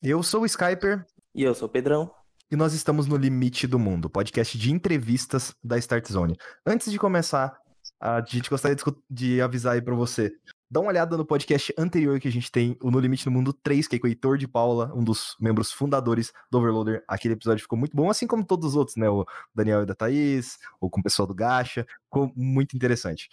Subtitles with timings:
[0.00, 1.04] Eu sou o Skyper.
[1.34, 2.08] E eu sou o Pedrão.
[2.48, 6.38] E nós estamos no Limite do Mundo, podcast de entrevistas da Start Zone.
[6.64, 7.58] Antes de começar,
[8.00, 8.76] a gente gostaria
[9.10, 10.32] de, avisar aí pra você.
[10.70, 13.52] Dá uma olhada no podcast anterior que a gente tem, o No Limite do Mundo
[13.52, 17.02] 3, que é com o Heitor de Paula, um dos membros fundadores do Overloader.
[17.08, 19.10] Aquele episódio ficou muito bom, assim como todos os outros, né?
[19.10, 21.84] O Daniel e da Thaís, ou com o pessoal do Gacha.
[22.04, 23.28] Ficou muito interessante.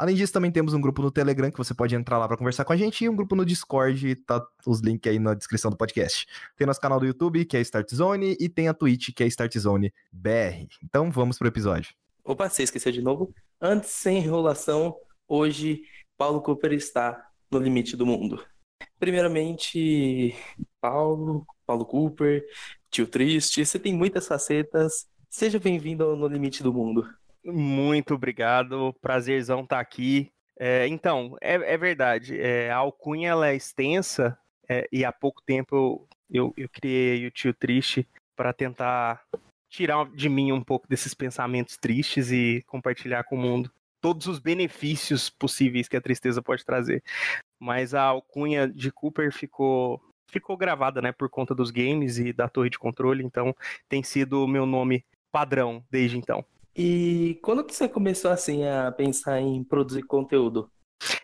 [0.00, 2.64] Além disso, também temos um grupo no Telegram que você pode entrar lá para conversar
[2.64, 5.76] com a gente e um grupo no Discord, tá os links aí na descrição do
[5.76, 6.26] podcast.
[6.56, 9.26] Tem nosso canal do YouTube, que é Start Zone, e tem a Twitch, que é
[9.26, 10.66] Start Zone BR.
[10.82, 11.94] Então vamos pro episódio.
[12.24, 13.34] Opa, você esqueceu de novo?
[13.60, 14.96] Antes, sem enrolação,
[15.28, 15.82] hoje
[16.16, 18.42] Paulo Cooper está no limite do mundo.
[18.98, 20.34] Primeiramente,
[20.80, 22.42] Paulo, Paulo Cooper,
[22.90, 25.06] tio triste, você tem muitas facetas.
[25.28, 27.06] Seja bem-vindo ao No Limite do Mundo.
[27.44, 30.30] Muito obrigado, prazerzão estar tá aqui.
[30.58, 35.42] É, então, é, é verdade, é, a alcunha ela é extensa é, e há pouco
[35.42, 39.22] tempo eu, eu, eu criei o Tio Triste para tentar
[39.70, 44.38] tirar de mim um pouco desses pensamentos tristes e compartilhar com o mundo todos os
[44.38, 47.02] benefícios possíveis que a tristeza pode trazer.
[47.58, 52.48] Mas a alcunha de Cooper ficou ficou gravada, né, por conta dos games e da
[52.48, 53.52] torre de controle, então
[53.88, 56.44] tem sido o meu nome padrão desde então.
[56.74, 60.70] E quando que você começou assim a pensar em produzir conteúdo?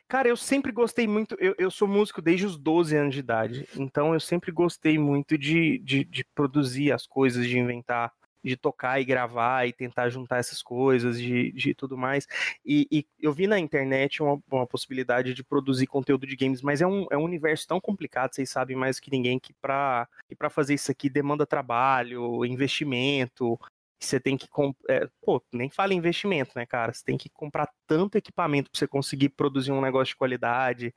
[0.09, 1.37] Cara, eu sempre gostei muito.
[1.39, 3.69] Eu, eu sou músico desde os 12 anos de idade.
[3.77, 9.01] Então eu sempre gostei muito de, de, de produzir as coisas, de inventar, de tocar
[9.01, 12.27] e gravar e tentar juntar essas coisas, de, de tudo mais.
[12.65, 16.81] E, e eu vi na internet uma, uma, possibilidade de produzir conteúdo de games, mas
[16.81, 20.37] é um, é um universo tão complicado, vocês sabem mais que ninguém, que para que
[20.49, 23.59] fazer isso aqui demanda trabalho, investimento,
[23.99, 24.47] você tem que
[24.89, 26.93] é, pô, nem fala em investimento, né, cara?
[26.93, 30.95] Você tem que comprar tanto equipamento para você conseguir produzir um negócio de qualidade.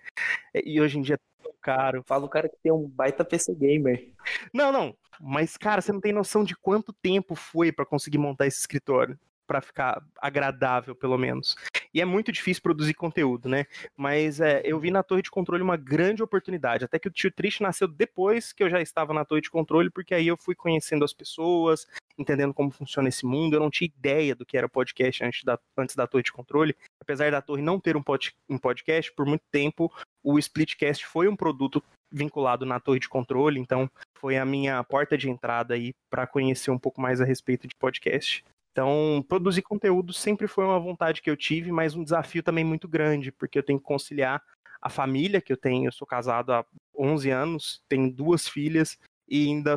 [0.54, 2.04] E hoje em dia é tão caro.
[2.06, 4.12] Fala o cara que tem um baita PC gamer.
[4.54, 4.96] Não, não.
[5.20, 9.18] Mas cara, você não tem noção de quanto tempo foi para conseguir montar esse escritório
[9.50, 11.56] para ficar agradável, pelo menos.
[11.92, 13.66] E é muito difícil produzir conteúdo, né?
[13.98, 16.86] Mas é, eu vi na Torre de Controle uma grande oportunidade.
[16.86, 19.90] Até que o Tio Triste nasceu depois que eu já estava na Torre de Controle,
[19.90, 23.56] porque aí eu fui conhecendo as pessoas, entendendo como funciona esse mundo.
[23.56, 26.76] Eu não tinha ideia do que era podcast antes da, antes da Torre de Controle.
[27.02, 29.92] Apesar da Torre não ter um, pod, um podcast, por muito tempo
[30.24, 35.18] o Splitcast foi um produto vinculado na Torre de Controle, então foi a minha porta
[35.18, 38.44] de entrada aí para conhecer um pouco mais a respeito de podcast.
[38.72, 42.88] Então, produzir conteúdo sempre foi uma vontade que eu tive, mas um desafio também muito
[42.88, 44.42] grande, porque eu tenho que conciliar
[44.82, 45.88] a família que eu tenho.
[45.88, 46.66] Eu sou casado há
[46.98, 48.98] 11 anos, tenho duas filhas
[49.28, 49.76] e ainda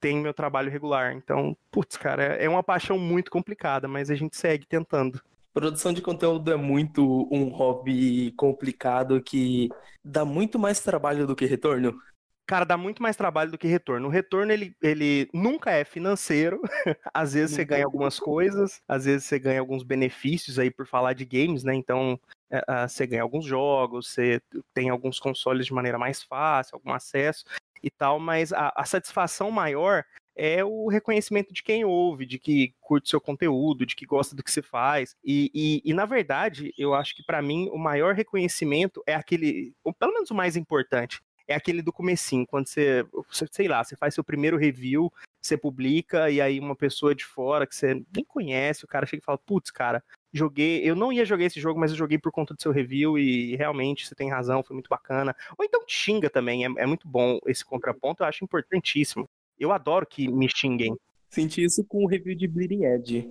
[0.00, 1.12] tenho meu trabalho regular.
[1.12, 5.20] Então, putz, cara, é uma paixão muito complicada, mas a gente segue tentando.
[5.52, 9.68] Produção de conteúdo é muito um hobby complicado que
[10.04, 12.00] dá muito mais trabalho do que retorno
[12.50, 14.08] cara, dá muito mais trabalho do que retorno.
[14.08, 16.60] O retorno, ele, ele nunca é financeiro.
[17.14, 21.12] às vezes você ganha algumas coisas, às vezes você ganha alguns benefícios aí por falar
[21.12, 21.76] de games, né?
[21.76, 22.18] Então,
[22.50, 24.42] é, você ganha alguns jogos, você
[24.74, 27.44] tem alguns consoles de maneira mais fácil, algum acesso
[27.80, 32.74] e tal, mas a, a satisfação maior é o reconhecimento de quem ouve, de que
[32.80, 35.14] curte seu conteúdo, de que gosta do que você faz.
[35.24, 39.72] E, e, e na verdade, eu acho que para mim o maior reconhecimento é aquele,
[39.84, 43.04] ou pelo menos o mais importante, é aquele do comecinho, quando você,
[43.50, 45.12] sei lá, você faz seu primeiro review,
[45.42, 49.20] você publica e aí uma pessoa de fora que você nem conhece, o cara chega
[49.20, 50.00] e fala, putz, cara,
[50.32, 53.18] joguei, eu não ia jogar esse jogo, mas eu joguei por conta do seu review
[53.18, 55.34] e realmente você tem razão, foi muito bacana.
[55.58, 59.28] Ou então xinga também, é, é muito bom esse contraponto, eu acho importantíssimo.
[59.58, 60.96] Eu adoro que me xinguem.
[61.28, 63.28] Senti isso com o review de Bleeding Edge.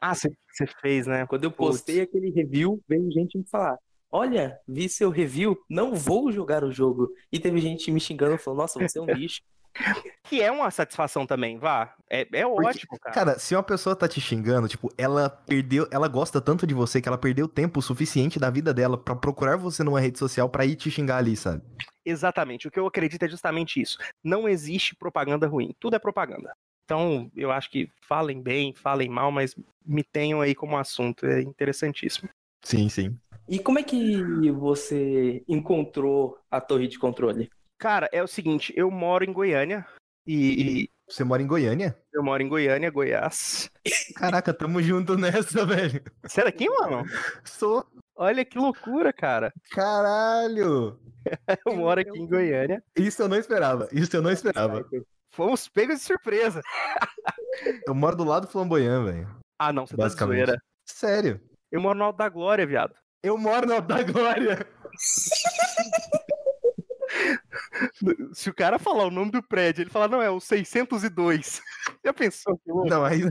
[0.00, 0.30] Ah, você
[0.80, 1.26] fez, né?
[1.26, 2.08] Quando eu postei Putz.
[2.08, 3.78] aquele review, veio gente me falar:
[4.10, 7.10] Olha, vi seu review, não vou jogar o jogo.
[7.30, 9.40] E teve gente me xingando, falando, nossa, você é um bicho.
[10.24, 11.94] Que é uma satisfação também, vá.
[12.10, 13.14] É, é ótimo, Porque, cara.
[13.14, 17.00] Cara, se uma pessoa tá te xingando, tipo, ela perdeu, ela gosta tanto de você
[17.00, 20.64] que ela perdeu tempo suficiente da vida dela para procurar você numa rede social para
[20.64, 21.62] ir te xingar ali, sabe?
[22.04, 22.66] Exatamente.
[22.66, 23.98] O que eu acredito é justamente isso.
[24.24, 25.74] Não existe propaganda ruim.
[25.78, 26.52] Tudo é propaganda.
[26.84, 29.54] Então, eu acho que falem bem, falem mal, mas
[29.84, 31.26] me tenham aí como assunto.
[31.26, 32.28] É interessantíssimo.
[32.62, 33.18] Sim, sim.
[33.48, 37.48] E como é que você encontrou a torre de controle?
[37.78, 39.86] Cara, é o seguinte, eu moro em Goiânia
[40.26, 40.90] e.
[41.08, 41.96] Você mora em Goiânia?
[42.12, 43.70] Eu moro em Goiânia, Goiás.
[44.16, 46.02] Caraca, tamo junto nessa, velho.
[46.24, 47.04] Você é daqui, mano?
[47.44, 47.86] Sou.
[48.16, 49.52] Olha que loucura, cara.
[49.70, 50.98] Caralho!
[51.64, 52.82] eu moro aqui em Goiânia.
[52.96, 53.88] Isso eu não esperava.
[53.92, 54.84] Isso eu não esperava.
[55.30, 56.60] Fomos pegos de surpresa.
[57.86, 59.36] eu moro do lado do Flamboyant, velho.
[59.60, 60.60] Ah, não, você tá zoeira.
[60.84, 61.40] Sério?
[61.70, 62.96] Eu moro no Alto da Glória, viado.
[63.26, 64.64] Eu moro no Alto da Glória.
[68.32, 71.60] Se o cara falar o nome do prédio, ele falar, não, é o 602.
[72.04, 72.56] Já pensou?
[72.58, 73.30] Que não, aí o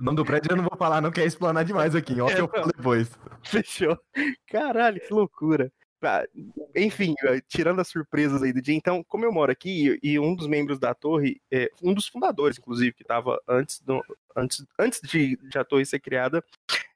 [0.00, 2.20] nome do prédio eu não vou falar, não quer explanar demais aqui.
[2.20, 3.08] Ó, é, eu falo depois.
[3.44, 3.96] Fechou.
[4.50, 5.72] Caralho, que loucura.
[6.74, 7.14] Enfim,
[7.46, 10.80] tirando as surpresas aí do dia, então, como eu moro aqui e um dos membros
[10.80, 14.02] da torre, é, um dos fundadores, inclusive, que estava antes, do,
[14.36, 16.44] antes, antes de, de, a torre ser criada,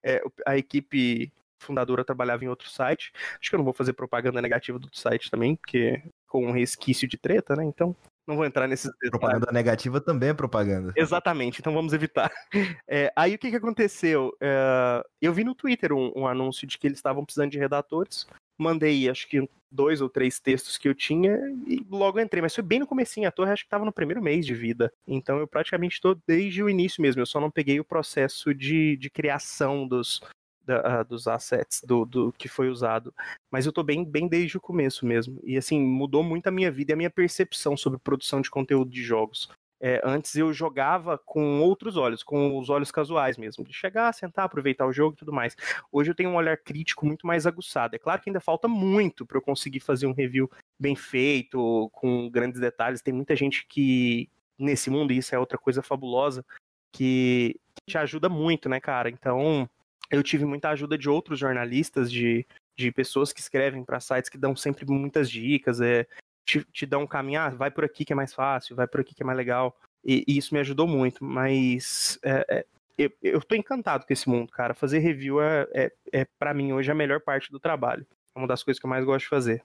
[0.03, 3.13] é, a equipe fundadora trabalhava em outro site.
[3.41, 7.09] Acho que eu não vou fazer propaganda negativa do site também, porque com um resquício
[7.09, 7.65] de treta, né?
[7.65, 7.95] Então,
[8.31, 9.11] não vou entrar nesses detalhes.
[9.11, 10.93] Propaganda negativa também é propaganda.
[10.97, 12.31] Exatamente, então vamos evitar.
[12.93, 14.37] É, aí o que, que aconteceu?
[14.41, 18.27] É, eu vi no Twitter um, um, anúncio de que eles estavam precisando de redatores.
[18.59, 22.43] Mandei, acho que dois ou três textos que eu tinha e logo entrei.
[22.43, 24.93] Mas foi bem no comecinho, a torre acho que estava no primeiro mês de vida.
[25.07, 27.23] Então eu praticamente estou desde o início mesmo.
[27.23, 30.21] Eu só não peguei o processo de, de criação dos,
[30.71, 33.13] da, dos assets do, do que foi usado.
[33.51, 35.41] Mas eu tô bem, bem desde o começo mesmo.
[35.43, 38.91] E assim, mudou muito a minha vida e a minha percepção sobre produção de conteúdo
[38.91, 39.51] de jogos.
[39.83, 44.45] É, antes eu jogava com outros olhos, com os olhos casuais mesmo, de chegar, sentar,
[44.45, 45.57] aproveitar o jogo e tudo mais.
[45.91, 47.97] Hoje eu tenho um olhar crítico muito mais aguçado.
[47.97, 52.29] É claro que ainda falta muito para eu conseguir fazer um review bem feito, com
[52.31, 53.01] grandes detalhes.
[53.01, 54.29] Tem muita gente que
[54.59, 56.45] nesse mundo, e isso é outra coisa fabulosa,
[56.93, 57.59] que
[57.89, 59.09] te ajuda muito, né, cara?
[59.09, 59.69] Então,
[60.11, 62.47] eu tive muita ajuda de outros jornalistas, de,
[62.77, 66.07] de pessoas que escrevem para sites que dão sempre muitas dicas, é,
[66.45, 69.01] te, te dão um caminho, ah, vai por aqui que é mais fácil, vai por
[69.01, 69.77] aqui que é mais legal.
[70.05, 72.67] E, e isso me ajudou muito, mas é, é,
[72.99, 74.75] eu, eu tô encantado com esse mundo, cara.
[74.75, 78.07] Fazer review é, é, é para mim hoje a melhor parte do trabalho.
[78.35, 79.63] É uma das coisas que eu mais gosto de fazer.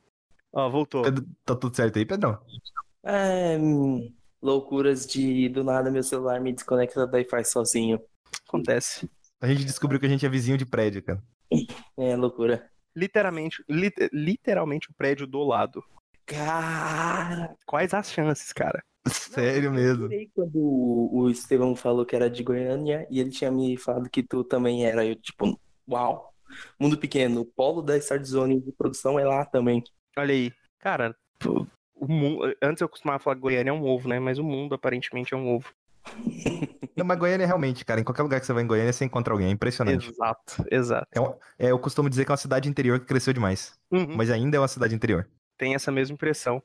[0.53, 1.03] Ó, voltou.
[1.03, 2.39] Pedro, tá tudo certo aí, Pedrão?
[3.03, 8.01] É, hum, loucuras de do nada meu celular me desconecta da Wi-Fi sozinho.
[8.47, 9.09] Acontece.
[9.45, 11.23] A gente descobriu que a gente é vizinho de prédio, cara.
[11.97, 12.67] É loucura.
[12.95, 13.63] Literalmente,
[14.11, 15.83] literalmente o prédio do lado.
[16.25, 18.83] Cara, quais as chances, cara?
[19.07, 20.11] Sério Não, mesmo.
[20.11, 24.23] Eu quando o Estevão falou que era de Goiânia e ele tinha me falado que
[24.23, 25.05] tu também era.
[25.05, 25.57] Eu, tipo,
[25.87, 26.33] uau.
[26.79, 29.83] Mundo pequeno, o polo da Start Zone de produção é lá também.
[30.17, 30.51] Olha aí.
[30.79, 31.15] Cara,
[31.95, 34.19] o mundo, antes eu costumava falar que Goiânia é um ovo, né?
[34.19, 35.71] Mas o mundo aparentemente é um ovo.
[36.95, 39.33] Não, mas Goiânia realmente, cara, em qualquer lugar que você vai em Goiânia, você encontra
[39.33, 40.09] alguém, é impressionante.
[40.09, 41.07] Exato, exato.
[41.11, 44.15] É, um, é, eu costumo dizer que é uma cidade interior que cresceu demais, uhum.
[44.15, 45.27] mas ainda é uma cidade interior.
[45.57, 46.63] Tem essa mesma impressão.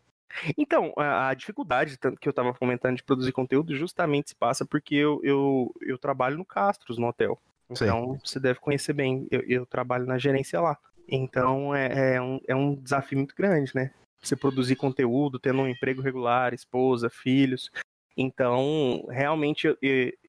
[0.57, 4.95] Então, a, a dificuldade que eu estava comentando de produzir conteúdo justamente se passa porque
[4.95, 7.41] eu, eu, eu trabalho no Castros, no hotel.
[7.69, 8.21] Então, Sim.
[8.25, 10.77] você deve conhecer bem, eu, eu trabalho na gerência lá.
[11.09, 13.91] Então, é, é, um, é um desafio muito grande, né?
[14.23, 17.71] Você produzir conteúdo, tendo um emprego regular, esposa, filhos.
[18.21, 19.79] Então, realmente eu,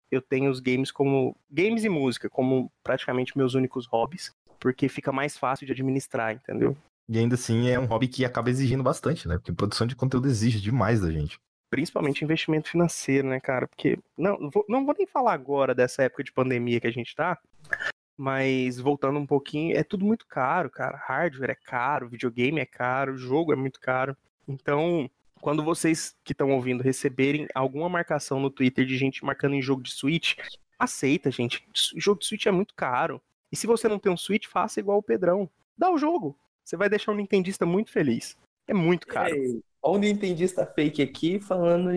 [0.09, 1.35] eu tenho os games como.
[1.51, 6.77] Games e música como praticamente meus únicos hobbies, porque fica mais fácil de administrar, entendeu?
[7.09, 9.35] E ainda assim é um hobby que acaba exigindo bastante, né?
[9.35, 11.37] Porque produção de conteúdo exige demais da gente.
[11.69, 13.67] Principalmente investimento financeiro, né, cara?
[13.67, 13.99] Porque.
[14.17, 17.37] Não, vou, não vou nem falar agora dessa época de pandemia que a gente tá.
[18.17, 20.95] Mas voltando um pouquinho, é tudo muito caro, cara.
[20.95, 24.15] Hardware é caro, videogame é caro, jogo é muito caro.
[24.47, 25.09] Então,
[25.41, 29.81] quando vocês que estão ouvindo receberem alguma marcação no Twitter de gente marcando em jogo
[29.81, 30.35] de Switch,
[30.77, 31.67] aceita, gente.
[31.95, 33.21] O jogo de Switch é muito caro.
[33.51, 35.49] E se você não tem um Switch, faça igual o Pedrão.
[35.77, 36.37] Dá o jogo.
[36.63, 38.37] Você vai deixar o Nintendista muito feliz.
[38.67, 39.35] É muito caro.
[39.35, 41.91] Ei, olha o Nintendista fake aqui falando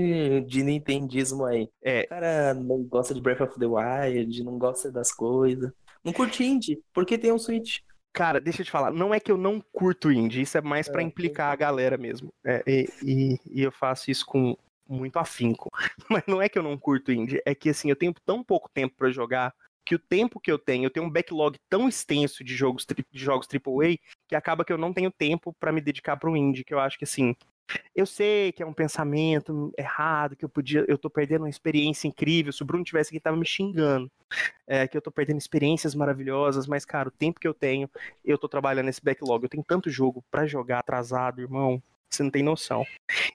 [0.47, 1.69] de Nintendismo aí.
[1.83, 2.03] É.
[2.03, 5.71] O cara não gosta de Breath of the Wild, não gosta das coisas.
[6.03, 7.79] Não curte indie, porque tem um Switch.
[8.15, 10.89] Cara, deixa eu te falar, não é que eu não curto indie, isso é mais
[10.89, 12.33] para é, implicar a galera mesmo.
[12.45, 14.57] É, e, e, e, eu faço isso com
[14.89, 15.69] muito afinco.
[16.09, 18.71] Mas não é que eu não curto indie, é que assim, eu tenho tão pouco
[18.73, 19.53] tempo para jogar
[19.85, 23.05] que o tempo que eu tenho, eu tenho um backlog tão extenso de jogos de
[23.21, 26.65] jogos AAA que acaba que eu não tenho tempo para me dedicar para o indie,
[26.65, 27.35] que eu acho que assim,
[27.95, 32.07] eu sei que é um pensamento errado, que eu podia, eu tô perdendo uma experiência
[32.09, 32.53] incrível.
[32.53, 34.11] Se o Bruno tivesse aqui, tava me xingando.
[34.67, 37.89] É, que eu tô perdendo experiências maravilhosas, mas, cara, o tempo que eu tenho,
[38.25, 39.45] eu tô trabalhando nesse backlog.
[39.45, 41.83] Eu tenho tanto jogo para jogar atrasado, irmão.
[42.11, 42.85] Você não tem noção.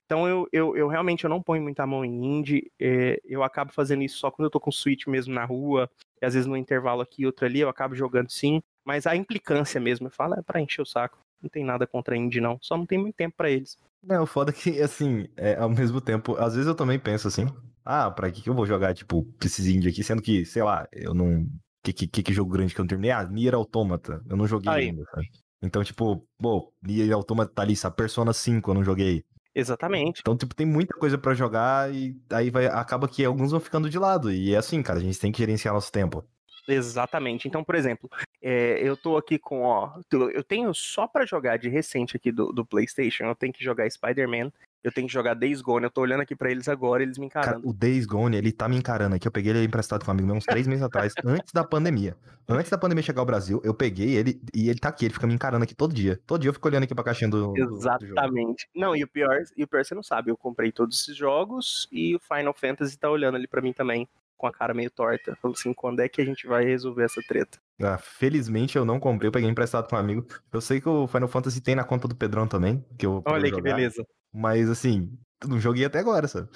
[0.06, 2.72] Então eu, eu, eu realmente eu não ponho muita mão em indie.
[2.80, 5.90] É, eu acabo fazendo isso só quando eu tô com Switch mesmo na rua.
[6.22, 8.62] E às vezes no intervalo aqui, outro ali, eu acabo jogando sim.
[8.86, 11.20] Mas a implicância mesmo, eu falo, é pra encher o saco.
[11.42, 12.58] Não tem nada contra indie, não.
[12.62, 13.78] Só não tem muito tempo para eles.
[14.04, 17.28] Não, o foda é que, assim, é, ao mesmo tempo, às vezes eu também penso
[17.28, 17.48] assim,
[17.84, 20.88] ah, pra que, que eu vou jogar, tipo, esses indie aqui, sendo que, sei lá,
[20.92, 21.46] eu não.
[21.82, 23.12] Que, que, que jogo grande que eu não terminei?
[23.12, 24.22] Ah, Nier Automata.
[24.30, 24.90] Eu não joguei Aí.
[24.90, 25.28] ainda, sabe?
[25.62, 29.24] Então, tipo, pô, Nier Automata tá ali, essa Persona 5 eu não joguei.
[29.56, 30.20] Exatamente.
[30.22, 33.90] Então, tipo, tem muita coisa para jogar e aí vai, acaba que alguns vão ficando
[33.90, 34.32] de lado.
[34.32, 36.24] E é assim, cara, a gente tem que gerenciar nosso tempo.
[36.68, 37.48] Exatamente.
[37.48, 38.10] Então, por exemplo,
[38.42, 40.00] é, eu tô aqui com, ó,
[40.34, 43.90] eu tenho só para jogar de recente aqui do, do PlayStation, eu tenho que jogar
[43.90, 45.84] Spider-Man, Eu tenho que jogar Days Gone.
[45.84, 47.56] Eu tô olhando aqui pra eles agora, eles me encarando.
[47.56, 49.28] Cara, o Days Gone, ele tá me encarando aqui.
[49.28, 52.16] Eu peguei ele emprestado com um amigo meu uns três meses atrás, antes da pandemia.
[52.48, 55.06] Antes da pandemia chegar ao Brasil, eu peguei ele e ele tá aqui.
[55.06, 56.18] Ele fica me encarando aqui todo dia.
[56.26, 57.52] Todo dia eu fico olhando aqui pra caixinha do.
[57.52, 57.76] do jogo.
[57.76, 58.70] Exatamente.
[58.74, 60.32] Não, e o pior, e o pior você não sabe.
[60.32, 64.08] Eu comprei todos esses jogos e o Final Fantasy tá olhando ali pra mim também,
[64.40, 65.36] com a cara meio torta.
[65.42, 67.60] Falando assim, quando é que a gente vai resolver essa treta?
[67.82, 70.26] Ah, felizmente eu não comprei, eu peguei emprestado com um amigo.
[70.52, 73.48] Eu sei que o Final Fantasy tem na conta do Pedrão também, que eu Olha
[73.48, 74.08] jogar, que beleza.
[74.34, 75.12] Mas assim,
[75.46, 76.50] não joguei até agora, sabe?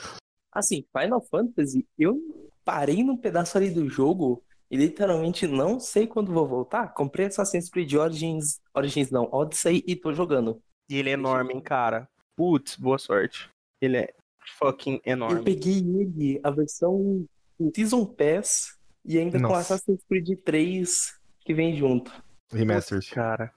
[0.51, 2.17] Assim, Final Fantasy, eu
[2.63, 6.93] parei num pedaço ali do jogo e literalmente não sei quando vou voltar.
[6.93, 10.61] Comprei Assassin's Creed Origins, Origins não, Odyssey e tô jogando.
[10.89, 12.07] E ele é enorme, hein, cara.
[12.35, 13.49] Putz, boa sorte.
[13.81, 14.13] Ele é
[14.57, 15.43] fucking Eu enorme.
[15.43, 17.25] peguei ele, a versão
[17.75, 19.75] Season Pass e ainda com Nossa.
[19.75, 22.12] Assassin's Creed 3 que vem junto.
[22.51, 23.10] Remastered.
[23.10, 23.51] Cara.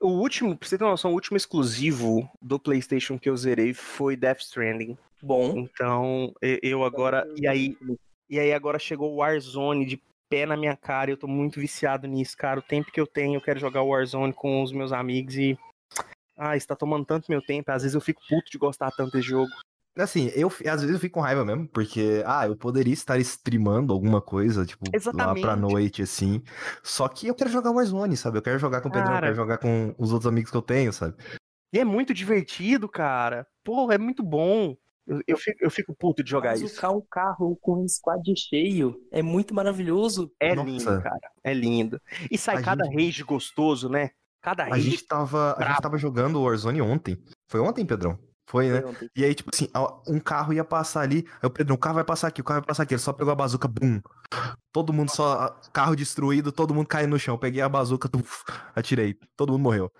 [0.00, 3.74] O último, pra você ter uma noção, o último exclusivo do PlayStation que eu zerei
[3.74, 4.96] foi Death Stranding.
[5.22, 5.58] Bom.
[5.58, 7.26] Então, eu agora.
[7.36, 7.76] E aí,
[8.28, 11.10] e aí agora chegou o Warzone de pé na minha cara.
[11.10, 12.60] e Eu tô muito viciado nisso, cara.
[12.60, 15.58] O tempo que eu tenho, eu quero jogar o Warzone com os meus amigos e.
[16.38, 17.70] Ah, isso tá tomando tanto meu tempo.
[17.70, 19.50] Às vezes eu fico puto de gostar tanto desse jogo.
[19.98, 23.92] Assim, eu às vezes eu fico com raiva mesmo, porque, ah, eu poderia estar streamando
[23.94, 25.40] alguma coisa, tipo, lá Exatamente.
[25.40, 26.42] pra noite, assim.
[26.82, 28.36] Só que eu quero jogar Warzone, sabe?
[28.38, 30.62] Eu quero jogar com o Pedrão, eu quero jogar com os outros amigos que eu
[30.62, 31.14] tenho, sabe?
[31.72, 33.46] E é muito divertido, cara.
[33.64, 34.76] Pô, é muito bom.
[35.06, 36.64] Eu, eu, fico, eu fico puto de jogar isso.
[36.64, 40.30] Bazucar um carro com um squad cheio é muito maravilhoso.
[40.40, 40.68] É Nossa.
[40.68, 41.30] lindo, cara.
[41.44, 42.00] É lindo.
[42.30, 44.10] E sai A cada gente- rage gostoso, né?
[44.42, 44.90] Cada A rage.
[44.90, 47.16] gente tava, a gente tava jogando Warzone ontem.
[47.48, 48.18] Foi ontem, Pedrão?
[48.48, 48.80] Foi, né?
[49.14, 49.68] E aí, tipo assim,
[50.06, 52.60] um carro ia passar ali, aí o Pedrão, o carro vai passar aqui, o carro
[52.60, 54.00] vai passar aqui, ele só pegou a bazuca, bum.
[54.72, 57.34] Todo mundo só, carro destruído, todo mundo caindo no chão.
[57.34, 59.92] Eu peguei a bazuca, tuf, atirei, todo mundo morreu.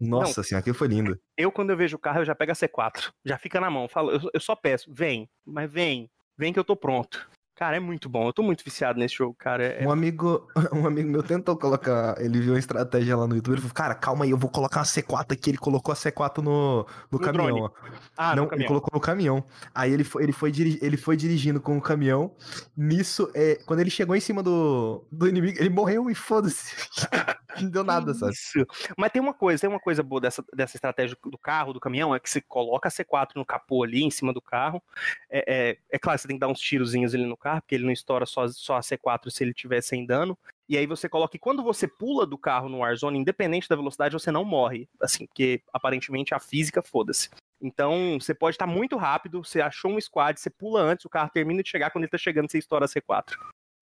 [0.00, 1.20] Nossa senhora, aquilo foi lindo.
[1.36, 3.12] Eu, quando eu vejo o carro, eu já pego a C4.
[3.24, 3.88] Já fica na mão.
[3.88, 7.28] Falo, eu, eu só peço, vem, mas vem, vem que eu tô pronto.
[7.60, 8.26] Cara, é muito bom.
[8.26, 9.62] Eu tô muito viciado nesse jogo, cara.
[9.62, 13.52] É- Um amigo, um amigo meu tentou colocar, ele viu uma estratégia lá no YouTube,
[13.52, 16.38] ele falou, cara, calma aí, eu vou colocar uma C4 aqui, ele colocou a C4
[16.38, 17.60] no, no, caminhão, drone.
[17.60, 17.70] ó.
[18.16, 18.68] Ah, Não, no ele caminhão.
[18.68, 19.44] colocou no caminhão.
[19.74, 20.50] Aí ele foi, ele foi,
[20.80, 22.34] ele foi dirigindo com o caminhão.
[22.74, 26.74] Nisso, é, quando ele chegou em cima do, do inimigo, ele morreu e foda-se.
[27.60, 28.32] Não deu nada, sabe?
[28.32, 28.66] Isso.
[28.96, 32.14] Mas tem uma coisa, tem uma coisa boa dessa, dessa estratégia do carro, do caminhão,
[32.14, 34.82] é que você coloca a C4 no capô ali, em cima do carro.
[35.28, 37.84] É, é, é claro, você tem que dar uns tirozinhos ali no carro, porque ele
[37.84, 40.38] não estoura só, só a C4 se ele tiver sem dano.
[40.68, 44.12] E aí você coloca, e quando você pula do carro no Warzone, independente da velocidade,
[44.12, 44.88] você não morre.
[45.00, 47.30] Assim, porque aparentemente a física, foda-se.
[47.60, 51.30] Então, você pode estar muito rápido, você achou um squad, você pula antes, o carro
[51.32, 53.34] termina de chegar, quando ele tá chegando, você estoura a C4.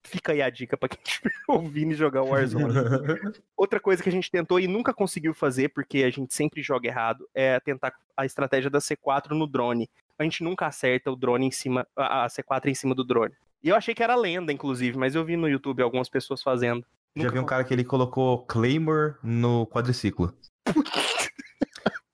[0.04, 2.72] Fica aí a dica pra quem estiver ouvindo jogar o Warzone.
[3.56, 6.88] Outra coisa que a gente tentou e nunca conseguiu fazer, porque a gente sempre joga
[6.88, 9.88] errado, é tentar a estratégia da C4 no drone.
[10.18, 13.34] A gente nunca acerta o drone em cima, a C4 em cima do drone.
[13.62, 16.84] E eu achei que era lenda, inclusive, mas eu vi no YouTube algumas pessoas fazendo.
[17.16, 20.32] Já Nunca vi um cara que ele colocou Claymore no quadriciclo.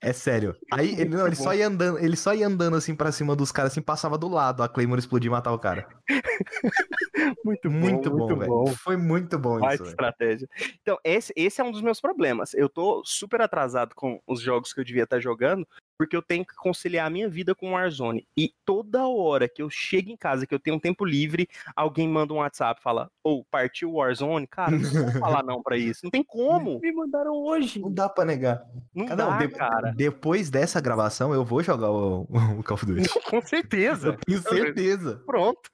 [0.05, 0.55] É sério.
[0.71, 3.51] Aí ele, não, ele só ia andando, ele só ia andando assim pra cima dos
[3.51, 5.89] caras, assim, passava do lado, a Claymore explodia e matava o cara.
[7.45, 8.67] Muito bom, Muito bom, muito bom.
[8.69, 10.49] Foi muito bom Baita isso, estratégia.
[10.83, 12.55] Então, esse, esse é um dos meus problemas.
[12.55, 15.67] Eu tô super atrasado com os jogos que eu devia estar jogando,
[15.99, 18.27] porque eu tenho que conciliar a minha vida com o Warzone.
[18.37, 22.09] E toda hora que eu chego em casa, que eu tenho um tempo livre, alguém
[22.09, 24.47] manda um WhatsApp e fala, ou partiu o Warzone?
[24.47, 26.01] Cara, não vou falar não pra isso.
[26.05, 26.81] Não tem como.
[26.81, 27.79] Me mandaram hoje.
[27.81, 28.65] Não dá pra negar.
[28.95, 29.93] Não Não, dá, de- cara.
[29.97, 32.27] Depois dessa gravação, eu vou jogar o,
[32.59, 33.09] o Call of Duty.
[33.31, 34.09] Com certeza.
[34.09, 35.23] Eu tenho certeza.
[35.25, 35.71] Pronto.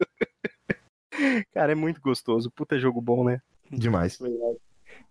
[1.53, 2.50] Cara, é muito gostoso.
[2.50, 3.41] Puta jogo bom, né?
[3.71, 4.19] Demais.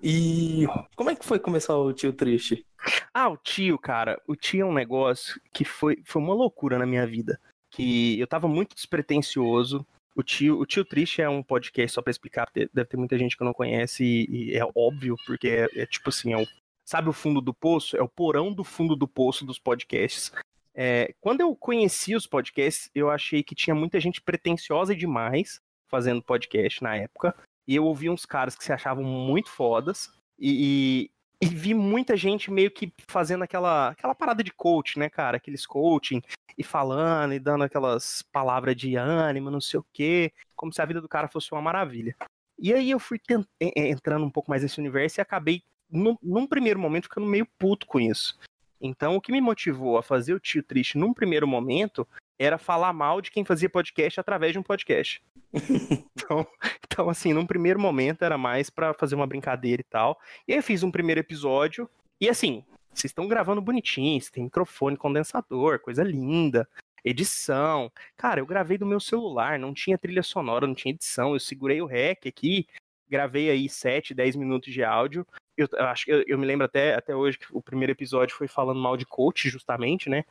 [0.02, 2.66] E como é que foi começar o tio triste?
[3.14, 4.22] Ah, o tio, cara.
[4.28, 7.40] O tio é um negócio que foi, foi uma loucura na minha vida.
[7.70, 9.86] Que eu tava muito despretensioso.
[10.16, 13.18] O tio, o tio Triste é um podcast, só pra explicar, porque deve ter muita
[13.18, 16.46] gente que não conhece, e, e é óbvio, porque é, é tipo assim, é o,
[16.84, 17.96] sabe o fundo do poço?
[17.96, 20.34] É o porão do fundo do poço dos podcasts.
[20.76, 26.22] É, quando eu conheci os podcasts, eu achei que tinha muita gente pretensiosa demais fazendo
[26.22, 27.36] podcast na época.
[27.68, 30.12] E eu ouvi uns caras que se achavam muito fodas.
[30.40, 31.10] E,
[31.42, 35.38] e, e vi muita gente meio que fazendo aquela, aquela parada de coach, né, cara?
[35.38, 36.22] Aqueles coaching
[36.58, 40.86] e falando e dando aquelas palavras de ânimo, não sei o quê, como se a
[40.86, 42.16] vida do cara fosse uma maravilha.
[42.58, 45.64] E aí eu fui tent- en- en- entrando um pouco mais nesse universo e acabei,
[45.90, 48.38] num, num primeiro momento, ficando meio puto com isso.
[48.82, 52.08] Então, o que me motivou a fazer o Tio Triste num primeiro momento
[52.40, 55.22] era falar mal de quem fazia podcast através de um podcast.
[56.16, 56.48] então,
[56.86, 60.20] então, assim, num primeiro momento era mais pra fazer uma brincadeira e tal.
[60.48, 61.90] E aí eu fiz um primeiro episódio.
[62.20, 66.68] E assim, Vocês estão gravando bonitinho, você tem microfone, condensador, coisa linda
[67.04, 67.92] edição.
[68.18, 71.34] Cara, eu gravei do meu celular, não tinha trilha sonora, não tinha edição.
[71.34, 72.68] Eu segurei o REC aqui,
[73.08, 75.26] gravei aí 7, 10 minutos de áudio.
[75.58, 78.48] Eu, acho que eu, eu, me lembro até, até hoje que o primeiro episódio foi
[78.48, 80.24] falando mal de coach, justamente, né?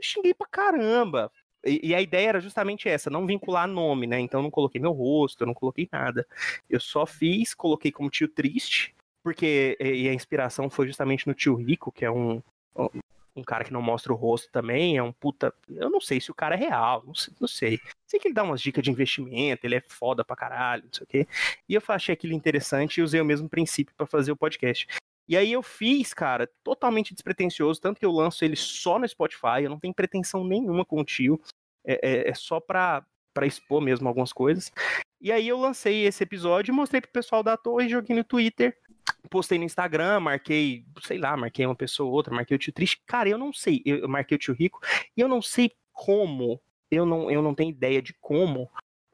[0.00, 1.30] Xinguei pra caramba.
[1.66, 4.20] E, a ideia era justamente essa, não vincular nome, né?
[4.20, 6.26] Então eu não coloquei meu rosto, eu não coloquei nada.
[6.70, 11.54] Eu só fiz, coloquei como tio triste, porque e a inspiração foi justamente no tio
[11.54, 12.40] Rico, que é um,
[13.36, 15.52] um cara que não mostra o rosto também, é um puta.
[15.68, 17.34] Eu não sei se o cara é real, não sei.
[17.38, 17.78] Não sei.
[18.06, 21.04] sei que ele dá umas dicas de investimento, ele é foda pra caralho, não sei
[21.04, 21.28] o quê.
[21.68, 24.86] E eu achei aquilo interessante e usei o mesmo princípio para fazer o podcast.
[25.28, 29.64] E aí eu fiz, cara, totalmente despretensioso, tanto que eu lanço ele só no Spotify,
[29.64, 31.40] eu não tenho pretensão nenhuma com o tio.
[31.86, 34.72] É, é, é só pra, pra expor mesmo algumas coisas.
[35.20, 38.76] E aí eu lancei esse episódio e mostrei pro pessoal da Torre, joguei no Twitter
[39.28, 43.02] postei no Instagram, marquei, sei lá, marquei uma pessoa ou outra, marquei o tio Triste.
[43.06, 44.80] Cara, eu não sei, eu marquei o tio Rico
[45.16, 48.64] e eu não sei como, eu não, eu não tenho ideia de como.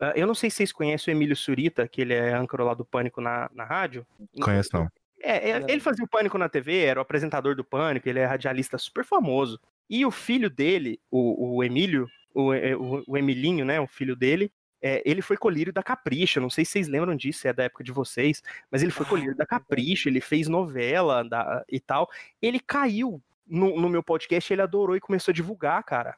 [0.01, 2.75] Uh, eu não sei se vocês conhecem o Emílio Surita, que ele é âncora lá
[2.75, 4.07] do Pânico na, na rádio.
[4.41, 4.89] Conheço não.
[5.21, 8.25] É, é, ele fazia o Pânico na TV, era o apresentador do Pânico, ele é
[8.25, 9.61] radialista super famoso.
[9.89, 14.17] E o filho dele, o, o Emílio, o, é, o, o Emilinho, né, o filho
[14.17, 17.65] dele, é, ele foi colírio da Capricha, não sei se vocês lembram disso, é da
[17.65, 22.11] época de vocês, mas ele foi colírio da Capricha, ele fez novela da, e tal.
[22.41, 26.17] Ele caiu no, no meu podcast, ele adorou e começou a divulgar, cara.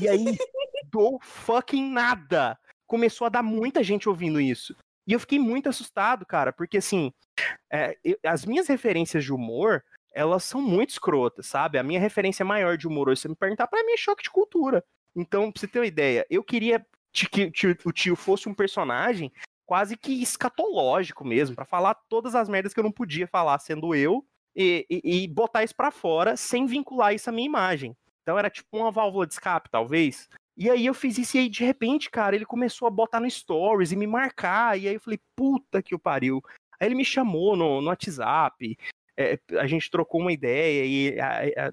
[0.00, 0.24] E aí,
[0.90, 2.58] do fucking nada.
[2.86, 4.74] Começou a dar muita gente ouvindo isso.
[5.06, 7.12] E eu fiquei muito assustado, cara, porque assim,
[7.70, 11.78] é, as minhas referências de humor, elas são muito escrotas, sabe?
[11.78, 14.30] A minha referência maior de humor, se você me perguntar, pra mim é choque de
[14.30, 14.84] cultura.
[15.14, 19.32] Então, pra você ter uma ideia, eu queria que o tio fosse um personagem
[19.66, 23.94] quase que escatológico mesmo, para falar todas as merdas que eu não podia falar sendo
[23.94, 27.96] eu e, e, e botar isso para fora sem vincular isso à minha imagem.
[28.22, 30.28] Então era tipo uma válvula de escape, talvez.
[30.56, 33.30] E aí eu fiz isso e aí de repente, cara, ele começou a botar no
[33.30, 34.78] stories e me marcar.
[34.78, 36.42] E aí eu falei, puta que o pariu.
[36.78, 38.76] Aí ele me chamou no, no WhatsApp
[39.20, 41.72] é, a gente trocou uma ideia e a, a,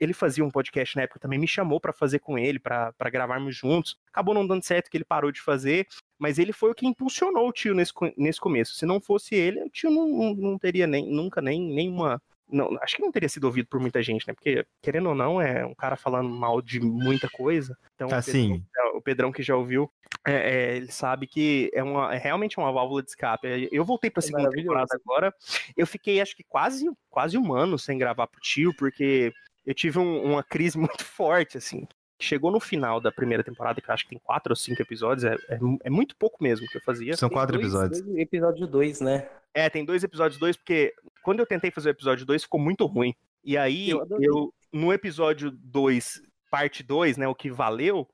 [0.00, 3.56] ele fazia um podcast na época também, me chamou para fazer com ele, para gravarmos
[3.56, 3.98] juntos.
[4.08, 7.48] Acabou não dando certo que ele parou de fazer, mas ele foi o que impulsionou
[7.48, 8.74] o tio nesse, nesse começo.
[8.76, 12.96] Se não fosse ele, o tio não, não teria nem, nunca nem nenhuma não, acho
[12.96, 14.32] que não teria sido ouvido por muita gente, né?
[14.32, 17.76] Porque, querendo ou não, é um cara falando mal de muita coisa.
[17.94, 18.52] Então, assim.
[18.52, 19.90] o, Pedrão, o Pedrão que já ouviu,
[20.24, 23.68] é, é, ele sabe que é, uma, é realmente uma válvula de escape.
[23.72, 25.34] Eu voltei pra é segunda temporada agora.
[25.76, 29.32] Eu fiquei, acho que quase, quase um ano sem gravar pro tio, porque
[29.66, 31.86] eu tive um, uma crise muito forte, assim.
[32.18, 35.24] Chegou no final da primeira temporada, que eu acho que tem quatro ou cinco episódios,
[35.24, 37.14] é, é, é muito pouco mesmo que eu fazia.
[37.16, 38.00] São quatro dois, episódios.
[38.00, 39.28] Dois, episódio 2, né?
[39.52, 40.94] É, tem dois episódios dois, porque
[41.26, 43.12] quando eu tentei fazer o episódio 2, ficou muito ruim.
[43.42, 48.08] E aí, eu, eu no episódio 2, parte 2, né, o que valeu,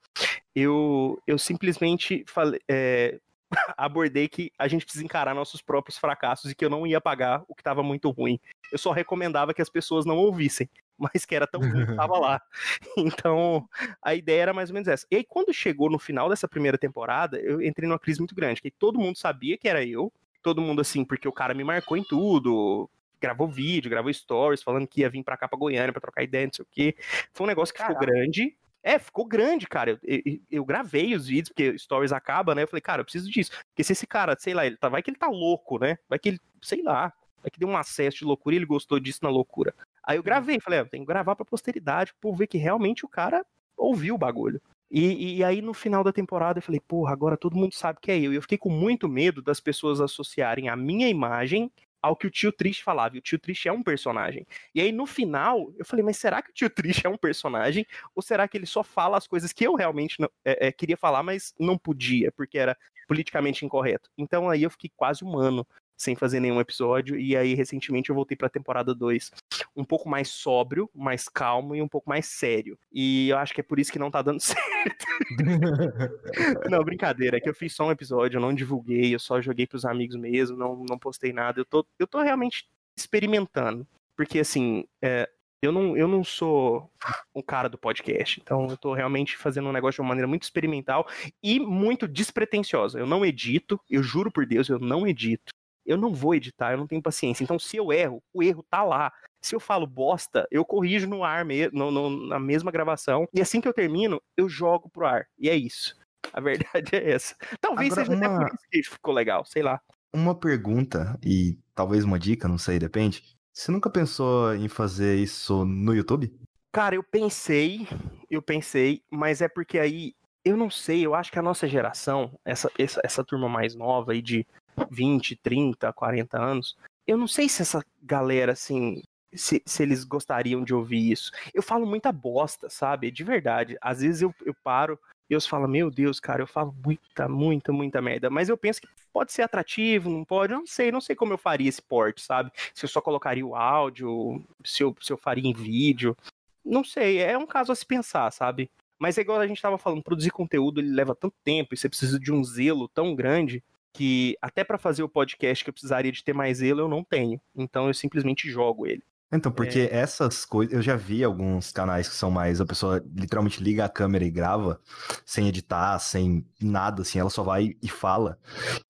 [0.57, 3.21] eu, eu simplesmente falei, é,
[3.77, 7.45] abordei que a gente precisa encarar nossos próprios fracassos e que eu não ia pagar
[7.47, 8.41] o que estava muito ruim.
[8.73, 12.19] Eu só recomendava que as pessoas não ouvissem, mas que era tão ruim que estava
[12.19, 12.41] lá.
[12.97, 13.69] Então,
[14.01, 15.07] a ideia era mais ou menos essa.
[15.11, 18.63] E aí, quando chegou no final dessa primeira temporada, eu entrei numa crise muito grande,
[18.63, 20.11] que todo mundo sabia que era eu,
[20.43, 22.91] todo mundo assim, porque o cara me marcou em tudo,
[23.23, 26.47] gravou vídeo, gravou stories, falando que ia vir pra cá pra Goiânia pra trocar ideia,
[26.47, 26.97] não sei o quê.
[27.33, 28.01] Foi um negócio que Caraca.
[28.01, 28.57] ficou grande.
[28.83, 29.93] É, ficou grande, cara.
[29.93, 32.65] Eu, eu, eu, gravei os vídeos, porque stories acaba, né?
[32.65, 33.53] Eu falei, cara, eu preciso disso.
[33.69, 35.99] Porque se esse cara, sei lá, ele tá, vai que ele tá louco, né?
[36.09, 38.99] Vai que ele, sei lá, vai que deu um acesso de loucura e ele gostou
[38.99, 39.73] disso na loucura.
[40.03, 43.09] Aí eu gravei, falei, ah, tem que gravar pra posteridade, por ver que realmente o
[43.09, 44.61] cara ouviu o bagulho.
[44.91, 48.11] E, e, aí no final da temporada eu falei, porra, agora todo mundo sabe que
[48.11, 48.33] é eu.
[48.33, 52.31] E eu fiquei com muito medo das pessoas associarem a minha imagem ao que o
[52.31, 53.17] tio Triste falava.
[53.17, 54.47] E o tio Triste é um personagem.
[54.75, 57.87] E aí, no final, eu falei, mas será que o tio Triste é um personagem?
[58.15, 60.97] Ou será que ele só fala as coisas que eu realmente não, é, é, queria
[60.97, 64.11] falar, mas não podia, porque era politicamente incorreto?
[64.19, 67.19] Então aí eu fiquei quase um ano sem fazer nenhum episódio.
[67.19, 69.31] E aí, recentemente, eu voltei pra temporada 2
[69.75, 72.79] um pouco mais sóbrio, mais calmo e um pouco mais sério.
[72.93, 75.07] E eu acho que é por isso que não tá dando certo.
[76.71, 79.67] não, brincadeira, é que eu fiz só um episódio, eu não divulguei, eu só joguei
[79.67, 81.61] pros amigos mesmo, não, não postei nada.
[81.61, 83.87] Eu tô, eu tô realmente experimentando.
[84.15, 85.29] Porque, assim, é,
[85.63, 86.91] eu não, eu não sou
[87.35, 90.43] um cara do podcast, então eu tô realmente fazendo um negócio de uma maneira muito
[90.43, 91.07] experimental
[91.43, 92.99] e muito despretensiosa.
[92.99, 95.53] Eu não edito, eu juro por Deus, eu não edito
[95.85, 97.43] eu não vou editar, eu não tenho paciência.
[97.43, 99.13] Então, se eu erro, o erro tá lá.
[99.41, 103.29] Se eu falo bosta, eu corrijo no ar, no, no, na mesma gravação.
[103.35, 105.27] E assim que eu termino, eu jogo pro ar.
[105.39, 105.97] E é isso.
[106.33, 107.35] A verdade é essa.
[107.61, 108.37] Talvez Agora, seja uma...
[108.37, 109.81] até por isso que ficou legal, sei lá.
[110.13, 113.23] Uma pergunta, e talvez uma dica, não sei, depende.
[113.53, 116.33] Você nunca pensou em fazer isso no YouTube?
[116.71, 117.87] Cara, eu pensei,
[118.31, 120.15] eu pensei, mas é porque aí,
[120.45, 124.13] eu não sei, eu acho que a nossa geração, essa, essa, essa turma mais nova
[124.13, 124.47] aí de
[124.91, 129.03] 20, 30, 40 anos, eu não sei se essa galera, assim,
[129.35, 131.33] se, se eles gostariam de ouvir isso.
[131.53, 133.11] Eu falo muita bosta, sabe?
[133.11, 133.77] De verdade.
[133.81, 137.73] Às vezes eu, eu paro e eu falo, meu Deus, cara, eu falo muita, muita,
[137.73, 138.29] muita merda.
[138.29, 141.39] Mas eu penso que pode ser atrativo, não pode, não sei, não sei como eu
[141.39, 142.53] faria esse porte, sabe?
[142.75, 146.17] Se eu só colocaria o áudio, se eu, se eu faria em vídeo.
[146.65, 148.71] Não sei, é um caso a se pensar, sabe?
[148.99, 151.89] Mas é igual a gente estava falando, produzir conteúdo ele leva tanto tempo e você
[151.89, 156.13] precisa de um zelo tão grande que até para fazer o podcast que eu precisaria
[156.13, 157.41] de ter mais zelo eu não tenho.
[157.55, 159.03] Então eu simplesmente jogo ele.
[159.33, 159.97] Então, porque é...
[159.97, 160.75] essas coisas.
[160.75, 162.61] Eu já vi alguns canais que são mais.
[162.61, 164.79] A pessoa literalmente liga a câmera e grava,
[165.25, 168.39] sem editar, sem nada, assim, ela só vai e fala.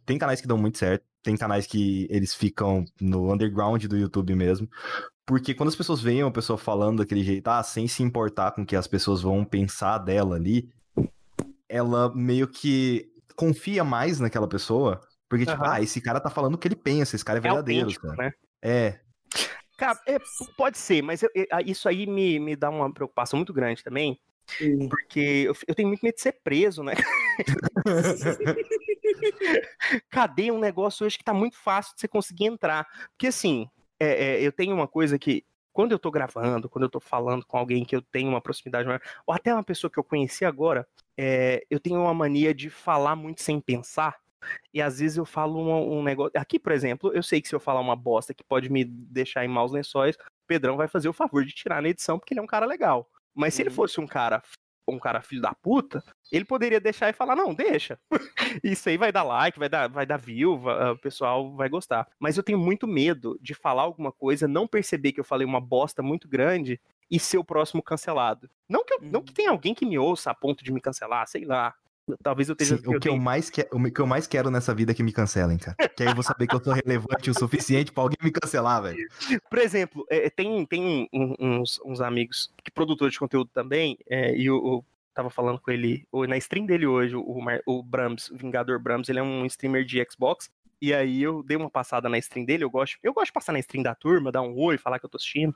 [0.04, 4.34] Tem canais que dão muito certo, tem canais que eles ficam no underground do YouTube
[4.34, 4.68] mesmo.
[5.24, 8.62] Porque quando as pessoas veem uma pessoa falando daquele jeito, ah, sem se importar com
[8.62, 10.68] o que as pessoas vão pensar dela ali,
[11.68, 15.00] ela meio que confia mais naquela pessoa.
[15.28, 15.70] Porque, tipo, uhum.
[15.70, 17.94] ah, esse cara tá falando o que ele pensa, esse cara é, é verdadeiro, é
[17.94, 18.16] cara.
[18.16, 18.32] Né?
[18.60, 19.00] É,
[19.82, 20.16] Cara, é,
[20.56, 24.16] pode ser, mas eu, eu, isso aí me, me dá uma preocupação muito grande também.
[24.46, 24.88] Sim.
[24.88, 26.92] Porque eu, eu, tenho muito medo de ser preso, né?
[30.08, 32.86] Cadê um negócio hoje que tá muito fácil de você conseguir entrar?
[33.10, 33.68] Porque assim,
[33.98, 37.44] é, é, eu tenho uma coisa que, quando eu tô gravando, quando eu tô falando
[37.46, 40.44] com alguém que eu tenho uma proximidade maior, ou até uma pessoa que eu conheci
[40.44, 44.20] agora, é, eu tenho uma mania de falar muito sem pensar.
[44.74, 46.32] E às vezes eu falo um, um, negócio.
[46.34, 49.44] Aqui, por exemplo, eu sei que se eu falar uma bosta que pode me deixar
[49.44, 52.40] em maus lençóis, o Pedrão vai fazer o favor de tirar na edição, porque ele
[52.40, 53.08] é um cara legal.
[53.34, 53.76] Mas se ele uhum.
[53.76, 54.42] fosse um cara
[54.88, 57.98] um cara filho da puta, ele poderia deixar e falar, não, deixa.
[58.62, 62.08] Isso aí vai dar like, vai dar, vai dar view, o pessoal vai gostar.
[62.18, 65.60] Mas eu tenho muito medo de falar alguma coisa, não perceber que eu falei uma
[65.60, 68.48] bosta muito grande e ser o próximo cancelado.
[68.68, 69.34] Não que, eu, não que uhum.
[69.34, 71.74] tenha alguém que me ouça a ponto de me cancelar, sei lá.
[72.22, 72.76] Talvez eu esteja.
[72.76, 73.66] Sim, o, que eu mais que...
[73.72, 75.76] o que eu mais quero nessa vida é que me cancelem, cara.
[75.88, 78.82] que aí eu vou saber que eu sou relevante o suficiente para alguém me cancelar,
[78.82, 79.08] velho.
[79.48, 84.46] Por exemplo, é, tem, tem uns, uns amigos que produtores de conteúdo também, é, e
[84.46, 89.18] eu, tava falando com ele na stream dele hoje, o, o Brams, Vingador Brams, ele
[89.18, 90.50] é um streamer de Xbox.
[90.82, 93.52] E aí eu dei uma passada na stream dele, eu gosto, eu gosto de passar
[93.52, 95.54] na stream da turma, dar um oi, falar que eu tô assistindo.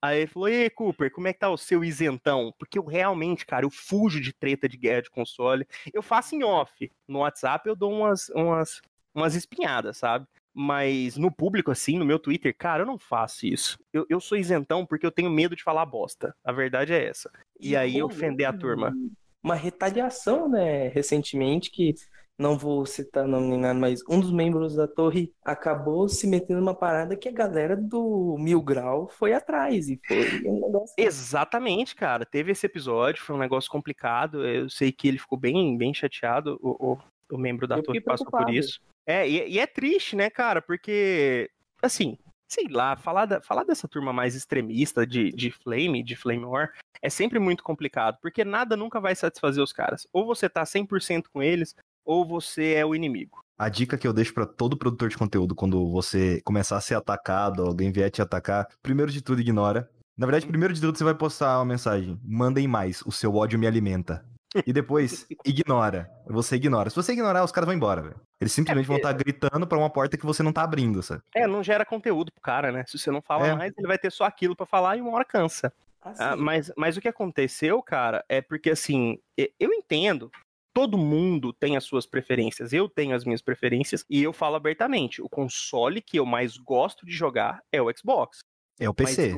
[0.00, 3.44] Aí ele falou: "E Cooper, como é que tá o seu isentão?" Porque eu realmente,
[3.44, 5.66] cara, eu fujo de treta de guerra de console.
[5.92, 6.92] Eu faço em off.
[7.08, 8.80] No WhatsApp eu dou umas umas
[9.12, 10.28] umas espinhadas, sabe?
[10.54, 13.80] Mas no público, assim, no meu Twitter, cara, eu não faço isso.
[13.92, 16.36] Eu, eu sou isentão porque eu tenho medo de falar bosta.
[16.44, 17.32] A verdade é essa.
[17.58, 18.94] E, e aí ofender a turma.
[19.42, 21.94] Uma retaliação, né, recentemente, que
[22.38, 26.60] não vou citar nome nem nada, mas um dos membros da torre acabou se metendo
[26.60, 30.94] numa parada que a galera do Mil Grau foi atrás e foi um negócio.
[30.96, 32.24] Exatamente, cara.
[32.24, 34.46] Teve esse episódio, foi um negócio complicado.
[34.46, 36.98] Eu sei que ele ficou bem, bem chateado, o, o,
[37.32, 38.80] o membro da Eu torre passou por isso.
[39.04, 40.62] É, e, e, é triste, né, cara?
[40.62, 41.50] Porque,
[41.82, 46.44] assim, sei lá, falar, da, falar dessa turma mais extremista de, de Flame, de Flame
[46.44, 50.06] War, é sempre muito complicado, porque nada nunca vai satisfazer os caras.
[50.12, 51.74] Ou você tá 100% com eles,
[52.08, 53.44] ou você é o inimigo.
[53.58, 56.94] A dica que eu deixo para todo produtor de conteúdo quando você começar a ser
[56.94, 59.90] atacado, alguém vier te atacar, primeiro de tudo ignora.
[60.16, 63.58] Na verdade, primeiro de tudo você vai postar uma mensagem: "Mandem mais, o seu ódio
[63.58, 64.24] me alimenta".
[64.66, 66.10] E depois, ignora.
[66.26, 66.88] Você ignora.
[66.88, 68.20] Se você ignorar, os caras vão embora, velho.
[68.40, 71.02] Eles simplesmente é, vão estar tá gritando pra uma porta que você não tá abrindo,
[71.02, 71.20] sabe?
[71.34, 72.84] É, não gera conteúdo pro cara, né?
[72.86, 73.54] Se você não fala é.
[73.54, 75.70] mais, ele vai ter só aquilo para falar e uma hora cansa.
[76.00, 76.22] Assim.
[76.22, 80.30] Ah, mas, mas o que aconteceu, cara, é porque assim, eu entendo
[80.78, 82.72] todo mundo tem as suas preferências.
[82.72, 87.04] Eu tenho as minhas preferências e eu falo abertamente: o console que eu mais gosto
[87.04, 88.44] de jogar é o Xbox.
[88.78, 89.34] É o PC.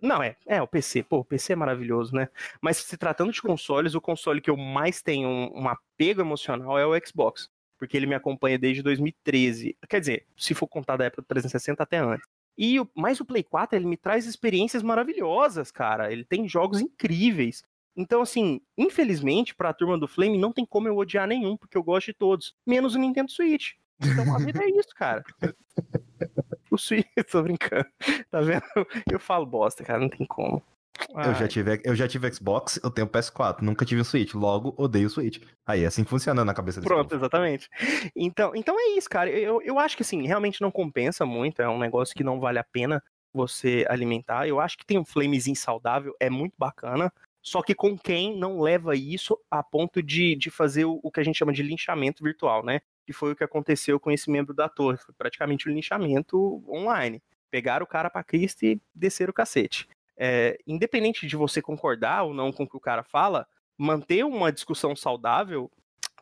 [0.00, 1.02] Não, é, é o PC.
[1.02, 2.26] Pô, o PC é maravilhoso, né?
[2.58, 6.78] Mas se tratando de consoles, o console que eu mais tenho um, um apego emocional
[6.78, 7.50] é o Xbox.
[7.76, 9.76] Porque ele me acompanha desde 2013.
[9.86, 12.26] Quer dizer, se for contar da época do 360 até antes.
[12.56, 16.10] E o, mais o Play 4, ele me traz experiências maravilhosas, cara.
[16.10, 17.62] Ele tem jogos incríveis.
[17.96, 21.82] Então, assim, infelizmente, pra turma do Flame, não tem como eu odiar nenhum, porque eu
[21.82, 23.72] gosto de todos, menos o Nintendo Switch.
[24.00, 25.22] Então a vida é isso, cara.
[26.70, 27.86] O Switch, tô brincando.
[28.30, 28.62] Tá vendo?
[29.10, 30.62] Eu falo bosta, cara, não tem como.
[31.14, 34.74] Eu já, tive, eu já tive Xbox, eu tenho PS4, nunca tive um Switch, logo
[34.76, 35.42] odeio o Switch.
[35.66, 37.20] Aí, é assim funciona na cabeça desse Pronto, povo.
[37.20, 37.68] exatamente.
[38.14, 39.30] Então, então é isso, cara.
[39.30, 42.58] Eu, eu acho que assim, realmente não compensa muito, é um negócio que não vale
[42.58, 43.02] a pena
[43.32, 44.46] você alimentar.
[44.46, 47.12] Eu acho que tem um flamezinho saudável, é muito bacana.
[47.42, 51.18] Só que com quem não leva isso a ponto de, de fazer o, o que
[51.18, 52.80] a gente chama de linchamento virtual, né?
[53.04, 54.96] Que foi o que aconteceu com esse membro da torre.
[54.96, 57.20] Foi praticamente um linchamento online.
[57.50, 59.88] Pegaram o cara pra Cristo e desceram o cacete.
[60.16, 63.44] É, independente de você concordar ou não com o que o cara fala,
[63.76, 65.68] manter uma discussão saudável,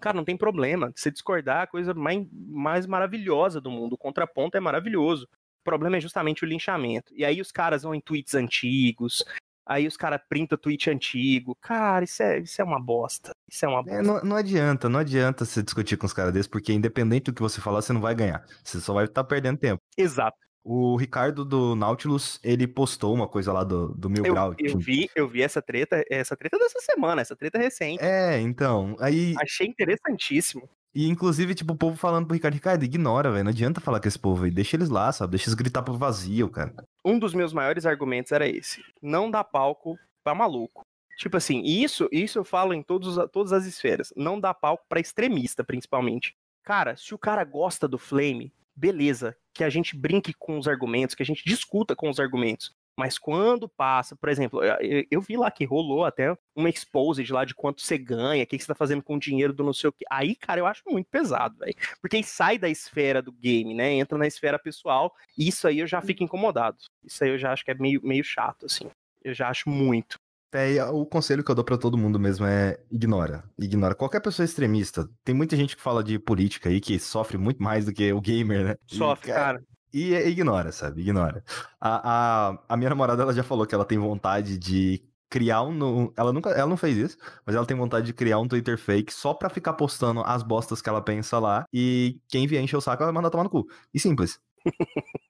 [0.01, 0.91] cara, não tem problema.
[0.97, 3.93] Se discordar, a coisa mais, mais maravilhosa do mundo.
[3.93, 5.29] O contraponto é maravilhoso.
[5.61, 7.13] O problema é justamente o linchamento.
[7.15, 9.23] E aí os caras vão em tweets antigos,
[9.71, 11.57] aí os caras printam tweet antigo.
[11.61, 13.33] Cara, isso é, isso é uma bosta.
[13.49, 14.01] Isso é uma bosta.
[14.01, 17.33] É, não, não adianta, não adianta você discutir com os caras desses, porque independente do
[17.33, 18.45] que você falar, você não vai ganhar.
[18.65, 19.81] Você só vai estar tá perdendo tempo.
[19.97, 20.37] Exato.
[20.63, 24.55] O Ricardo do Nautilus, ele postou uma coisa lá do, do Mil eu, Grau.
[24.59, 28.03] Eu vi, eu vi essa treta, essa treta dessa semana, essa treta recente.
[28.03, 29.35] É, então, aí...
[29.41, 30.69] Achei interessantíssimo.
[30.95, 34.09] E, inclusive, tipo, o povo falando pro Ricardo, Ricardo, ignora, velho, não adianta falar com
[34.09, 36.75] esse povo aí, deixa eles lá, sabe, deixa eles gritar pro vazio, cara.
[37.05, 40.83] Um dos meus maiores argumentos era esse, não dá palco pra maluco.
[41.17, 44.99] Tipo assim, isso, isso eu falo em todos, todas as esferas, não dá palco pra
[44.99, 46.35] extremista, principalmente.
[46.65, 51.15] Cara, se o cara gosta do Flame, beleza, que a gente brinque com os argumentos,
[51.15, 52.75] que a gente discuta com os argumentos.
[53.01, 57.47] Mas quando passa, por exemplo, eu, eu vi lá que rolou até uma exposed lá
[57.47, 59.73] de quanto você ganha, o que, que você tá fazendo com o dinheiro do não
[59.73, 60.05] sei o que.
[60.11, 61.75] Aí, cara, eu acho muito pesado, velho.
[61.99, 63.91] Porque sai da esfera do game, né?
[63.95, 65.15] Entra na esfera pessoal.
[65.39, 66.77] E isso aí eu já fico incomodado.
[67.03, 68.91] Isso aí eu já acho que é meio, meio chato, assim.
[69.25, 70.19] Eu já acho muito.
[70.53, 73.45] É, o conselho que eu dou para todo mundo mesmo é ignora.
[73.59, 73.95] Ignora.
[73.95, 75.09] Qualquer pessoa extremista.
[75.25, 78.21] Tem muita gente que fala de política aí que sofre muito mais do que o
[78.21, 78.75] gamer, né?
[78.87, 79.63] Sofre, e, cara.
[79.93, 81.03] E ignora, sabe?
[81.03, 81.45] Ignora.
[81.81, 86.13] A, a, a minha namorada ela já falou que ela tem vontade de criar um.
[86.17, 86.51] Ela nunca.
[86.51, 89.49] Ela não fez isso, mas ela tem vontade de criar um Twitter fake só pra
[89.49, 91.65] ficar postando as bostas que ela pensa lá.
[91.73, 93.67] E quem vier encher o saco, ela manda tomar no cu.
[93.95, 94.41] E simples.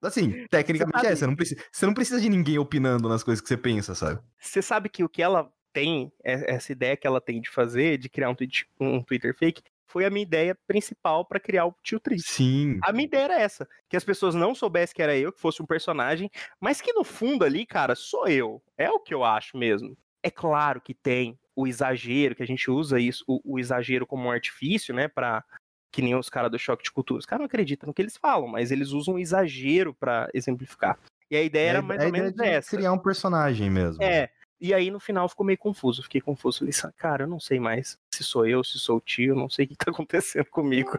[0.03, 3.47] Assim, tecnicamente é, você não, precisa, você não precisa de ninguém opinando nas coisas que
[3.47, 4.21] você pensa, sabe?
[4.41, 7.99] Você sabe que o que ela tem, é, essa ideia que ela tem de fazer,
[7.99, 11.75] de criar um, tweet, um Twitter fake, foi a minha ideia principal para criar o
[11.83, 12.31] Tio Triste.
[12.31, 12.79] Sim.
[12.83, 15.61] A minha ideia era essa, que as pessoas não soubessem que era eu, que fosse
[15.61, 18.63] um personagem, mas que no fundo ali, cara, sou eu.
[18.79, 19.97] É o que eu acho mesmo.
[20.23, 24.29] É claro que tem o exagero, que a gente usa isso, o, o exagero como
[24.29, 25.45] um artifício, né, para
[25.93, 27.19] que nem os caras do choque de cultura.
[27.19, 30.99] Os caras não acreditam no que eles falam, mas eles usam um exagero para exemplificar.
[31.29, 32.77] E a ideia era mais ou menos essa.
[32.77, 34.03] criar um personagem mesmo.
[34.03, 34.31] É.
[34.61, 36.03] E aí no final ficou meio confuso.
[36.03, 36.59] Fiquei confuso.
[36.59, 39.65] Falei, cara, eu não sei mais se sou eu, se sou o tio, não sei
[39.65, 40.99] o que tá acontecendo comigo.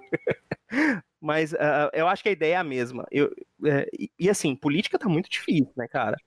[1.21, 3.05] mas uh, eu acho que a ideia é a mesma.
[3.11, 3.33] Eu,
[3.65, 6.17] é, e, e, assim, política tá muito difícil, né, cara?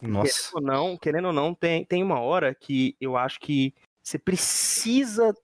[0.00, 0.50] Nossa.
[0.50, 4.18] Querendo ou não, querendo ou não tem, tem uma hora que eu acho que você
[4.18, 5.34] precisa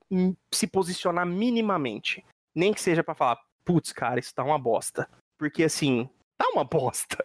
[0.52, 2.24] se posicionar minimamente.
[2.54, 5.08] Nem que seja para falar, putz, cara, isso tá uma bosta.
[5.36, 7.22] Porque assim, tá uma bosta.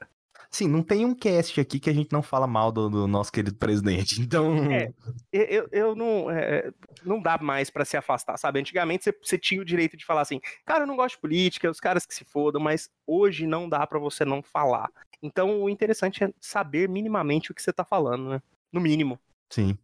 [0.53, 3.31] Sim, não tem um cast aqui que a gente não fala mal do, do nosso
[3.31, 4.21] querido presidente.
[4.33, 4.55] Então.
[4.71, 4.91] É,
[5.31, 6.29] eu, eu não.
[6.29, 6.71] É,
[7.03, 8.59] não dá mais para se afastar, sabe?
[8.59, 11.69] Antigamente você, você, tinha o direito de falar assim, cara, eu não gosto de política,
[11.69, 14.89] os caras que se fodam, mas hoje não dá para você não falar.
[15.21, 18.41] Então o interessante é saber minimamente o que você tá falando, né?
[18.71, 19.19] No mínimo.
[19.49, 19.77] Sim.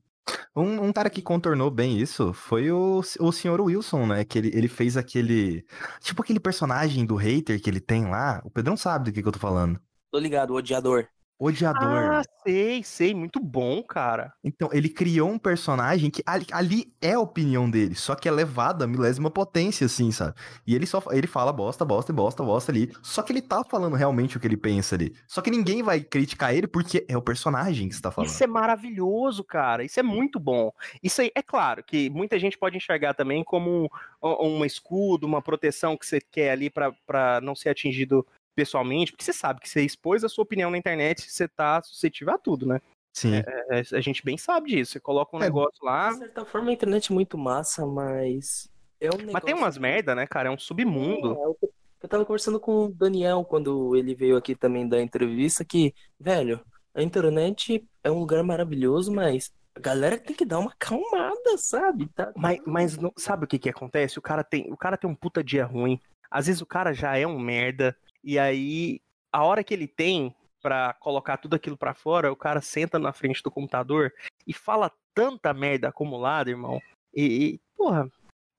[0.56, 4.24] Um, um, cara que contornou bem isso foi o, o senhor Wilson, né?
[4.24, 5.66] Que ele, ele fez aquele.
[6.02, 8.42] Tipo aquele personagem do hater que ele tem lá.
[8.44, 9.80] O Pedrão sabe do que, que eu tô falando.
[10.12, 11.08] Tô ligado, o odiador.
[11.42, 11.88] Odiador.
[11.88, 14.34] Ah, sei, sei, muito bom, cara.
[14.44, 18.32] Então, ele criou um personagem que ali, ali, é a opinião dele, só que é
[18.32, 20.34] levada a milésima potência, assim, sabe?
[20.68, 22.92] E ele só ele fala bosta, bosta, bosta, bosta ali.
[23.02, 25.16] Só que ele tá falando realmente o que ele pensa ali.
[25.28, 28.30] Só que ninguém vai criticar ele porque é o personagem que está falando.
[28.30, 29.82] Isso é maravilhoso, cara.
[29.82, 30.74] Isso é muito bom.
[31.02, 33.90] Isso aí, é claro que muita gente pode enxergar também como
[34.22, 39.24] um, um escudo, uma proteção que você quer ali para não ser atingido pessoalmente, porque
[39.24, 42.66] você sabe que você expôs a sua opinião na internet, você tá suscetível a tudo,
[42.66, 42.82] né?
[43.14, 43.36] Sim.
[43.36, 44.94] É, é, a gente bem sabe disso.
[44.94, 46.12] Você coloca um é, negócio lá.
[46.12, 48.70] De certa forma, a internet é muito massa, mas.
[49.00, 49.34] É um negócio...
[49.34, 50.50] Mas tem umas merda, né, cara?
[50.50, 51.34] É um submundo.
[51.34, 51.68] É,
[52.02, 56.62] eu tava conversando com o Daniel quando ele veio aqui também da entrevista que, velho,
[56.94, 62.08] a internet é um lugar maravilhoso, mas a galera tem que dar uma acalmada, sabe?
[62.10, 62.32] Tá...
[62.36, 64.18] Mas, mas não, sabe o que que acontece?
[64.18, 66.00] O cara tem, o cara tem um puta dia ruim.
[66.32, 67.96] Às vezes o cara já é um merda.
[68.24, 69.02] E aí,
[69.32, 73.14] a hora que ele tem para colocar tudo aquilo para fora, o cara senta na
[73.14, 74.14] frente do computador
[74.46, 76.82] e fala tanta merda acumulada, irmão.
[77.14, 78.10] E, e porra,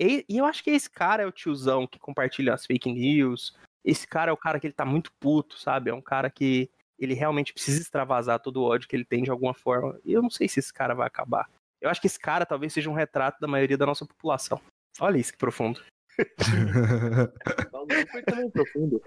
[0.01, 3.55] e, e, eu acho que esse cara é o tiozão que compartilha as fake news.
[3.85, 5.91] Esse cara é o cara que ele tá muito puto, sabe?
[5.91, 9.31] É um cara que ele realmente precisa extravasar todo o ódio que ele tem de
[9.31, 9.99] alguma forma.
[10.05, 11.49] E eu não sei se esse cara vai acabar.
[11.81, 14.61] Eu acho que esse cara talvez seja um retrato da maioria da nossa população.
[14.99, 15.83] Olha isso que profundo.
[18.11, 19.03] Foi também profundo.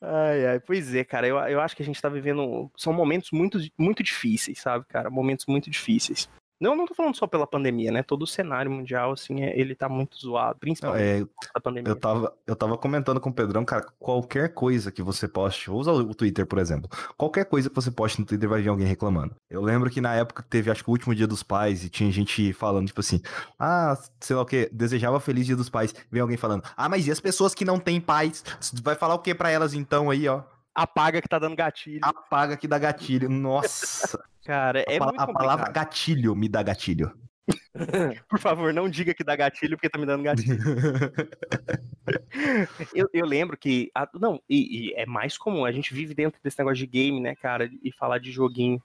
[0.00, 2.70] Ai, ai, pois é, cara, eu, eu acho que a gente tá vivendo.
[2.76, 5.10] São momentos muito, muito difíceis, sabe, cara?
[5.10, 6.28] Momentos muito difíceis.
[6.62, 8.04] Não, não tô falando só pela pandemia, né?
[8.04, 11.90] Todo o cenário mundial, assim, é, ele tá muito zoado, principalmente é, pandemia.
[11.90, 15.90] Eu tava, eu tava comentando com o Pedrão, cara, qualquer coisa que você poste, usa
[15.90, 19.34] o Twitter, por exemplo, qualquer coisa que você poste no Twitter vai vir alguém reclamando.
[19.50, 22.12] Eu lembro que na época teve, acho que o último dia dos pais, e tinha
[22.12, 23.20] gente falando, tipo assim,
[23.58, 25.92] ah, sei lá o que, desejava feliz dia dos pais.
[26.12, 28.44] Vem alguém falando, ah, mas e as pessoas que não têm pais?
[28.84, 30.42] Vai falar o que para elas então aí, ó?
[30.74, 32.00] Apaga que tá dando gatilho.
[32.02, 33.28] Apaga que dá gatilho.
[33.28, 34.22] Nossa.
[34.44, 37.12] Cara, é a, muito A palavra gatilho me dá gatilho.
[38.28, 40.58] Por favor, não diga que dá gatilho, porque tá me dando gatilho.
[42.94, 43.90] eu, eu, lembro que.
[43.94, 45.64] A, não, e, e, é mais comum.
[45.64, 47.70] A gente vive dentro desse negócio de game, né, cara?
[47.82, 48.82] E falar de joguinho.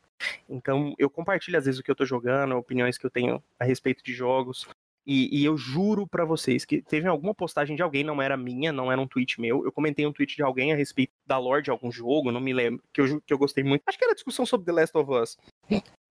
[0.49, 3.65] Então, eu compartilho às vezes o que eu tô jogando, opiniões que eu tenho a
[3.65, 4.67] respeito de jogos.
[5.07, 8.73] E, e eu juro para vocês que teve alguma postagem de alguém, não era minha,
[8.73, 9.63] não era um tweet meu.
[9.63, 12.51] Eu comentei um tweet de alguém a respeito da lore de algum jogo, não me
[12.51, 13.83] lembro, que eu, que eu gostei muito.
[13.87, 15.37] Acho que era discussão sobre The Last of Us.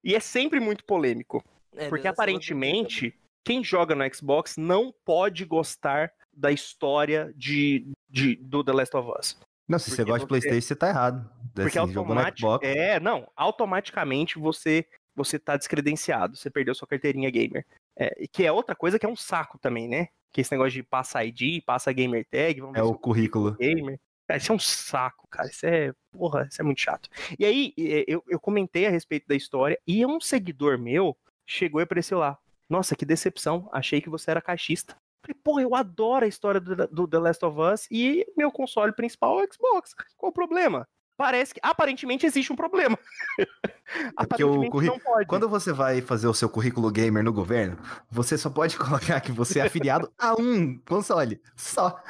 [0.03, 1.45] E é sempre muito polêmico.
[1.77, 8.65] É, porque aparentemente, quem joga no Xbox não pode gostar da história de, de do
[8.65, 9.39] The Last of Us.
[9.69, 11.31] Não, se porque você gosta de Playstation, você tá errado.
[11.55, 12.67] Porque assim, automaticamente.
[12.67, 17.66] É, não, automaticamente você você tá descredenciado, você perdeu sua carteirinha gamer.
[17.96, 20.09] É, que é outra coisa que é um saco também, né?
[20.33, 23.57] Que esse negócio de passa ID, passa gamer tag, é o currículo.
[23.57, 23.98] Gamer.
[24.26, 25.48] Cara, isso é um saco, cara.
[25.48, 25.92] Isso é.
[26.11, 27.09] Porra, isso é muito chato.
[27.38, 31.85] E aí, eu, eu comentei a respeito da história e um seguidor meu chegou e
[31.85, 32.37] apareceu lá.
[32.68, 33.68] Nossa, que decepção.
[33.72, 34.96] Achei que você era caixista.
[35.22, 38.92] Falei, porra, eu adoro a história do, do The Last of Us e meu console
[38.92, 39.94] principal é o Xbox.
[40.16, 40.87] Qual o problema?
[41.16, 42.98] Parece que aparentemente existe um problema.
[44.37, 44.88] É o curri...
[45.29, 47.79] Quando você vai fazer o seu currículo gamer no governo,
[48.11, 52.02] você só pode colocar que você é afiliado a um console, só.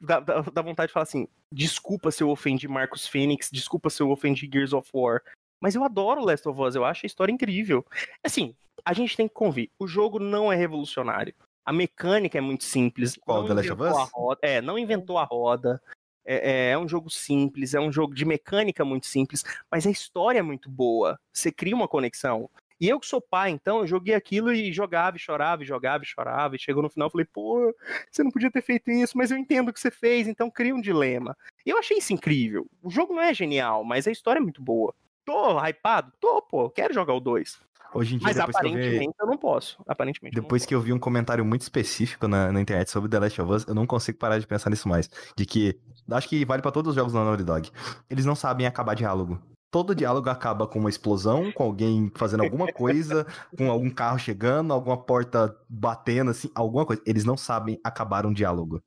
[0.00, 4.02] Dá, dá, dá, vontade de falar assim: desculpa se eu ofendi Marcos Phoenix, desculpa se
[4.02, 5.20] eu ofendi Gears of War.
[5.60, 7.84] Mas eu adoro Last of Us, eu acho a história incrível.
[8.24, 11.34] Assim, a gente tem que convir: o jogo não é revolucionário.
[11.64, 13.16] A mecânica é muito simples.
[13.18, 14.36] Qual, The Last of Us?
[14.42, 15.80] É, não inventou a roda.
[16.24, 19.90] É, é, é, um jogo simples, é um jogo de mecânica muito simples, mas a
[19.90, 21.18] história é muito boa.
[21.32, 22.48] Você cria uma conexão.
[22.80, 26.02] E eu que sou pai, então, eu joguei aquilo e jogava e chorava, e jogava
[26.02, 27.72] e chorava, e chegou no final e falei, pô,
[28.10, 30.74] você não podia ter feito isso, mas eu entendo o que você fez, então cria
[30.74, 31.36] um dilema.
[31.64, 32.66] E eu achei isso incrível.
[32.82, 34.92] O jogo não é genial, mas a história é muito boa.
[35.24, 36.12] Tô hypado?
[36.20, 37.60] Tô, pô, quero jogar o 2.
[37.94, 39.14] Hoje em dia, Mas aparentemente eu, vi...
[39.20, 39.82] eu, não posso.
[39.86, 40.34] Aparentemente.
[40.34, 43.52] Depois que eu vi um comentário muito específico na, na, internet sobre The Last of
[43.52, 45.10] Us, eu não consigo parar de pensar nisso mais.
[45.36, 45.78] De que.
[46.10, 47.70] Acho que vale para todos os jogos da Naughty Dog.
[48.10, 49.40] Eles não sabem acabar diálogo.
[49.70, 54.72] Todo diálogo acaba com uma explosão, com alguém fazendo alguma coisa, com algum carro chegando,
[54.72, 57.02] alguma porta batendo, assim, alguma coisa.
[57.06, 58.82] Eles não sabem acabar um diálogo.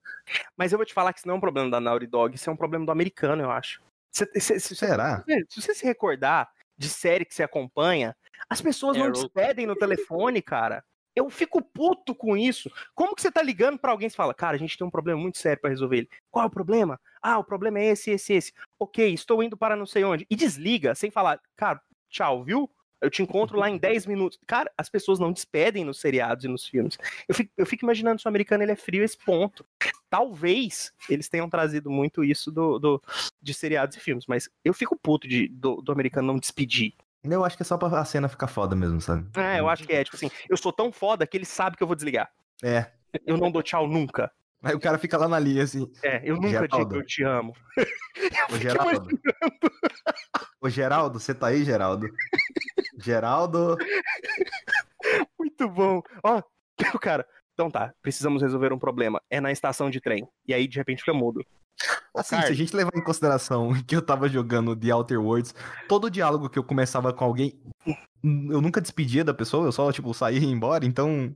[0.55, 2.49] Mas eu vou te falar que isso não é um problema da Naughty Dog, isso
[2.49, 3.81] é um problema do americano, eu acho.
[4.11, 5.23] Se, se, se, Será?
[5.49, 6.47] Se você se recordar
[6.77, 8.15] de série que você acompanha,
[8.49, 10.83] as pessoas não despedem no telefone, cara.
[11.15, 12.69] Eu fico puto com isso.
[12.93, 15.19] Como que você tá ligando para alguém e fala, cara, a gente tem um problema
[15.19, 16.09] muito sério para resolver ele.
[16.29, 16.99] Qual é o problema?
[17.21, 18.53] Ah, o problema é esse, esse, esse.
[18.79, 20.27] Ok, estou indo para não sei onde.
[20.29, 22.69] E desliga, sem falar, cara, tchau, viu?
[23.01, 24.39] Eu te encontro lá em 10 minutos.
[24.47, 26.97] Cara, as pessoas não despedem nos seriados e nos filmes.
[27.27, 29.65] Eu fico, eu fico imaginando se o americano ele é frio esse ponto.
[30.09, 33.03] Talvez eles tenham trazido muito isso do, do
[33.41, 36.93] de seriados e filmes, mas eu fico puto de, do, do americano não despedir.
[37.33, 39.27] Eu acho que é só pra a cena ficar foda mesmo, sabe?
[39.37, 40.03] É, eu acho que é.
[40.03, 42.29] Tipo assim, eu sou tão foda que ele sabe que eu vou desligar.
[42.63, 42.91] É.
[43.25, 44.31] Eu não dou tchau nunca.
[44.63, 45.89] Aí o cara fica lá na linha, assim.
[46.03, 46.77] É, eu nunca Geraldo.
[46.77, 47.53] digo que eu te amo.
[48.51, 49.19] Ô, Geraldo.
[50.61, 52.09] Ô, Geraldo, você tá aí, Geraldo?
[52.97, 53.77] Geraldo.
[55.37, 56.01] Muito bom.
[56.23, 56.41] Ó,
[56.93, 57.25] o cara.
[57.53, 59.21] Então tá, precisamos resolver um problema.
[59.29, 60.27] É na estação de trem.
[60.45, 61.45] E aí, de repente, fica mudo.
[62.15, 65.53] Assim, se a gente levar em consideração que eu tava jogando The Outer Worlds,
[65.87, 67.59] todo diálogo que eu começava com alguém,
[68.23, 71.33] eu nunca despedia da pessoa, eu só, tipo, saía e ia embora, então.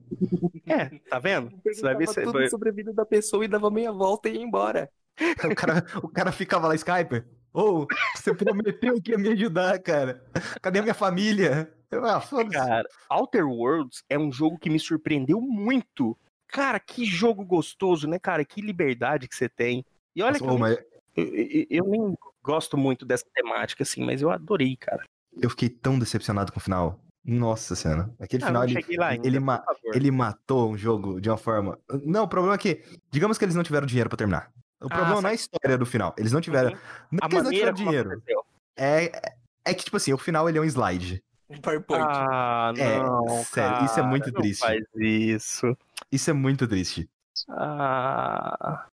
[0.66, 1.52] É, tá vendo?
[1.64, 4.36] Você vai ver se tudo sobre a vida da pessoa e dava meia volta e
[4.36, 4.90] ia embora.
[5.52, 7.26] O cara, o cara ficava lá, Skype.
[7.54, 10.24] Ô, oh, você prometeu que ia me ajudar, cara.
[10.62, 11.70] Cadê a minha família?
[11.92, 16.18] Eu, ah, cara, Outer Worlds é um jogo que me surpreendeu muito.
[16.48, 18.46] Cara, que jogo gostoso, né, cara?
[18.46, 19.84] Que liberdade que você tem.
[20.16, 20.78] E olha Nossa, que eu, mas...
[21.16, 25.04] eu, eu, eu, nem gosto muito dessa temática, assim, mas eu adorei, cara.
[25.42, 27.00] Eu fiquei tão decepcionado com o final.
[27.24, 28.10] Nossa senhora.
[28.20, 31.78] Aquele ah, final, ele, ainda, ele, ma ele matou um jogo de uma forma.
[32.04, 34.52] Não, o problema é que, digamos que eles não tiveram dinheiro para terminar.
[34.82, 36.16] O ah, problema não é a história do final.
[36.18, 36.72] Eles não tiveram.
[36.72, 36.78] Uhum.
[37.12, 38.24] Não é que eles não tiveram dinheiro.
[38.76, 39.34] É,
[39.66, 41.22] é que, tipo assim, o final ele é um slide.
[41.62, 42.04] PowerPoint.
[42.08, 43.40] Ah, não.
[43.40, 44.62] É, sério, cara, isso é muito triste.
[44.62, 45.78] Faz isso.
[46.12, 47.10] Isso é muito triste.
[47.50, 48.86] Ah.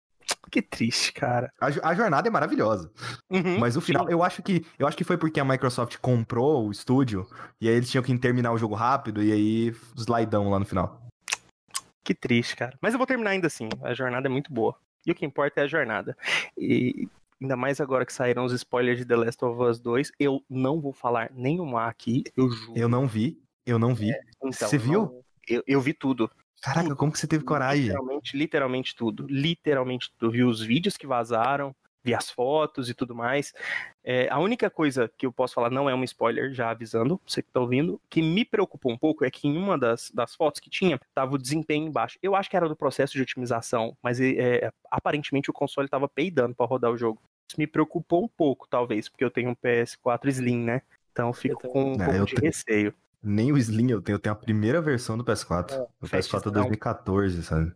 [0.51, 1.53] Que triste, cara.
[1.61, 2.91] A, a jornada é maravilhosa.
[3.31, 4.13] Uhum, Mas o final, sim.
[4.13, 7.27] eu acho que eu acho que foi porque a Microsoft comprou o estúdio
[7.61, 11.01] e aí eles tinham que terminar o jogo rápido e aí slidão lá no final.
[12.05, 12.77] Que triste, cara.
[12.81, 13.69] Mas eu vou terminar ainda assim.
[13.83, 14.77] A jornada é muito boa.
[15.05, 16.17] E o que importa é a jornada.
[16.57, 17.09] E
[17.41, 20.81] ainda mais agora que saíram os spoilers de The Last of Us 2, eu não
[20.81, 22.73] vou falar nenhuma aqui, eu juro.
[22.79, 24.11] Eu não vi, eu não vi.
[24.39, 25.03] Então, Você viu?
[25.03, 26.31] não- Eu, eu vi tudo.
[26.63, 27.85] Caraca, como que você teve coragem?
[27.87, 29.27] Literalmente, literalmente tudo.
[29.29, 30.27] Literalmente tudo.
[30.27, 33.53] Eu vi os vídeos que vazaram, vi as fotos e tudo mais.
[34.03, 37.43] É, a única coisa que eu posso falar, não é um spoiler, já avisando, você
[37.43, 40.61] que tá ouvindo, que me preocupou um pouco é que em uma das, das fotos
[40.61, 42.19] que tinha, tava o desempenho embaixo.
[42.23, 46.55] Eu acho que era do processo de otimização, mas é, aparentemente o console tava peidando
[46.55, 47.21] para rodar o jogo.
[47.49, 50.83] Isso me preocupou um pouco, talvez, porque eu tenho um PS4 Slim, né?
[51.13, 52.95] Então eu fico Eu com um pouco É, eu de tenho- receio.
[53.29, 55.73] Nem o Slim eu tenho, eu tenho a primeira versão do PS4.
[55.73, 56.53] É, o PS4 é festzão.
[56.53, 57.73] 2014, sabe?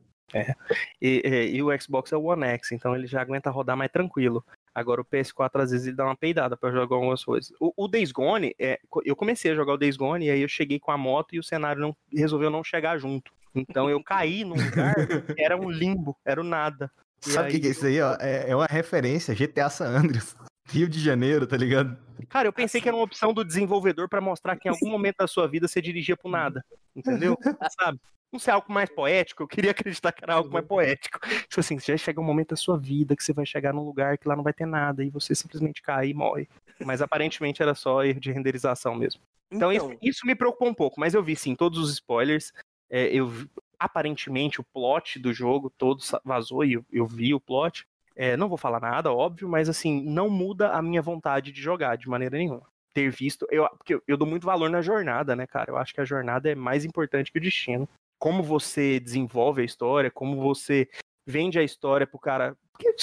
[1.03, 3.91] E, e- e o Xbox é o One X, então ele já aguenta rodar mais
[3.91, 4.45] tranquilo.
[4.73, 7.53] Agora o PS4 às vezes ele dá uma peidada pra jogar algumas coisas.
[7.59, 10.49] O, o Days Gone, é, eu comecei a jogar o Days Gone e aí eu
[10.49, 13.33] cheguei com a moto e o cenário não, resolveu não chegar junto.
[13.53, 14.95] Então eu caí num lugar
[15.35, 16.89] que era um limbo, era o nada.
[17.27, 18.17] E Sabe o que, que é isso aí, ó?
[18.21, 20.37] É, é uma referência, GTA San Andreas.
[20.71, 21.97] Rio de Janeiro, tá ligado?
[22.29, 25.17] Cara, eu pensei que era uma opção do desenvolvedor pra mostrar que em algum momento
[25.19, 26.65] da sua vida você dirigia pro nada.
[26.95, 27.37] Entendeu?
[27.81, 27.99] Sabe?
[28.33, 31.19] Não ser algo mais poético, eu queria acreditar que era algo mais poético.
[31.21, 34.17] Tipo assim, já chega um momento da sua vida que você vai chegar num lugar
[34.17, 36.49] que lá não vai ter nada e você simplesmente cai e morre.
[36.85, 39.21] Mas aparentemente era só erro de renderização mesmo.
[39.51, 42.53] Então, Isso, isso me preocupou um pouco, mas eu vi sim todos os spoilers.
[42.89, 47.41] É, eu vi- aparentemente o plot do jogo todo vazou e eu, eu vi o
[47.41, 47.85] plot.
[48.15, 51.97] É, não vou falar nada, óbvio, mas assim, não muda a minha vontade de jogar
[51.97, 52.67] de maneira nenhuma.
[52.93, 55.71] Ter visto, eu, porque eu, eu dou muito valor na jornada, né, cara?
[55.71, 57.89] Eu acho que a jornada é mais importante que o destino.
[58.19, 60.89] Como você desenvolve a história, como você
[61.27, 62.57] vende a história pro cara.
[62.73, 62.95] Porque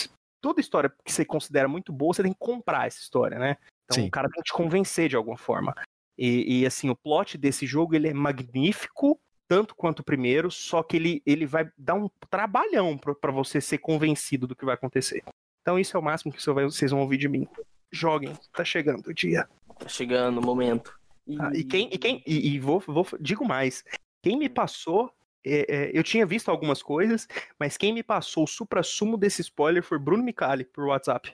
[0.42, 3.58] toda história que você considera muito boa, você tem que comprar essa história, né?
[3.86, 4.08] Então Sim.
[4.08, 5.74] o cara tem que te convencer de alguma forma.
[6.18, 10.84] E, e, assim, o plot desse jogo ele é magnífico, tanto quanto o primeiro, só
[10.84, 14.76] que ele, ele vai dar um trabalhão pra pra você ser convencido do que vai
[14.76, 15.24] acontecer.
[15.62, 17.48] Então isso é o máximo que vocês vão ouvir de mim.
[17.92, 19.48] Joguem, tá chegando o dia.
[19.80, 20.98] Tá chegando o momento.
[21.40, 23.84] Ah, e quem, e quem, e, e vou, vou, digo mais,
[24.24, 25.12] quem me passou,
[25.46, 27.28] é, é, eu tinha visto algumas coisas,
[27.60, 31.34] mas quem me passou o supra-sumo desse spoiler foi Bruno Micali por WhatsApp.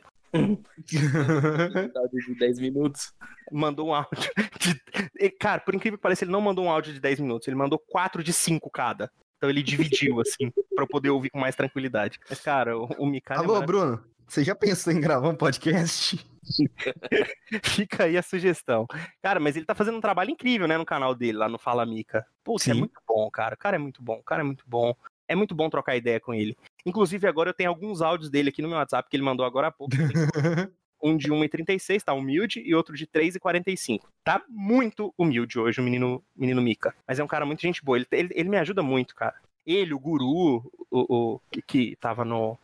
[0.85, 3.13] De 10 minutos.
[3.51, 5.29] Mandou um áudio de.
[5.39, 7.77] Cara, por incrível que pareça, ele não mandou um áudio de 10 minutos, ele mandou
[7.77, 9.11] 4 de 5 cada.
[9.37, 12.19] Então ele dividiu, assim, pra eu poder ouvir com mais tranquilidade.
[12.29, 13.65] Mas, cara, o, o é Alô, maravilhoso.
[13.65, 16.17] Bruno, você já pensou em gravar um podcast?
[17.63, 18.85] Fica aí a sugestão.
[19.21, 21.85] Cara, mas ele tá fazendo um trabalho incrível, né, no canal dele, lá no Fala
[21.85, 22.25] Mica.
[22.43, 23.55] Putz, é muito bom, cara.
[23.55, 24.95] O cara é muito bom, o cara é muito bom.
[25.33, 26.55] É muito bom trocar ideia com ele.
[26.85, 29.69] Inclusive, agora eu tenho alguns áudios dele aqui no meu WhatsApp que ele mandou agora
[29.69, 29.95] há pouco.
[31.01, 34.01] um de 1,36, tá humilde, e outro de 3,45.
[34.23, 36.93] Tá muito humilde hoje o menino, menino Mika.
[37.07, 37.97] Mas é um cara muito gente boa.
[37.97, 39.33] Ele, ele, ele me ajuda muito, cara.
[39.65, 42.55] Ele, o guru, o, o que, que tava no,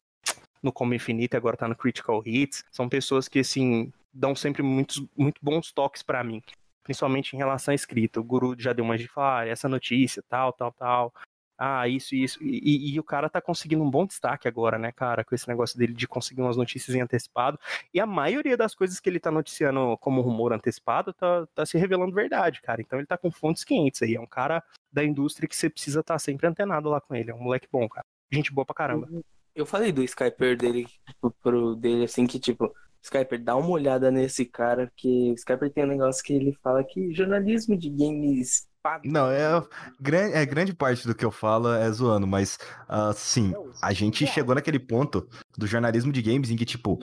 [0.62, 4.62] no Como Infinito e agora tá no Critical Hits, são pessoas que, assim, dão sempre
[4.62, 6.44] muitos, muito bons toques pra mim.
[6.84, 8.20] Principalmente em relação à escrita.
[8.20, 11.14] O guru já deu umas de falar, ah, essa notícia, tal, tal, tal.
[11.62, 12.41] Ah, isso, isso.
[12.41, 15.26] E, e- e o cara tá conseguindo um bom destaque agora, né, cara?
[15.26, 17.60] Com esse negócio dele de conseguir umas notícias em antecipado.
[17.93, 21.78] E a maioria das coisas que ele tá noticiando como rumor antecipado tá, tá se
[21.78, 22.80] revelando verdade, cara.
[22.80, 24.16] Então ele tá com fontes quentes aí.
[24.16, 27.32] É um cara da indústria que você precisa estar sempre antenado lá com ele.
[27.32, 28.05] É um moleque bom, cara.
[28.32, 29.10] Gente boa pra caramba.
[29.53, 30.88] Eu falei do Skyper dele
[31.20, 35.84] pro, pro dele assim que tipo, Skyper, dá uma olhada nesse cara, o Skyper tem
[35.84, 38.69] um negócio que ele fala que jornalismo de games
[39.04, 39.62] Não, é,
[40.00, 42.58] gran- é grande parte do que eu falo é zoando, mas
[42.88, 45.28] assim, a gente chegou naquele ponto
[45.58, 46.98] do jornalismo de games em que, tipo,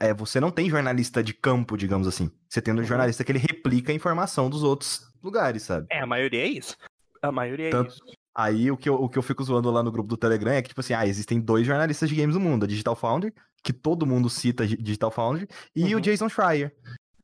[0.00, 2.30] é, você não tem jornalista de campo, digamos assim.
[2.48, 2.84] Você tem um Uhum.
[2.84, 5.86] jornalista que ele replica a informação dos outros lugares, sabe?
[5.90, 6.76] É, a maioria é isso.
[7.22, 8.02] A maioria é Tanto- isso.
[8.34, 10.62] Aí o que, eu, o que eu fico zoando lá no grupo do Telegram é
[10.62, 13.72] que, tipo assim, ah, existem dois jornalistas de games no mundo, a Digital Foundry, que
[13.74, 15.98] todo mundo cita Gi- Digital Foundry, e Uhum.
[15.98, 16.74] o Jason Schreier,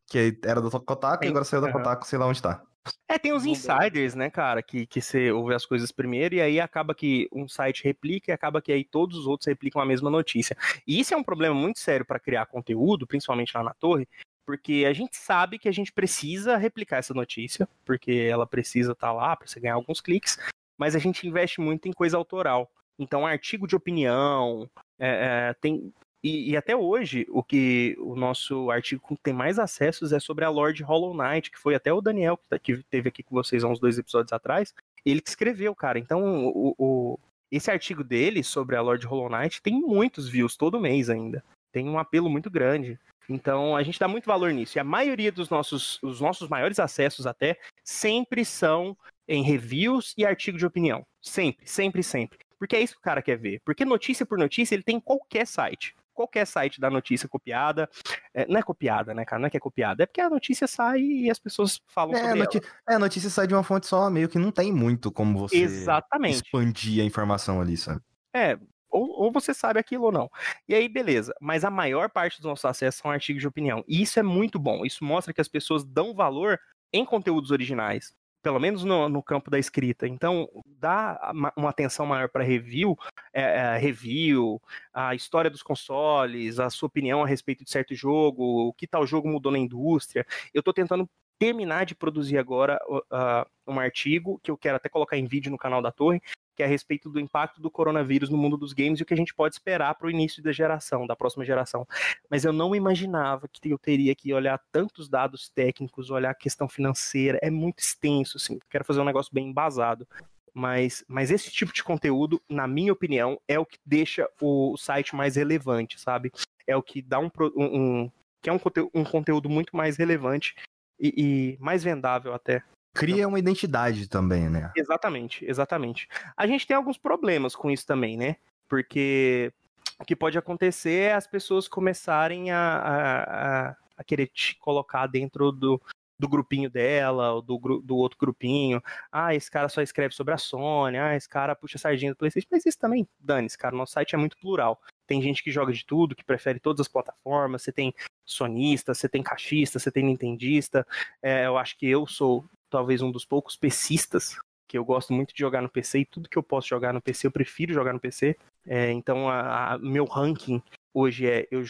[0.07, 1.73] que era da Kotaku e agora saiu da.
[1.73, 2.63] Kotaku, sei lá onde tá.
[3.09, 3.53] É, tem os Mudou.
[3.53, 7.49] insiders, né, cara, que, que você ouve as coisas primeiro e aí acaba que um
[7.49, 10.57] site replica e acaba que aí todos os outros replicam a mesma notícia.
[10.87, 14.07] E isso é um problema muito sério para criar conteúdo, principalmente lá na torre,
[14.47, 19.13] porque a gente sabe que a gente precisa replicar essa notícia, porque ela precisa estar
[19.13, 20.39] lá para você ganhar alguns cliques,
[20.79, 22.71] mas a gente investe muito em coisa autoral.
[22.99, 24.69] Então, artigo de opinião,
[24.99, 25.93] é, é, tem.
[26.23, 30.51] E, e até hoje, o que o nosso artigo tem mais acessos é sobre a
[30.51, 33.63] Lord Hollow Knight, que foi até o Daniel que, tá- que teve aqui com vocês
[33.63, 35.99] há uns dois episódios atrás, ele que escreveu, cara.
[35.99, 37.19] Então, o, o-
[37.51, 41.43] esse artigo dele sobre a Lord Hollow Knight tem muitos views todo mês ainda.
[41.73, 42.99] Tem um apelo muito grande.
[43.29, 44.77] Então a gente dá muito valor nisso.
[44.77, 48.97] E a maioria dos nossos, os nossos maiores acessos até sempre são
[49.27, 51.07] em reviews e artigo de opinião.
[51.23, 52.39] Sempre, sempre, sempre.
[52.59, 53.61] Porque é isso que o cara quer ver.
[53.65, 55.95] Porque notícia por notícia ele tem em qualquer site.
[56.19, 57.89] Qualquer site da notícia copiada.
[58.35, 59.39] É, não é copiada, né, cara?
[59.39, 60.03] Não é que é copiada.
[60.03, 62.99] É porque a notícia sai e as pessoas falam É, a sobre noti- é, a
[62.99, 66.43] notícia sai de uma fonte só, meio que não tem muito como você Exatamente.
[66.43, 68.01] expandir a informação ali, sabe?
[68.35, 68.59] É,
[68.91, 70.29] ou, ou você sabe aquilo ou não.
[70.69, 71.33] E aí, beleza.
[71.41, 73.85] Mas a maior parte dos nossos acessos são artigos de opinião.
[73.87, 74.85] E isso é muito bom.
[74.85, 76.59] Isso mostra que as pessoas dão valor
[76.93, 78.13] em conteúdos originais.
[78.43, 80.07] Pelo menos no, no campo da escrita.
[80.07, 82.97] Então, dá ma- uma atenção maior para review,
[83.33, 84.61] é, é, review,
[84.93, 89.07] a história dos consoles, a sua opinião a respeito de certo jogo, o que tal
[89.07, 90.27] jogo mudou na indústria.
[90.55, 91.09] Eu tô tentando
[91.39, 95.59] terminar de produzir agora uh, um artigo que eu quero até colocar em vídeo no
[95.59, 96.21] canal da Torre,
[96.59, 99.15] que é a respeito do impacto do coronavírus no mundo dos games e o que
[99.15, 101.87] a gente pode esperar para o início da geração, da próxima geração.
[102.29, 106.69] Mas eu não imaginava que eu teria que olhar tantos dados técnicos, olhar a questão
[106.69, 108.59] financeira, é muito extenso, assim.
[108.69, 110.05] Quero fazer um negócio bem embasado.
[110.53, 115.15] Mas, mas esse tipo de conteúdo, na minha opinião, é o que deixa o site
[115.15, 116.33] mais relevante, sabe?
[116.67, 119.97] É o que dá um, um, um- que é um, conteúdo, um conteúdo muito mais
[119.97, 120.57] relevante
[120.99, 122.65] e, e mais vendável até.
[122.95, 124.73] Cria uma identidade também, né?
[124.77, 126.09] Exatamente, exatamente.
[126.37, 128.37] A gente tem alguns problemas com isso também, né?
[128.69, 129.53] Porque
[130.01, 133.23] o que pode acontecer é as pessoas começarem a, a,
[133.71, 135.81] a- a querer te colocar dentro do,
[136.19, 138.81] do grupinho dela, ou do, do outro grupinho.
[139.11, 142.49] Ah, esse cara só escreve sobre a Sony, ah, esse cara puxa sardinha do Playstation.
[142.51, 144.81] Mas isso também, dane-se, cara, nosso site é muito plural.
[145.07, 147.93] Tem gente que joga de tudo, que prefere todas as plataformas, você tem
[148.25, 150.87] sonista, você tem caixista, você tem nintendista.
[151.23, 155.33] É, eu acho que eu sou talvez um dos poucos PCistas, que eu gosto muito
[155.35, 157.93] de jogar no PC e tudo que eu posso jogar no PC, eu prefiro jogar
[157.93, 158.37] no PC.
[158.67, 160.63] É, então, a, a- meu ranking
[160.93, 161.65] hoje é: eu.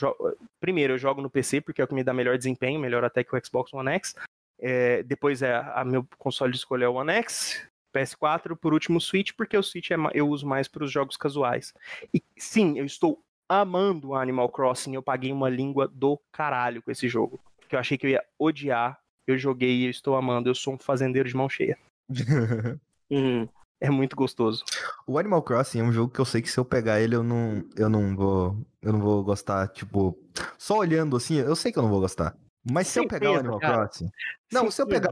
[0.60, 3.22] Primeiro, eu jogo no PC, porque é o que me dá melhor desempenho, melhor até
[3.22, 4.14] que o Xbox One X.
[4.60, 7.64] É, depois, é a meu console de escolha é o One X.
[7.94, 11.72] PS4, por último, Switch, porque o Switch é eu uso mais para os jogos casuais.
[12.12, 14.94] E sim, eu estou amando Animal Crossing.
[14.94, 17.40] Eu paguei uma língua do caralho com esse jogo.
[17.68, 18.98] Que eu achei que eu ia odiar.
[19.28, 20.48] Eu joguei e eu estou amando.
[20.48, 21.76] Eu sou um fazendeiro de mão cheia.
[23.10, 23.48] Hum,
[23.80, 24.62] É muito gostoso.
[25.06, 27.22] o Animal Crossing é um jogo que eu sei que se eu pegar ele, eu
[27.22, 28.56] não, eu não vou.
[28.82, 30.18] Eu não vou gostar, tipo.
[30.58, 32.36] Só olhando assim, eu sei que eu não vou gostar.
[32.70, 33.78] Mas se eu pegar o Animal cara.
[33.86, 34.10] Crossing.
[34.52, 35.10] Não, se eu pegar.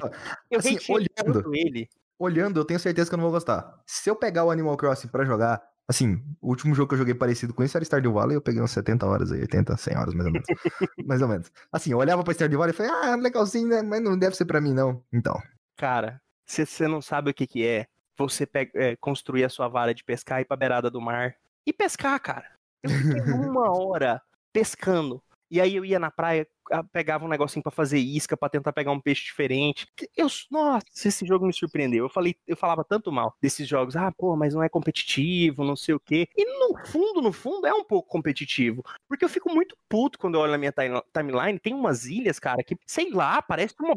[0.51, 0.95] Eu assim, hateei
[1.25, 1.55] olhando.
[1.55, 1.89] ele.
[2.19, 3.79] Olhando, eu tenho certeza que eu não vou gostar.
[3.87, 5.63] Se eu pegar o Animal Crossing pra jogar.
[5.89, 8.61] Assim, o último jogo que eu joguei parecido com isso era Stardew Valley, eu peguei
[8.61, 10.47] uns 70 horas aí, 80, 100 horas mais ou menos.
[11.07, 11.53] mais ou menos.
[11.71, 13.83] Assim, eu olhava pra Stardew Valley e falei, ah, legalzinho, né?
[13.83, 15.03] Mas não deve ser pra mim, não.
[15.13, 15.41] Então.
[15.77, 19.69] Cara, se você não sabe o que que é, você pega, é, construir a sua
[19.69, 21.37] vara de pescar e ir pra beirada do mar.
[21.65, 22.51] E pescar, cara.
[22.83, 24.21] Eu fiquei uma hora
[24.53, 25.23] pescando.
[25.51, 28.73] E aí eu ia na praia, ah, pegava um negocinho pra fazer isca, pra tentar
[28.73, 29.87] pegar um peixe diferente.
[30.17, 32.05] Eu, nossa, esse jogo me surpreendeu.
[32.07, 33.97] Eu falei, eu falava tanto mal desses jogos.
[33.97, 36.29] Ah, pô, mas não é competitivo, não sei o quê.
[36.37, 38.83] E no fundo, no fundo, é um pouco competitivo.
[39.09, 41.59] Porque eu fico muito puto quando eu olho na minha time- timeline.
[41.61, 43.97] Tem umas ilhas, cara, que, sei lá, parece uma,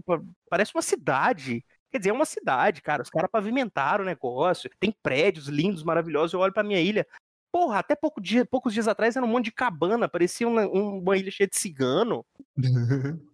[0.49, 1.65] parece uma cidade.
[1.91, 3.01] Quer dizer, é uma cidade, cara.
[3.01, 4.69] Os caras pavimentaram o negócio.
[4.79, 6.33] Tem prédios lindos, maravilhosos.
[6.33, 7.07] Eu olho pra minha ilha.
[7.51, 10.07] Porra, até pouco dia, poucos dias atrás era um monte de cabana.
[10.07, 12.25] Parecia uma, uma ilha cheia de cigano.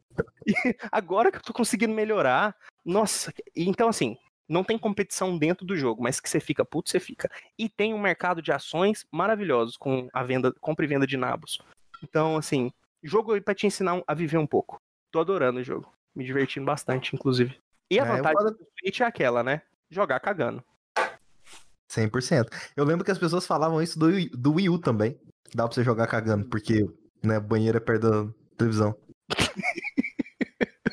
[0.92, 2.56] Agora que eu tô conseguindo melhorar.
[2.84, 7.00] Nossa, então assim, não tem competição dentro do jogo, mas que você fica puto, você
[7.00, 7.30] fica.
[7.58, 11.60] E tem um mercado de ações maravilhosos com a venda, compra e venda de nabos.
[12.04, 12.72] Então, assim,
[13.04, 14.80] jogo aí pra te ensinar a viver um pouco.
[15.12, 15.92] Tô adorando o jogo.
[16.16, 17.58] Me divertindo bastante, inclusive.
[17.92, 19.62] E a É, eu vantagem falo- do Switch é aquela, né?
[19.90, 20.64] Jogar cagando.
[21.96, 22.48] 100%.
[22.76, 25.18] Eu lembro que as pessoas falavam isso do, Wii- do Wii U também.
[25.54, 26.86] Dá pra você jogar cagando, porque,
[27.24, 28.28] né, banheiro é perto da
[28.58, 28.96] televisão.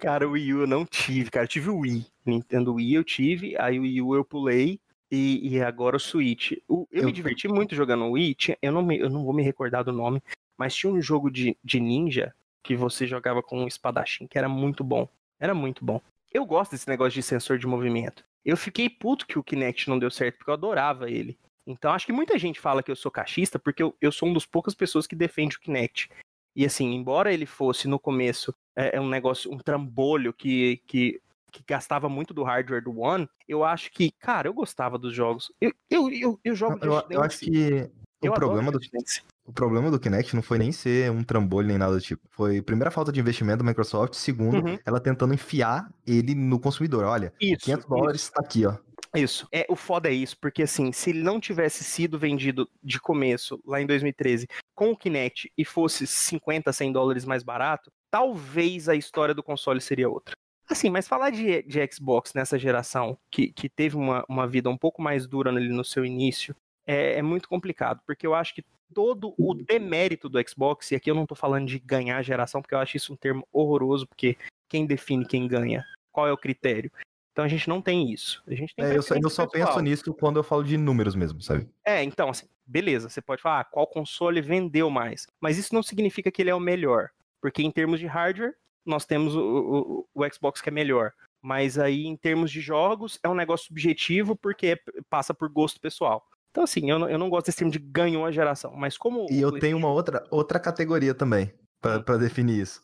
[0.00, 1.44] Cara, o Wii U eu não tive, cara.
[1.44, 2.06] Eu tive o Wii.
[2.24, 4.80] Nintendo Wii eu tive, aí o Wii U eu pulei.
[5.10, 6.52] E, e agora o Switch.
[6.68, 8.34] O- eu, Eu- me diverti muito jogando o Wii.
[8.34, 10.20] Tinha- eu, não me- eu não vou me recordar do nome,
[10.58, 14.48] mas tinha um jogo de, de ninja que você jogava com um espadachim que era
[14.48, 15.08] muito bom.
[15.38, 16.00] Era muito bom.
[16.32, 18.24] Eu gosto desse negócio de sensor de movimento.
[18.46, 21.36] Eu fiquei puto que o Kinect não deu certo, porque eu adorava ele.
[21.66, 24.34] Então acho que muita gente fala que eu sou cachista, porque eu, eu sou uma
[24.34, 26.08] das poucas pessoas que defende o Kinect.
[26.54, 31.20] E assim, embora ele fosse no começo é, é um negócio, um trambolho que, que,
[31.50, 35.52] que gastava muito do hardware do One, eu acho que, cara, eu gostava dos jogos.
[35.60, 37.90] Eu, eu, eu, eu jogo Eu, eu acho que
[38.22, 39.22] o problema, do, Dance.
[39.46, 42.22] O problema do Kinect não foi nem ser um trambolho nem nada do tipo.
[42.30, 44.14] Foi, primeiro, a falta de investimento da Microsoft.
[44.14, 44.78] Segundo, Uhum.
[44.84, 47.04] ela tentando enfiar ele no consumidor.
[47.04, 48.76] Olha, Isso, 500 dólares tá aqui, ó.
[49.14, 49.48] Isso.
[49.50, 53.58] É, o foda é isso, porque assim, se ele não tivesse sido vendido de começo,
[53.64, 58.94] lá em 2013, com o Kinect e fosse 50, 100 dólares mais barato, talvez a
[58.94, 60.34] história do console seria outra.
[60.68, 64.76] Assim, mas falar de, de Xbox nessa geração, que, que teve uma, uma vida um
[64.76, 66.54] pouco mais dura ali no seu início,
[66.86, 71.10] é, é muito complicado, porque eu acho que todo o demérito do Xbox, e aqui
[71.10, 74.06] eu não tô falando de ganhar a geração, porque eu acho isso um termo horroroso,
[74.06, 74.36] porque
[74.68, 75.84] quem define quem ganha?
[76.12, 76.90] Qual é o critério?
[77.32, 78.42] Então a gente não tem isso.
[78.46, 81.14] A gente tem é, eu só, eu só penso nisso quando eu falo de números
[81.14, 81.68] mesmo, sabe?
[81.84, 85.26] É, então, assim, beleza, você pode falar ah, qual console vendeu mais.
[85.38, 87.10] Mas isso não significa que ele é o melhor.
[87.42, 88.54] Porque em termos de hardware,
[88.86, 91.12] nós temos o, o, o Xbox que é melhor.
[91.42, 94.80] Mas aí, em termos de jogos, é um negócio subjetivo porque
[95.10, 96.26] passa por gosto pessoal.
[96.56, 99.26] Então, assim, eu não, eu não gosto desse termo de ganhou a geração, mas como.
[99.30, 101.52] E eu tenho uma outra, outra categoria também,
[101.82, 102.18] para hum.
[102.18, 102.80] definir isso.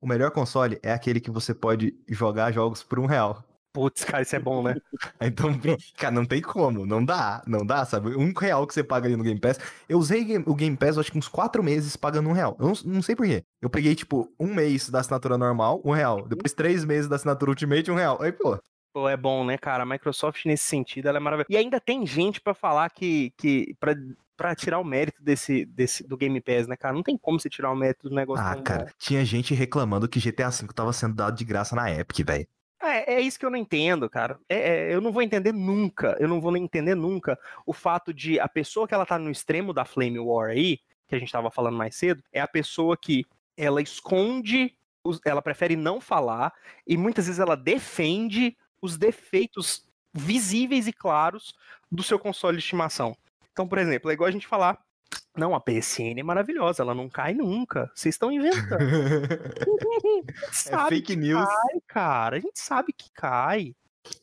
[0.00, 3.44] O melhor console é aquele que você pode jogar jogos por um real.
[3.74, 4.74] Putz, cara, isso é bom, né?
[5.20, 5.50] então,
[5.98, 8.16] cara, não tem como, não dá, não dá, sabe?
[8.16, 9.60] Um real que você paga ali no Game Pass.
[9.86, 12.56] Eu usei o Game Pass, acho que uns quatro meses pagando um real.
[12.58, 13.42] Eu não, não sei porquê.
[13.60, 16.26] Eu peguei, tipo, um mês da assinatura normal, um real.
[16.26, 18.16] Depois três meses da assinatura Ultimate, um real.
[18.22, 18.58] Aí, pô.
[18.92, 19.82] Pô, é bom, né, cara?
[19.84, 21.52] A Microsoft, nesse sentido, ela é maravilhosa.
[21.52, 23.32] E ainda tem gente para falar que.
[23.36, 23.94] que pra
[24.36, 26.94] para tirar o mérito desse, desse do Game Pass, né, cara?
[26.94, 28.42] Não tem como você tirar o mérito do negócio.
[28.42, 28.90] Ah, cara, bom.
[28.98, 32.48] tinha gente reclamando que GTA V tava sendo dado de graça na Epic, velho.
[32.82, 34.38] É, é isso que eu não entendo, cara.
[34.48, 38.40] É, é, eu não vou entender nunca, eu não vou entender nunca o fato de
[38.40, 41.50] a pessoa que ela tá no extremo da Flame War aí, que a gente tava
[41.50, 43.26] falando mais cedo, é a pessoa que
[43.58, 44.74] ela esconde,
[45.22, 46.54] ela prefere não falar
[46.86, 51.54] e muitas vezes ela defende os defeitos visíveis e claros
[51.90, 53.16] do seu console de estimação.
[53.52, 54.78] Então, por exemplo, é igual a gente falar
[55.36, 57.90] não, a PSN é maravilhosa, ela não cai nunca.
[57.94, 58.78] Vocês estão inventando.
[60.70, 61.44] é fake news.
[61.44, 62.36] Cai, cara.
[62.36, 63.74] A gente sabe que cai.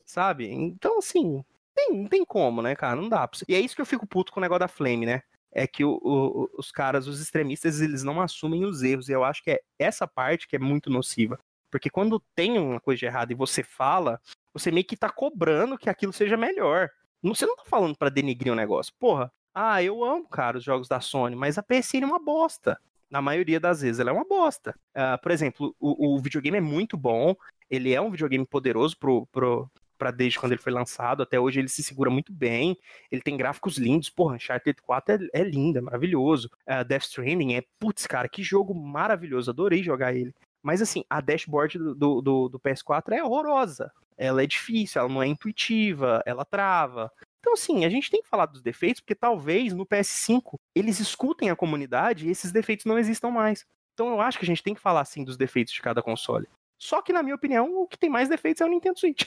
[0.06, 0.52] Sabe?
[0.52, 1.44] Então, assim,
[1.74, 2.96] tem, não tem como, né, cara?
[2.96, 3.30] Não dá.
[3.48, 5.22] E é isso que eu fico puto com o negócio da Flame, né?
[5.52, 9.08] É que o, o, os caras, os extremistas, eles não assumem os erros.
[9.10, 11.40] E eu acho que é essa parte que é muito nociva.
[11.72, 14.22] Porque quando tem uma coisa de errado e você fala,
[14.58, 16.90] você meio que tá cobrando que aquilo seja melhor.
[17.22, 18.94] Você não tá falando para denigrir o um negócio.
[19.00, 22.80] Porra, ah, eu amo, cara, os jogos da Sony, mas a PSN é uma bosta.
[23.10, 24.76] Na maioria das vezes ela é uma bosta.
[24.96, 27.36] Uh, por exemplo, o, o, videogame é muito bom,
[27.70, 31.60] ele é um videogame poderoso pro, pro, pra desde quando ele foi lançado, até hoje
[31.60, 32.78] ele se segura muito bem,
[33.10, 36.52] ele tem gráficos lindos, porra, Uncharted 4 é, é lindo, é maravilhoso.
[36.68, 40.36] Uh, Death Stranding é, putz, cara, que jogo maravilhoso, adorei jogar ele.
[40.64, 43.92] Mas assim, a dashboard do, do, do, do PS4 é horrorosa.
[44.18, 47.12] Ela é difícil, ela não é intuitiva, ela trava.
[47.40, 51.50] Então, assim, a gente tem que falar dos defeitos, porque talvez no PS5 eles escutem
[51.50, 53.66] a comunidade e esses defeitos não existam mais.
[53.94, 56.48] Então, eu acho que a gente tem que falar, assim, dos defeitos de cada console.
[56.80, 59.24] Só que, na minha opinião, o que tem mais defeitos é o Nintendo Switch.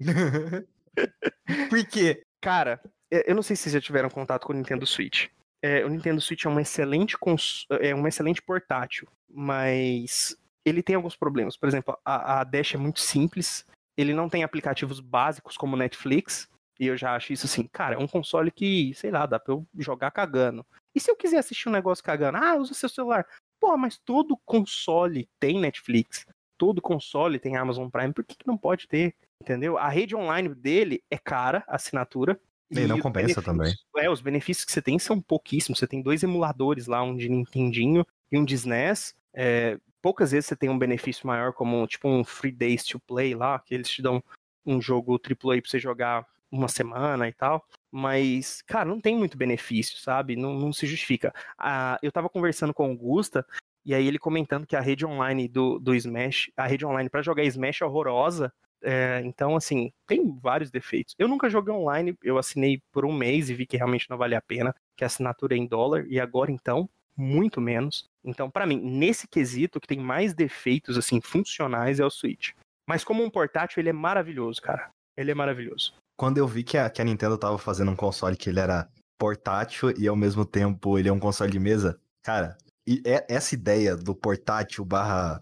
[1.70, 2.22] Por quê?
[2.40, 5.28] Cara, eu não sei se vocês já tiveram contato com o Nintendo Switch.
[5.62, 7.66] É, o Nintendo Switch é um excelente cons...
[7.70, 11.56] é um excelente portátil, mas ele tem alguns problemas.
[11.56, 16.48] Por exemplo, a, a Dash é muito simples, ele não tem aplicativos básicos como Netflix,
[16.78, 19.54] e eu já acho isso assim, cara, é um console que, sei lá, dá pra
[19.54, 20.66] eu jogar cagando.
[20.94, 22.38] E se eu quiser assistir um negócio cagando?
[22.38, 23.26] Ah, usa seu celular.
[23.60, 26.26] Pô, mas todo console tem Netflix.
[26.58, 28.12] Todo console tem Amazon Prime.
[28.12, 29.14] Por que, que não pode ter?
[29.40, 29.76] Entendeu?
[29.78, 32.40] A rede online dele é cara, a assinatura.
[32.70, 33.72] E, e não compensa também.
[33.96, 35.78] É, os benefícios que você tem são pouquíssimos.
[35.78, 39.14] Você tem dois emuladores lá, um de Nintendinho e um de SNES.
[39.34, 43.34] É, poucas vezes você tem um benefício maior, como tipo um Free Days to Play
[43.34, 44.22] lá, que eles te dão
[44.66, 47.66] um jogo AAA pra você jogar uma semana e tal.
[47.90, 50.36] Mas, cara, não tem muito benefício, sabe?
[50.36, 51.32] Não, não se justifica.
[51.56, 53.46] Ah, eu tava conversando com o Gusta,
[53.82, 57.22] e aí ele comentando que a rede online do, do Smash, a rede online para
[57.22, 58.52] jogar Smash é horrorosa.
[58.82, 61.14] É, então, assim, tem vários defeitos.
[61.18, 64.34] Eu nunca joguei online, eu assinei por um mês e vi que realmente não vale
[64.34, 68.12] a pena, que a assinatura é em dólar, e agora então, muito menos.
[68.24, 72.50] Então, para mim, nesse quesito, que tem mais defeitos, assim, funcionais é o Switch.
[72.88, 74.90] Mas como um portátil, ele é maravilhoso, cara.
[75.16, 78.36] Ele é maravilhoso quando eu vi que a, que a Nintendo tava fazendo um console
[78.36, 82.56] que ele era portátil e ao mesmo tempo ele é um console de mesa, cara,
[82.86, 85.40] e é, essa ideia do portátil barra.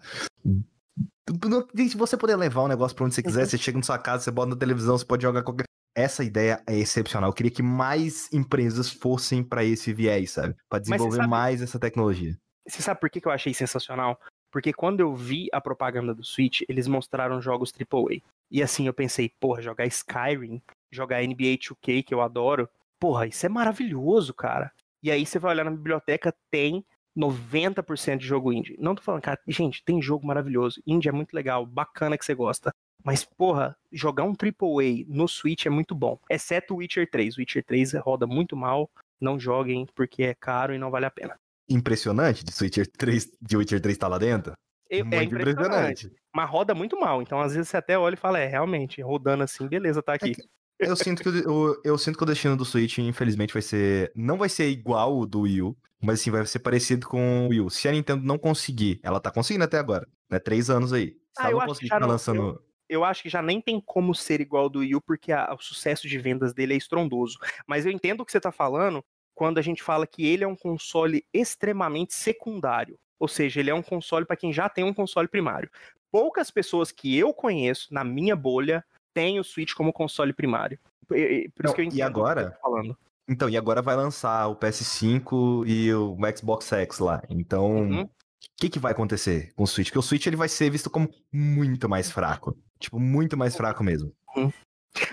[1.73, 3.49] De você poder levar o negócio pra onde você quiser, uhum.
[3.49, 5.63] você chega na sua casa, você bota na televisão, você pode jogar qualquer.
[5.95, 7.29] Essa ideia é excepcional.
[7.29, 10.55] Eu queria que mais empresas fossem para esse viés, sabe?
[10.67, 11.29] Para desenvolver sabe...
[11.29, 12.35] mais essa tecnologia.
[12.67, 14.19] Você sabe por que eu achei sensacional?
[14.51, 18.21] Porque quando eu vi a propaganda do Switch, eles mostraram jogos AAA.
[18.51, 20.61] E assim eu pensei, porra, jogar Skyrim,
[20.91, 24.71] jogar NBA 2K, que eu adoro, porra, isso é maravilhoso, cara.
[25.01, 26.85] E aí você vai olhar na biblioteca, tem
[27.17, 28.75] 90% de jogo indie.
[28.79, 30.81] Não tô falando, cara, gente, tem jogo maravilhoso.
[30.85, 32.73] Indie é muito legal, bacana que você gosta.
[33.03, 36.17] Mas, porra, jogar um AAA no Switch é muito bom.
[36.29, 37.35] Exceto o Witcher 3.
[37.35, 38.89] O Witcher 3 roda muito mal.
[39.19, 41.37] Não joguem porque é caro e não vale a pena.
[41.69, 44.53] Impressionante de Witcher 3, de Witcher 3 tá lá dentro.
[44.89, 46.11] É, é Muito impressionante.
[46.35, 47.21] Mas roda muito mal.
[47.21, 50.33] Então, às vezes, você até olha e fala, é, realmente, rodando assim, beleza, tá aqui.
[50.79, 54.11] Eu sinto que o, eu, eu sinto que o destino do Switch, infelizmente, vai ser.
[54.15, 57.49] Não vai ser igual o do Wii U, mas assim, vai ser parecido com o
[57.49, 57.69] Wii U.
[57.69, 60.39] Se a Nintendo não conseguir, ela tá conseguindo até agora, né?
[60.39, 61.15] Três anos aí.
[61.37, 62.61] Ah, eu acho que não- lançando.
[62.89, 65.53] eu acho que já nem tem como ser igual ao do Wii U, porque a-
[65.57, 67.37] o sucesso de vendas dele é estrondoso.
[67.67, 69.03] Mas eu entendo o que você tá falando
[69.35, 72.97] quando a gente fala que ele é um console extremamente secundário.
[73.19, 75.69] Ou seja, ele é um console para quem já tem um console primário.
[76.11, 80.77] Poucas pessoas que eu conheço na minha bolha têm o Switch como console primário.
[81.07, 82.41] Por, e- Não, isso que eu e entendo agora?
[82.41, 82.97] o que tá falando.
[83.27, 87.23] Então, e agora vai lançar o PS5 e o Xbox X lá.
[87.29, 88.09] Então, o Uhum.
[88.57, 89.87] que, que vai acontecer com o Switch?
[89.87, 92.57] Porque o Switch ele vai ser visto como muito mais fraco.
[92.79, 94.13] Tipo, muito mais fraco mesmo.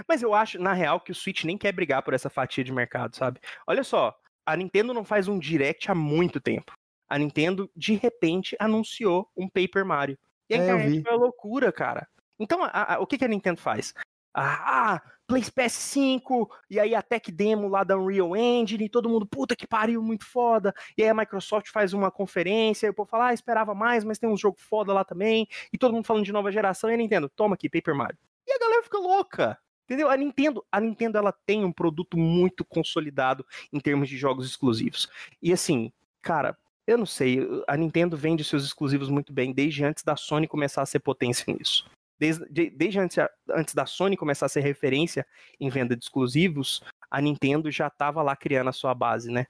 [0.08, 2.72] Mas eu acho, na real, que o Switch nem quer brigar por essa fatia de
[2.72, 3.40] mercado, sabe?
[3.66, 4.14] Olha só,
[4.44, 6.72] a Nintendo não faz um direct há muito tempo.
[7.08, 10.18] A Nintendo, de repente, anunciou um Paper Mario.
[10.48, 12.06] E a É, internet foi uma loucura, cara.
[12.38, 13.92] Então, a- a- o que, que a Nintendo faz?
[14.32, 19.08] Ah, ah, Play PS5, e aí a tech demo lá da Unreal Engine, e todo
[19.08, 20.72] mundo, puta que pariu, muito foda.
[20.96, 24.18] E aí a Microsoft faz uma conferência, e o povo fala, ah, esperava mais, mas
[24.18, 25.48] tem um jogo foda lá também.
[25.72, 28.18] E todo mundo falando de nova geração, e a Nintendo, toma aqui, Paper Mario.
[28.46, 29.58] E a galera fica louca.
[29.91, 30.09] Entendeu?
[30.09, 35.09] A Nintendo, a Nintendo ela tem um produto muito consolidado em termos de jogos exclusivos.
[35.43, 35.91] E assim,
[36.22, 40.47] cara, eu não sei, a Nintendo vende seus exclusivos muito bem desde antes da Sony
[40.47, 41.91] começar a ser potência nisso.
[42.20, 43.18] Desde, de- desde antes,
[43.51, 45.26] antes da Sony começar a ser referência
[45.59, 49.47] em venda de exclusivos, a Nintendo já estava lá criando a sua base, né?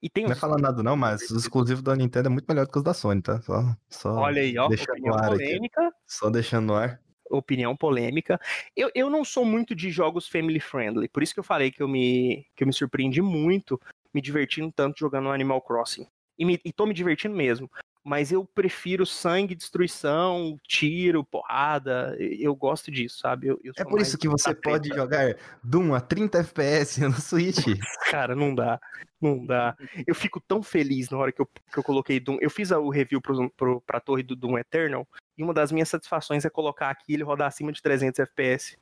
[0.00, 2.64] E tem Não é falar nada não, mas os exclusivos da Nintendo é muito melhor
[2.64, 3.42] do que os da Sony, tá?
[3.42, 5.44] Só, só, Olha aí, ó, deixando no ar aqui.
[5.44, 5.92] polêmica.
[6.06, 6.98] só deixando no ar.
[7.32, 8.40] Opinião polêmica.
[8.76, 11.82] Eu, eu não sou muito de jogos family friendly, por isso que eu falei que
[11.82, 13.80] eu me, que eu me surpreendi muito
[14.14, 16.06] me divertindo tanto jogando Animal Crossing.
[16.38, 17.70] E, me, e tô me divertindo mesmo.
[18.04, 22.16] Mas eu prefiro sangue, destruição, tiro, porrada.
[22.18, 23.46] Eu, gosto disso, sabe?
[23.46, 27.64] Eu, eu É por isso que você pode jogar Doom a 30 FPS no Switch.
[28.10, 28.80] Cara, não dá.
[29.20, 29.76] Não dá.
[30.04, 32.38] Eu fico tão feliz na hora que eu, que eu coloquei Doom.
[32.40, 35.06] Eu fiz o review pro, pro, pra torre do Doom Eternal.
[35.38, 38.76] E uma das minhas satisfações é colocar aqui e ele rodar acima de 300 FPS.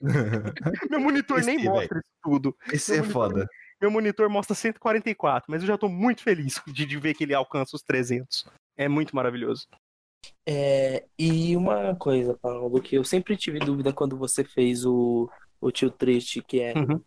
[0.90, 2.56] Meu monitor Esse, nem mostra isso tudo.
[2.72, 3.48] Esse é foda.
[3.80, 7.34] Meu monitor mostra 144, mas eu já tô muito feliz de, de ver que ele
[7.34, 8.46] alcança os 300.
[8.76, 9.66] É muito maravilhoso.
[10.46, 15.70] É, e uma coisa, Paulo, que eu sempre tive dúvida quando você fez o, o
[15.70, 17.00] Tio Triste, que é Uhum.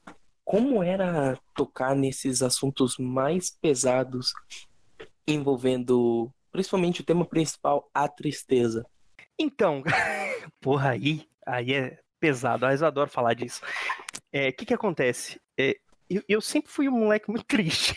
[0.45, 4.33] como era tocar nesses assuntos mais pesados
[5.27, 8.85] envolvendo principalmente o tema principal, a tristeza.
[9.37, 9.83] Então,
[10.61, 13.61] porra, aí, aí é pesado, mas eu adoro falar disso.
[14.31, 15.39] É, O que que acontece?
[15.57, 15.77] É,
[16.09, 17.95] eu, eu sempre fui um moleque muito triste.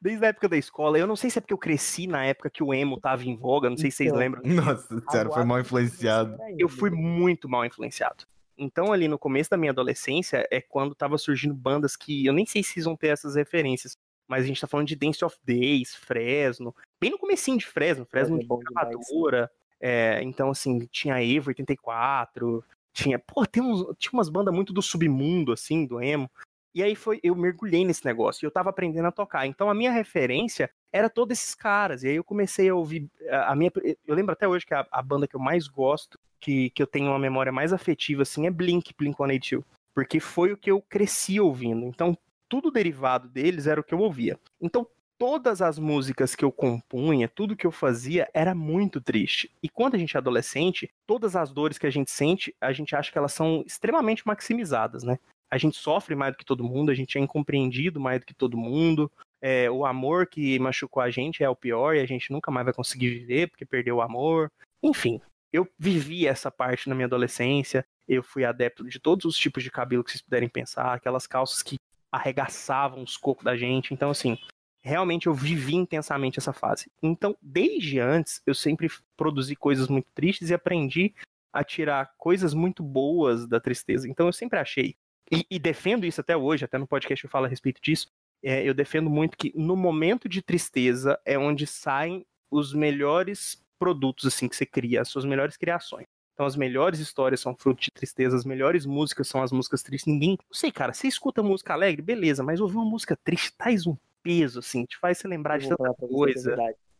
[0.00, 2.50] Desde a época da escola, eu não sei se é porque eu cresci na época
[2.50, 4.42] que o emo tava em voga, não sei se vocês Então, lembram.
[4.44, 6.36] Nossa senhora, foi mal influenciado.
[6.58, 8.24] eu fui muito mal influenciado.
[8.58, 12.46] Então, ali no começo da minha adolescência, é quando tava surgindo bandas que eu nem
[12.46, 13.96] sei se vocês vão ter essas referências,
[14.28, 18.06] mas a gente tá falando de Dance of Days, Fresno, bem no comecinho de Fresno,
[18.06, 19.50] Fresno é de gravadora.
[19.80, 22.64] É, então, assim, tinha Evo 84,
[22.94, 23.18] tinha.
[23.18, 26.30] Pô, tem uns, tinha umas bandas muito do submundo, assim, do emo.
[26.74, 29.46] E aí foi, eu mergulhei nesse negócio e eu tava aprendendo a tocar.
[29.46, 32.02] Então a minha referência era todos esses caras.
[32.02, 33.70] E aí eu comecei a ouvir a, a minha.
[34.06, 36.86] Eu lembro até hoje que a, a banda que eu mais gosto, que, que eu
[36.86, 39.62] tenho uma memória mais afetiva, assim, é Blink, Blink-182.
[39.94, 41.86] Porque foi o que eu cresci ouvindo.
[41.86, 42.18] Então,
[42.48, 44.38] tudo derivado deles era o que eu ouvia.
[44.60, 44.86] Então,
[45.18, 49.50] todas as músicas que eu compunha, tudo que eu fazia era muito triste.
[49.62, 52.94] E quando a gente é adolescente, todas as dores que a gente sente, a gente
[52.94, 55.18] acha que elas são extremamente maximizadas, né?
[55.50, 58.34] A gente sofre mais do que todo mundo, a gente é incompreendido mais do que
[58.34, 59.10] todo mundo.
[59.40, 62.64] É, o amor que machucou a gente é o pior e a gente nunca mais
[62.64, 64.50] vai conseguir viver porque perdeu o amor.
[64.82, 65.20] Enfim,
[65.52, 67.84] eu vivi essa parte na minha adolescência.
[68.08, 71.62] Eu fui adepto de todos os tipos de cabelo que vocês puderem pensar, aquelas calças
[71.62, 71.76] que
[72.10, 73.94] arregaçavam os cocos da gente.
[73.94, 74.38] Então, assim,
[74.84, 76.90] realmente eu vivi intensamente essa fase.
[77.02, 81.14] Então, desde antes, eu sempre produzi coisas muito tristes e aprendi
[81.52, 84.08] a tirar coisas muito boas da tristeza.
[84.08, 84.94] Então, eu sempre achei,
[85.32, 88.08] e, e defendo isso até hoje, até no podcast eu falo a respeito disso,
[88.42, 94.26] é, eu defendo muito que no momento de tristeza é onde saem os melhores produtos
[94.26, 96.06] assim que você cria, as suas melhores criações.
[96.34, 100.12] Então as melhores histórias são fruto de tristeza, as melhores músicas são as músicas tristes.
[100.12, 103.86] Ninguém, não sei, cara, você escuta música alegre, beleza, mas ouvir uma música triste traz
[103.86, 106.56] um peso assim, te faz se lembrar de Eu tanta coisa.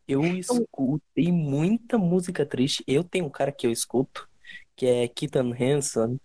[0.07, 2.85] Eu escutei muita música triste.
[2.87, 4.29] Eu tenho um cara que eu escuto,
[4.77, 6.19] que é Keaton Hanson,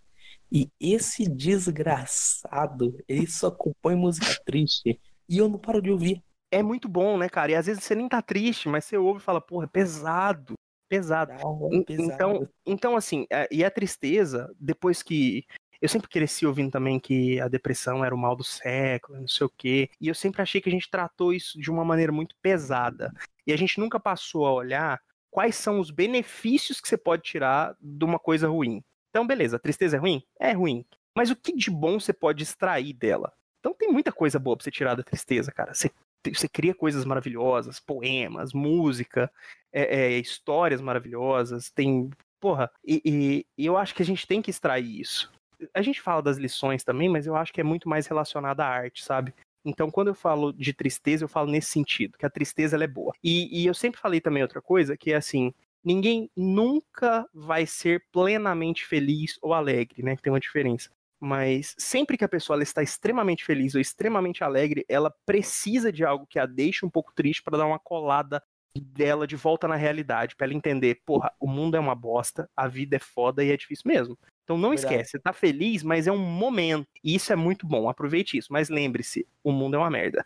[0.52, 6.22] e esse desgraçado, ele só compõe música triste e eu não paro de ouvir.
[6.50, 7.52] É muito bom, né, cara?
[7.52, 10.54] E às vezes você nem tá triste, mas você ouve e fala, porra, é pesado.
[10.88, 11.32] Pesado.
[11.34, 12.12] Não, é pesado.
[12.12, 15.44] Então, então, assim, é, e a tristeza, depois que.
[15.80, 19.46] Eu sempre cresci ouvindo também que a depressão era o mal do século, não sei
[19.46, 19.90] o quê.
[20.00, 23.12] E eu sempre achei que a gente tratou isso de uma maneira muito pesada.
[23.46, 25.00] E a gente nunca passou a olhar
[25.30, 28.82] quais são os benefícios que você pode tirar de uma coisa ruim.
[29.08, 30.22] Então, beleza, a tristeza é ruim?
[30.38, 30.84] É ruim.
[31.16, 33.32] Mas o que de bom você pode extrair dela?
[33.58, 35.74] Então tem muita coisa boa pra você tirar da tristeza, cara.
[35.74, 35.90] Você,
[36.26, 39.30] você cria coisas maravilhosas, poemas, música,
[39.72, 42.10] é, é, histórias maravilhosas, tem.
[42.40, 45.30] Porra, e, e, eu acho que a gente tem que extrair isso.
[45.74, 48.66] A gente fala das lições também, mas eu acho que é muito mais relacionado à
[48.66, 49.34] arte, sabe?
[49.64, 53.12] Então, quando eu falo de tristeza, eu falo nesse sentido, que a tristeza é boa.
[53.22, 55.52] E, e eu sempre falei também outra coisa, que é assim,
[55.84, 60.16] ninguém nunca vai ser plenamente feliz ou alegre, né?
[60.16, 60.90] Que tem uma diferença.
[61.20, 66.26] Mas sempre que a pessoa está extremamente feliz ou extremamente alegre, ela precisa de algo
[66.26, 68.42] que a deixe um pouco triste para dar uma colada
[68.74, 72.68] dela de volta na realidade, para ela entender, porra, o mundo é uma bosta, a
[72.68, 74.16] vida é foda e é difícil mesmo.
[74.44, 74.94] Então não Verdade.
[74.94, 76.86] esquece, você tá feliz, mas é um momento.
[77.04, 78.52] E isso é muito bom, aproveite isso.
[78.52, 80.24] Mas lembre-se, o mundo é uma merda.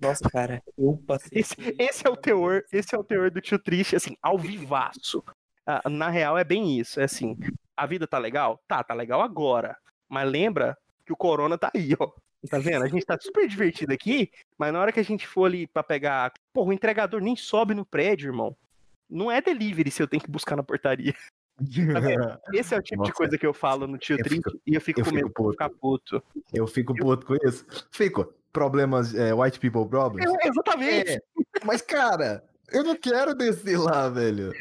[0.00, 1.40] Nossa, cara, eu passei.
[1.40, 5.24] Esse, esse, é o teor, esse é o teor do tio triste, assim, ao vivaço.
[5.66, 7.36] Ah, na real é bem isso, é assim,
[7.76, 8.60] a vida tá legal?
[8.66, 9.76] Tá, tá legal agora.
[10.08, 12.10] Mas lembra que o corona tá aí, ó.
[12.48, 12.84] Tá vendo?
[12.84, 15.82] A gente tá super divertido aqui, mas na hora que a gente for ali pra
[15.82, 16.32] pegar.
[16.52, 18.56] Pô, o entregador nem sobe no prédio, irmão.
[19.10, 21.14] Não é delivery se eu tenho que buscar na portaria.
[22.54, 23.10] Esse é o tipo Nossa.
[23.10, 25.50] de coisa que eu falo no tio fico, e eu fico eu com medo de
[25.50, 26.22] ficar puto.
[26.52, 27.66] Eu fico puto com isso.
[27.90, 30.32] Fico problemas, é, white people problems.
[30.42, 31.10] É, exatamente.
[31.12, 31.20] É,
[31.64, 34.52] mas, cara, eu não quero descer lá, velho.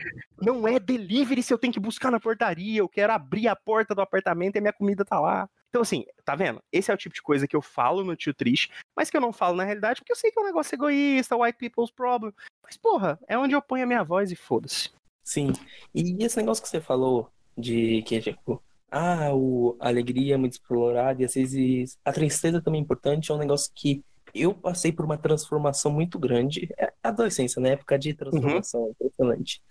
[0.41, 2.79] Não é delivery se eu tenho que buscar na portaria.
[2.79, 5.49] Eu quero abrir a porta do apartamento e a minha comida tá lá.
[5.69, 6.61] Então, assim, tá vendo?
[6.71, 9.21] Esse é o tipo de coisa que eu falo no tio triste, mas que eu
[9.21, 12.33] não falo na realidade, porque eu sei que é um negócio egoísta, white people's problem.
[12.63, 14.89] Mas, porra, é onde eu ponho a minha voz e foda-se.
[15.27, 15.51] Sim.
[15.93, 20.53] E esse negócio que você falou de que, tipo, ah, o, a alegria é muito
[20.53, 24.01] explorada e às vezes a tristeza também é importante, é um negócio que
[24.33, 26.69] eu passei por uma transformação muito grande.
[26.77, 27.73] É adolescência, na né?
[27.73, 28.91] época de transformação, uhum.
[28.91, 29.61] impressionante.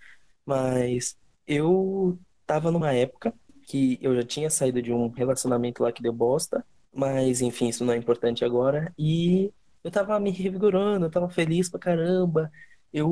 [0.45, 3.33] Mas eu tava numa época
[3.63, 7.83] que eu já tinha saído de um relacionamento lá que deu bosta, mas enfim, isso
[7.83, 8.93] não é importante agora.
[8.95, 9.51] E
[9.83, 12.51] eu tava me revigorando, eu tava feliz pra caramba.
[12.93, 13.09] Eu,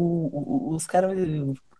[0.69, 1.17] os caras,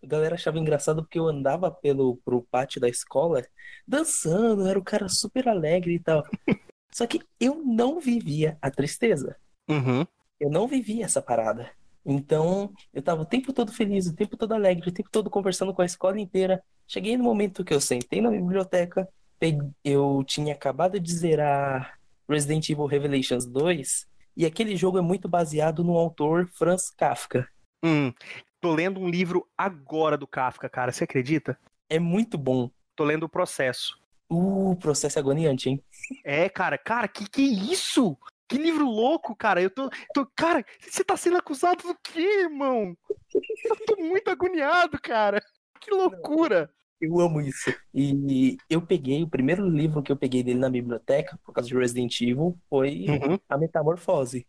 [0.06, 3.44] a galera achava engraçado porque eu andava pelo pro pátio da escola
[3.88, 6.24] dançando, era o um cara super alegre e tal.
[6.92, 9.36] Só que eu não vivia a tristeza.
[9.68, 10.06] Uhum.
[10.40, 11.70] Eu não vivia essa parada.
[12.06, 15.74] Então, eu tava o tempo todo feliz, o tempo todo alegre, o tempo todo conversando
[15.74, 16.64] com a escola inteira.
[16.88, 19.10] Cheguei no momento que eu sentei na biblioteca,
[19.84, 22.00] eu tinha acabado de zerar
[22.30, 27.48] Resident Evil Revelations 2, e aquele jogo é muito baseado no autor Franz Kafka.
[27.84, 28.14] Hum,
[28.60, 31.60] tô lendo um livro agora do Kafka, cara, você acredita?
[31.90, 32.70] É muito bom.
[32.96, 34.00] Tô lendo o processo.
[34.30, 35.84] Uh, o processo é agoniante, hein?
[36.24, 38.18] É, cara, cara, que que é isso?
[38.48, 39.62] Que livro louco, cara.
[39.62, 40.26] Eu tô, tô.
[40.36, 42.96] Cara, você tá sendo acusado do quê, irmão?
[43.34, 45.44] Eu tô muito agoniado, cara.
[45.80, 46.70] Que loucura.
[47.02, 47.74] Eu amo isso.
[47.94, 51.76] E eu peguei, o primeiro livro que eu peguei dele na biblioteca, por causa de
[51.76, 53.38] Resident Evil, foi uhum.
[53.50, 54.48] A Metamorfose.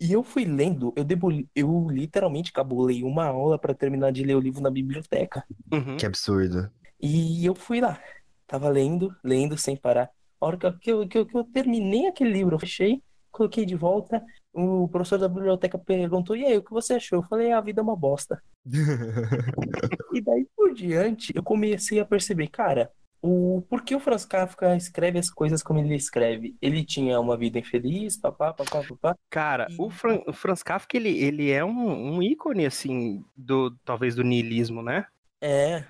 [0.00, 4.36] E eu fui lendo, eu, debulei, eu literalmente cabulei uma aula para terminar de ler
[4.36, 5.44] o livro na biblioteca.
[5.72, 5.96] Uhum.
[5.96, 6.70] Que absurdo.
[7.00, 8.00] E eu fui lá.
[8.46, 10.10] Tava lendo, lendo sem parar.
[10.40, 13.74] A hora que eu, que eu, que eu terminei aquele livro, eu fechei, coloquei de
[13.74, 14.24] volta.
[14.52, 17.18] O professor da biblioteca perguntou: E aí, o que você achou?
[17.18, 18.40] Eu falei: A vida é uma bosta.
[20.14, 22.90] e daí por diante, eu comecei a perceber, cara,
[23.20, 26.56] o por que o Franz Kafka escreve as coisas como ele escreve?
[26.60, 29.16] Ele tinha uma vida infeliz, papá, papá, papá.
[29.28, 29.76] Cara, e...
[29.78, 34.22] o, Fran, o Franz Kafka, ele, ele é um, um ícone, assim, do talvez do
[34.22, 35.06] niilismo, né?
[35.40, 35.84] É,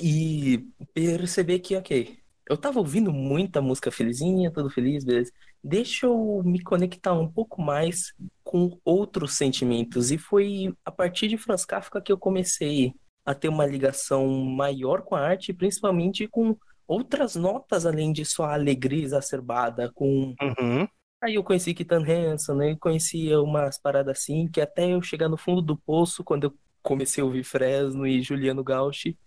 [0.00, 0.64] e
[0.94, 2.18] perceber que, ok,
[2.48, 5.32] eu tava ouvindo muita música felizinha, tudo feliz, beleza.
[5.62, 10.10] Deixa eu me conectar um pouco mais com outros sentimentos.
[10.10, 12.94] E foi a partir de Franz Kafka que eu comecei
[13.26, 16.56] a ter uma ligação maior com a arte, principalmente com
[16.88, 20.88] outras notas além de só a alegria exacerbada, com uhum.
[21.20, 22.72] Aí eu conheci Kitan Hansen, né?
[22.72, 26.54] Eu conhecia umas paradas assim, que até eu chegar no fundo do poço, quando eu
[26.80, 29.18] comecei a ouvir Fresno e Juliano Gauchi,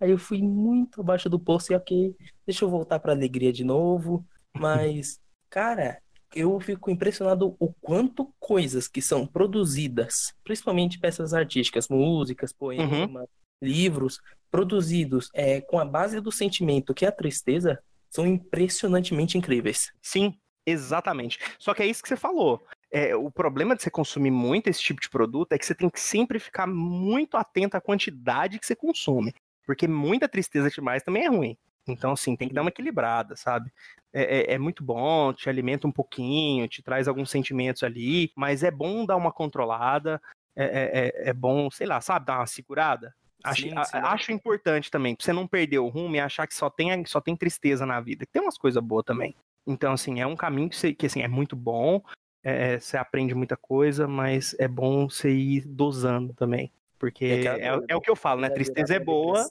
[0.00, 2.14] Aí eu fui muito abaixo do poço e ok,
[2.46, 4.24] deixa eu voltar pra alegria de novo.
[4.54, 6.00] Mas, cara,
[6.34, 13.26] eu fico impressionado o quanto coisas que são produzidas, principalmente peças artísticas, músicas, poemas, uhum.
[13.62, 17.78] Livros, produzidos é, com a base do sentimento que é a tristeza,
[18.10, 19.92] são impressionantemente incríveis.
[20.00, 20.34] Sim,
[20.66, 21.38] exatamente.
[21.58, 22.64] Só que é isso que você falou.
[22.90, 25.90] É, o problema de você consumir muito esse tipo de produto é que você tem
[25.90, 29.34] que sempre ficar muito atento à quantidade que você consome.
[29.66, 31.56] Porque muita tristeza demais também é ruim.
[31.86, 33.70] Então, assim, tem que dar uma equilibrada, sabe?
[34.12, 38.62] É, é, é, muito bom, te alimenta um pouquinho, te traz alguns sentimentos ali, mas
[38.62, 40.20] é bom dar uma controlada,
[40.56, 43.14] é, é, é, é bom, sei lá, sabe, dar uma segurada.
[43.44, 43.98] Acho, sim, sim.
[43.98, 47.20] acho importante também, pra você não perder o rumo e achar que só tem, só
[47.20, 48.26] tem tristeza na vida.
[48.32, 49.34] Tem umas coisas boas também.
[49.66, 52.02] Então, assim, é um caminho que, você, que assim, é muito bom,
[52.42, 56.72] é, é, você aprende muita coisa, mas é bom você ir dosando também.
[56.98, 58.50] Porque é, é, é, o que eu falo, né?
[58.50, 59.46] Tristeza é boa.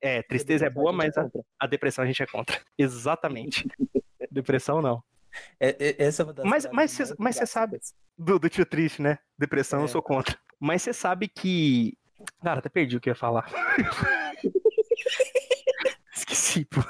[0.00, 1.28] É, tristeza é boa, mas a,
[1.58, 2.60] a, depressão a gente é contra.
[2.78, 3.66] Exatamente.
[4.30, 5.02] depressão não.
[5.58, 6.66] É, essa é uma das mas
[7.18, 7.80] mas você sabe
[8.16, 9.18] do, do tio triste, né?
[9.36, 10.38] Depressão eu sou contra.
[10.60, 11.98] Mas você sabe que
[12.42, 13.50] Cara, até perdi o que ia falar.
[16.14, 16.80] Esqueci, pô.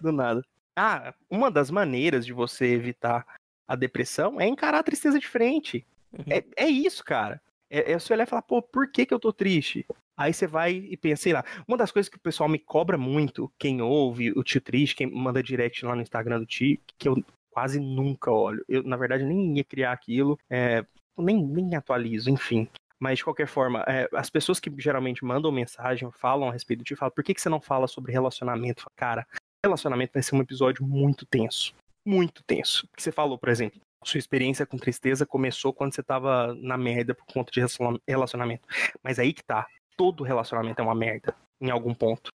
[0.00, 0.44] Do nada.
[0.76, 3.26] Ah, uma das maneiras de você evitar
[3.66, 5.86] a depressão é encarar a tristeza de frente.
[6.12, 6.24] Uhum.
[6.30, 7.40] É, é isso, cara.
[7.70, 9.86] É, é você olhar e falar, pô, por que, que eu tô triste?
[10.16, 11.44] Aí você vai e pensa, sei lá.
[11.66, 15.06] Uma das coisas que o pessoal me cobra muito, quem ouve o tio triste, quem
[15.06, 18.64] manda direct lá no Instagram do tio, que eu quase nunca olho.
[18.68, 20.84] Eu, na verdade, nem ia criar aquilo, é,
[21.16, 22.68] nem, nem atualizo, enfim.
[23.00, 26.96] Mas, de qualquer forma, é, as pessoas que geralmente mandam mensagem, falam a respeito tio,
[26.96, 28.86] falam, por que, que você não fala sobre relacionamento?
[28.96, 29.26] Cara,
[29.64, 31.74] relacionamento vai ser um episódio muito tenso.
[32.04, 32.88] Muito tenso.
[32.88, 37.14] Porque você falou, por exemplo, sua experiência com tristeza começou quando você tava na merda
[37.14, 37.60] por conta de
[38.06, 38.66] relacionamento.
[39.02, 39.66] Mas aí que tá.
[39.96, 42.30] Todo relacionamento é uma merda, em algum ponto.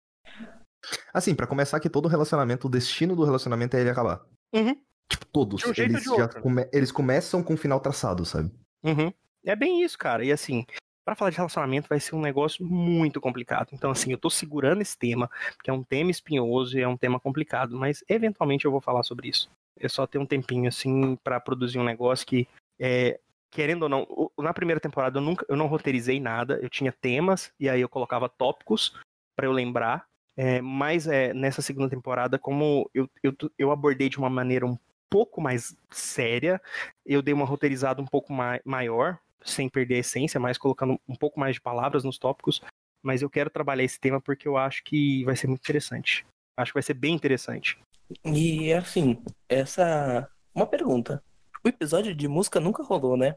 [1.12, 4.22] Assim, para começar que todo relacionamento, o destino do relacionamento é ele acabar.
[4.54, 4.74] Uhum.
[5.08, 5.64] Tipo, todos.
[5.64, 6.68] Um eles, já come...
[6.72, 8.50] eles começam com o final traçado, sabe?
[8.82, 9.12] Uhum.
[9.45, 10.24] É bem isso, cara.
[10.24, 10.66] E assim,
[11.05, 13.68] para falar de relacionamento vai ser um negócio muito complicado.
[13.72, 15.30] Então, assim, eu tô segurando esse tema,
[15.62, 19.03] que é um tema espinhoso e é um tema complicado, mas eventualmente eu vou falar
[19.03, 19.51] sobre isso.
[19.78, 22.47] É só ter um tempinho, assim, para produzir um negócio que,
[22.78, 23.18] é,
[23.51, 24.07] querendo ou não,
[24.38, 27.88] na primeira temporada eu nunca, eu não roteirizei nada, eu tinha temas e aí eu
[27.88, 28.95] colocava tópicos
[29.34, 30.07] para eu lembrar.
[30.36, 34.78] É, mas é, nessa segunda temporada, como eu, eu, eu abordei de uma maneira um
[35.11, 36.62] pouco mais séria,
[37.05, 41.16] eu dei uma roteirizada um pouco mai maior, sem perder a essência, mas colocando um
[41.16, 42.61] pouco mais de palavras nos tópicos.
[43.03, 46.26] Mas eu quero trabalhar esse tema porque eu acho que vai ser muito interessante.
[46.57, 47.78] Acho que vai ser bem interessante.
[48.24, 50.28] E assim, essa.
[50.55, 51.22] Uma pergunta.
[51.64, 53.36] O episódio de música nunca rolou, né?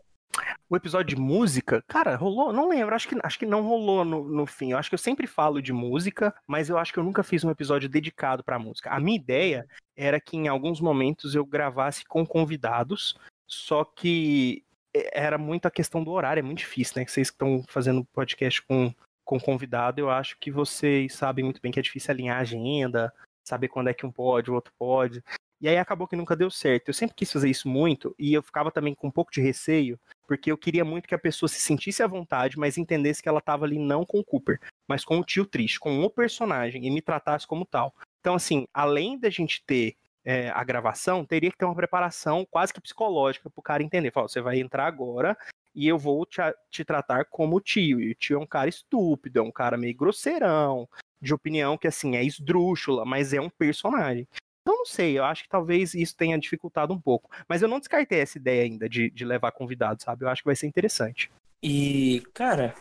[0.70, 2.52] O episódio de música, cara, rolou?
[2.52, 4.72] Não lembro, acho que, acho que não rolou no, no fim.
[4.72, 7.44] Eu acho que eu sempre falo de música, mas eu acho que eu nunca fiz
[7.44, 8.90] um episódio dedicado pra música.
[8.90, 14.63] A minha ideia era que em alguns momentos eu gravasse com convidados, só que
[14.94, 17.06] era muito a questão do horário, é muito difícil, né?
[17.06, 18.94] Que vocês estão fazendo podcast com,
[19.26, 23.14] com convidado, eu acho que vocês sabem muito bem que é difícil alinhar a agenda,
[23.44, 25.24] saber quando é que um pode, o outro pode.
[25.60, 26.90] E aí acabou que nunca deu certo.
[26.90, 29.98] Eu sempre quis fazer isso muito e eu ficava também com um pouco de receio,
[30.28, 33.40] porque eu queria muito que a pessoa se sentisse à vontade, mas entendesse que ela
[33.40, 36.92] estava ali não com o Cooper, mas com o tio triste, com o personagem e
[36.92, 37.96] me tratasse como tal.
[38.20, 39.96] Então, assim, além da gente ter
[40.26, 44.12] é, a gravação, teria que ter uma preparação quase que psicológica para o cara entender.
[44.12, 45.38] Fala, você vai entrar agora
[45.76, 48.00] e eu vou te, te tratar como tio.
[48.00, 50.88] E o tio é um cara estúpido, é um cara meio grosseirão,
[51.22, 54.28] de opinião que assim é esdrúxula, mas é um personagem.
[54.62, 57.30] Então não sei, eu acho que talvez isso tenha dificultado um pouco.
[57.48, 60.24] Mas eu não descartei essa ideia ainda de, de levar convidados, sabe?
[60.24, 61.30] Eu acho que vai ser interessante.
[61.62, 62.74] E, cara,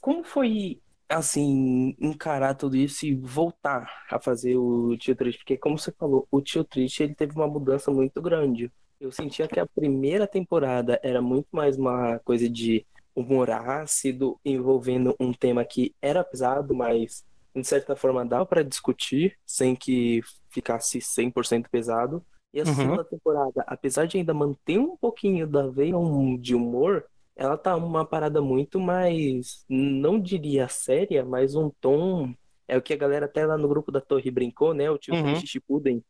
[0.00, 5.78] como foi assim, encarar tudo isso e voltar a fazer o Tio Triste, porque como
[5.78, 8.70] você falou, o Tio Triste ele teve uma mudança muito grande.
[9.00, 15.14] Eu sentia que a primeira temporada era muito mais uma coisa de humor ácido, envolvendo
[15.20, 20.98] um tema que era pesado, mas de certa forma dava para discutir sem que ficasse
[20.98, 22.24] 100% pesado.
[22.52, 22.74] E a uhum.
[22.74, 25.94] segunda temporada, apesar de ainda manter um pouquinho da veia
[26.40, 27.04] de humor,
[27.36, 32.34] ela tá uma parada muito mais, não diria séria, mas um tom.
[32.68, 34.90] É o que a galera até lá no grupo da Torre brincou, né?
[34.90, 35.36] O tio uhum.
[35.36, 36.02] Chichipuden.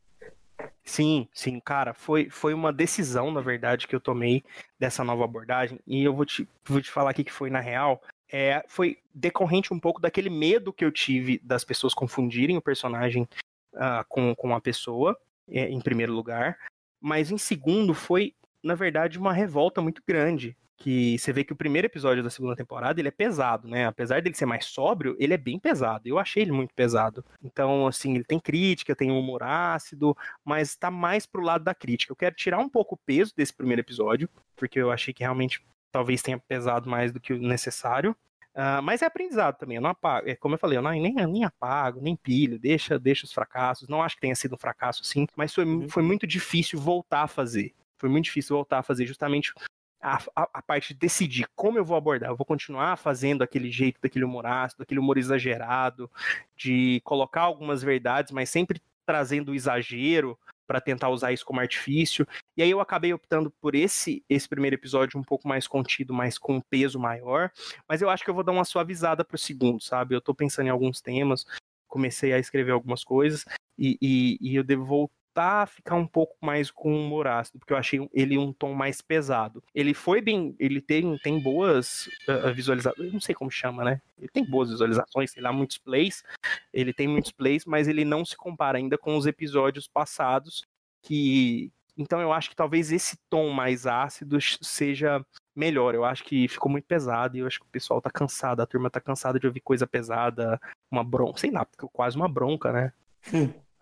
[0.83, 4.43] Sim, sim, cara, foi, foi uma decisão, na verdade, que eu tomei
[4.79, 8.01] dessa nova abordagem, e eu vou te, vou te falar aqui que foi na real,
[8.33, 13.29] é, foi decorrente um pouco daquele medo que eu tive das pessoas confundirem o personagem
[13.75, 15.19] uh, com, com a pessoa,
[15.51, 16.59] é, em primeiro lugar,
[17.03, 18.33] mas em segundo foi
[18.67, 20.57] na verdade, uma revolta muito grande.
[20.79, 23.87] Que você vê que o primeiro episódio da segunda temporada ele é pesado, né?
[23.87, 26.07] Apesar dele ser mais sóbrio, ele é bem pesado.
[26.07, 27.25] Eu achei ele muito pesado.
[27.43, 31.75] Então, assim, ele tem crítica, tem um humor ácido, mas tá mais pro lado da
[31.75, 32.13] crítica.
[32.13, 35.65] Eu quero tirar um pouco o peso desse primeiro episódio, porque eu achei que realmente
[35.91, 38.15] talvez tenha pesado mais do que o necessário.
[38.57, 41.13] Uh, mas é aprendizado também, eu não apago, é como eu falei, eu não, nem,
[41.13, 45.03] nem apago, nem pilho, deixa, deixa os fracassos, não acho que tenha sido um fracasso
[45.03, 45.87] assim, mas foi, uhum.
[45.91, 49.53] foi muito difícil voltar a fazer, foi muito difícil voltar a fazer justamente
[50.01, 53.71] a, a, a, parte de decidir como eu vou abordar, eu vou continuar fazendo aquele
[53.71, 56.11] jeito, daquele humor ácido, daquele humor exagerado,
[56.57, 62.27] de colocar algumas verdades, mas sempre trazendo o exagero, para tentar usar isso como artifício.
[62.57, 66.37] E aí eu acabei optando por esse esse primeiro episódio um pouco mais contido, mais
[66.37, 67.51] com um peso maior.
[67.89, 70.15] Mas eu acho que eu vou dar uma suavizada pro segundo, sabe?
[70.15, 71.47] Eu tô pensando em alguns temas,
[71.87, 73.45] comecei a escrever algumas coisas
[73.79, 77.73] e, e, e eu devo voltar a ficar um pouco mais com humor ácido, porque
[77.73, 79.63] eu achei ele um tom mais pesado.
[79.75, 84.01] Ele foi bem, ele tem, tem boas uh, visualizações, não sei como chama, né?
[84.19, 86.25] Ele tem boas visualizações, sei lá, muitos plays,
[86.73, 90.65] ele tem muitos plays, mas ele não se compara ainda com os episódios passados,
[91.03, 91.71] que...
[91.99, 95.25] Então eu acho que talvez esse tom mais ácido seja
[95.55, 95.95] melhor.
[95.95, 98.67] Eu acho que ficou muito pesado e eu acho que o pessoal tá cansado, a
[98.67, 100.61] turma tá cansada de ouvir coisa pesada,
[100.91, 102.93] uma bronca, sei lá, quase uma bronca, né?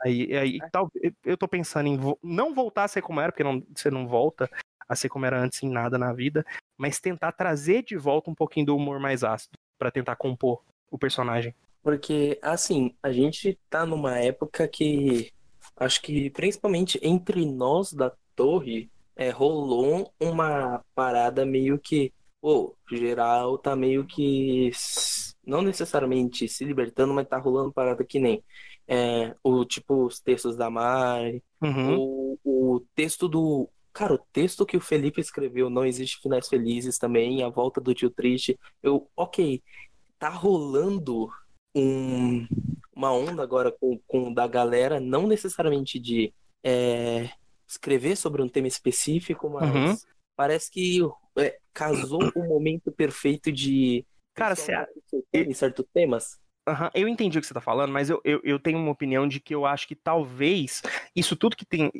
[0.04, 0.68] Aí, aí é.
[0.68, 0.90] tal,
[1.24, 4.06] eu tô pensando em vo não voltar a ser como era, porque não, você não
[4.06, 4.50] volta
[4.86, 6.44] a ser como era antes em nada na vida,
[6.76, 10.98] mas tentar trazer de volta um pouquinho do humor mais ácido para tentar compor o
[10.98, 11.54] personagem.
[11.82, 15.32] Porque, assim, a gente tá numa época que
[15.76, 23.56] acho que principalmente entre nós da torre é, rolou uma parada meio que, o geral
[23.56, 24.70] tá meio que
[25.46, 28.42] não necessariamente se libertando, mas tá rolando parada que nem
[28.86, 31.98] é, o tipo os textos da Mari, uhum.
[31.98, 33.68] o, o texto do.
[33.92, 37.94] Cara, o texto que o Felipe escreveu, Não Existe Finais Felizes também, A Volta do
[37.94, 38.58] Tio Triste.
[38.82, 39.62] Eu, ok,
[40.18, 41.28] tá rolando
[41.74, 42.46] um,
[42.94, 46.32] uma onda agora com, com da galera, não necessariamente de
[46.62, 47.30] é,
[47.68, 49.96] escrever sobre um tema específico, mas uhum.
[50.36, 51.00] parece que
[51.36, 54.04] é, casou o momento perfeito de.
[54.34, 54.72] Cara, você.
[55.32, 56.38] Em certos temas.
[56.66, 59.28] Uhum, eu entendi o que você está falando, mas eu, eu, eu, tenho uma opinião
[59.28, 60.82] de que eu acho que talvez
[61.14, 61.90] isso tudo que tem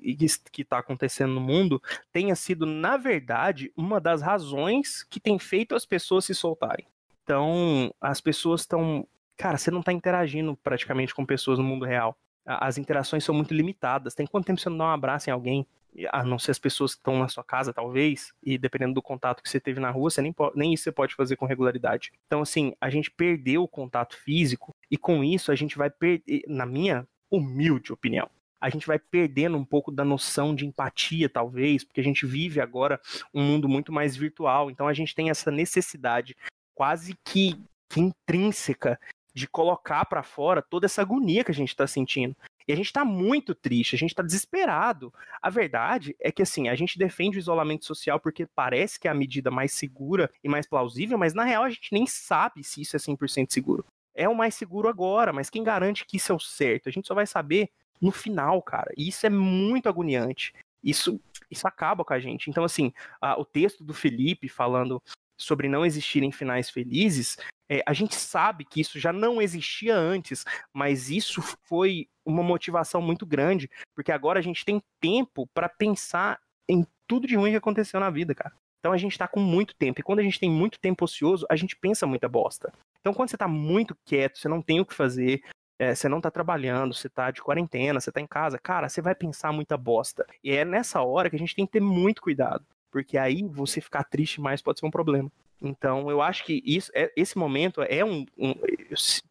[0.51, 5.75] que está acontecendo no mundo tenha sido, na verdade, uma das razões que tem feito
[5.75, 6.87] as pessoas se soltarem.
[7.23, 9.07] Então, as pessoas estão.
[9.37, 12.17] Cara, você não está interagindo praticamente com pessoas no mundo real.
[12.47, 14.15] As interações são muito limitadas.
[14.15, 15.67] Tem quanto tempo você não dá um abraço em alguém?
[16.11, 19.43] A não ser as pessoas que estão na sua casa, talvez, e dependendo do contato
[19.43, 22.13] que você teve na rua, você nem, nem isso você pode fazer com regularidade.
[22.27, 26.43] Então, assim, a gente perdeu o contato físico, e com isso a gente vai perder,
[26.49, 28.29] na minha humilde opinião,
[28.61, 32.61] a gente vai perdendo um pouco da noção de empatia, talvez, porque a gente vive
[32.61, 32.99] agora
[33.33, 36.35] um mundo muito mais virtual, então a gente tem essa necessidade
[36.75, 38.99] quase que, que intrínseca
[39.35, 42.35] de colocar para fora toda essa agonia que a gente está sentindo.
[42.67, 45.13] E a gente está muito triste, a gente está desesperado.
[45.41, 49.11] A verdade é que, assim, a gente defende o isolamento social porque parece que é
[49.11, 52.81] a medida mais segura e mais plausível, mas na real a gente nem sabe se
[52.81, 53.85] isso é 100% seguro.
[54.15, 56.89] É o mais seguro agora, mas quem garante que isso é o certo?
[56.89, 57.69] A gente só vai saber
[58.01, 58.93] no final, cara.
[58.97, 60.53] E isso é muito agoniante.
[60.83, 62.49] Isso, isso acaba com a gente.
[62.49, 65.03] Então, assim, a, o texto do Felipe falando
[65.37, 67.37] sobre não existirem finais felizes,
[67.69, 73.01] é, a gente sabe que isso já não existia antes, mas isso foi uma motivação
[73.01, 77.57] muito grande, porque agora a gente tem tempo para pensar em tudo de ruim que
[77.57, 78.55] aconteceu na vida, cara.
[78.81, 81.47] Então a gente tá com muito tempo, e quando a gente tem muito tempo ocioso,
[81.51, 82.73] a gente pensa muita bosta.
[83.01, 85.43] Então quando você tá muito quieto, você não tem o que fazer,
[85.79, 89.01] é, você não tá trabalhando, você tá de quarentena, você tá em casa, cara, você
[89.01, 90.27] vai pensar muita bosta.
[90.43, 92.65] E é nessa hora que a gente tem que ter muito cuidado,
[92.95, 95.29] porque aí você ficar triste mais pode ser um problema.
[95.61, 98.55] Então, eu acho que isso, é, esse momento é um, um,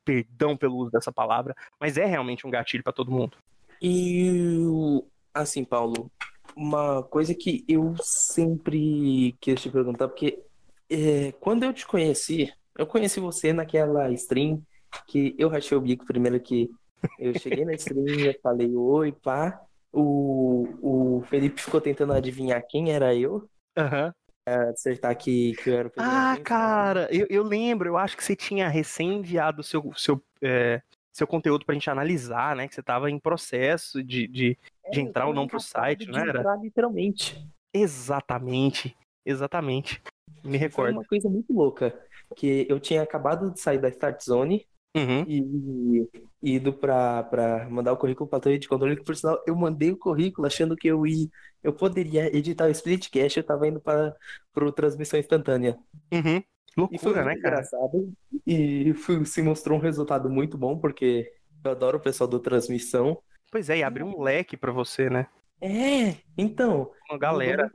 [0.03, 3.37] Perdão pelo uso dessa palavra, mas é realmente um gatilho para todo mundo.
[3.81, 5.01] E,
[5.33, 6.11] assim, Paulo,
[6.53, 10.43] uma coisa que eu sempre quis te perguntar, porque
[10.89, 14.61] é, quando eu te conheci, eu conheci você naquela stream
[15.07, 16.69] que eu rachei o bico primeiro que
[17.17, 19.57] eu cheguei na stream, eu falei oi, pá.
[19.89, 23.47] O, o Felipe ficou tentando adivinhar quem era eu.
[23.77, 24.07] Aham.
[24.07, 24.13] Uhum
[24.45, 28.35] acertar que, que eu era o Ah, cara, eu, eu lembro, eu acho que você
[28.35, 30.81] tinha recém enviado o seu, seu, é,
[31.13, 32.67] seu conteúdo pra gente analisar, né?
[32.67, 36.19] Que você tava em processo de, de, é, de entrar ou não pro site, não
[36.19, 36.39] era?
[36.39, 37.47] Entrar, literalmente.
[37.73, 38.95] Exatamente,
[39.25, 40.01] exatamente.
[40.43, 40.89] Me recordo.
[40.89, 41.97] Foi uma coisa muito louca,
[42.35, 45.25] que eu tinha acabado de sair da Start Zone Uhum.
[45.25, 46.07] e,
[46.41, 49.55] e ido pra, pra mandar o currículo pra torre de controle, que por sinal eu
[49.55, 51.27] mandei o currículo achando que eu ia,
[51.63, 54.15] eu poderia editar o Splitcast, eu tava indo para
[54.53, 55.77] pro transmissão instantânea.
[56.11, 56.43] Uhum.
[56.91, 57.55] E foi Loucura, muito né, cara?
[57.55, 58.13] engraçado.
[58.45, 61.31] E foi- se mostrou um resultado muito bom, porque
[61.63, 63.17] eu adoro o pessoal do transmissão.
[63.51, 65.27] Pois é, e abriu um leque pra você, né?
[65.61, 67.69] É, então, Uma galera.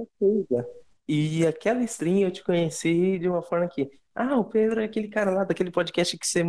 [1.09, 5.09] E aquela stream eu te conheci de uma forma que, ah, o Pedro é aquele
[5.09, 6.43] cara lá daquele podcast que você,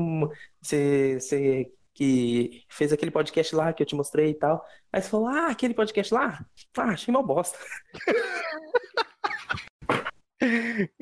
[0.61, 4.63] você, você que fez aquele podcast lá que eu te mostrei e tal.
[4.91, 6.45] Aí você falou, ah, aquele podcast lá?
[6.77, 7.57] Ah, achei uma bosta.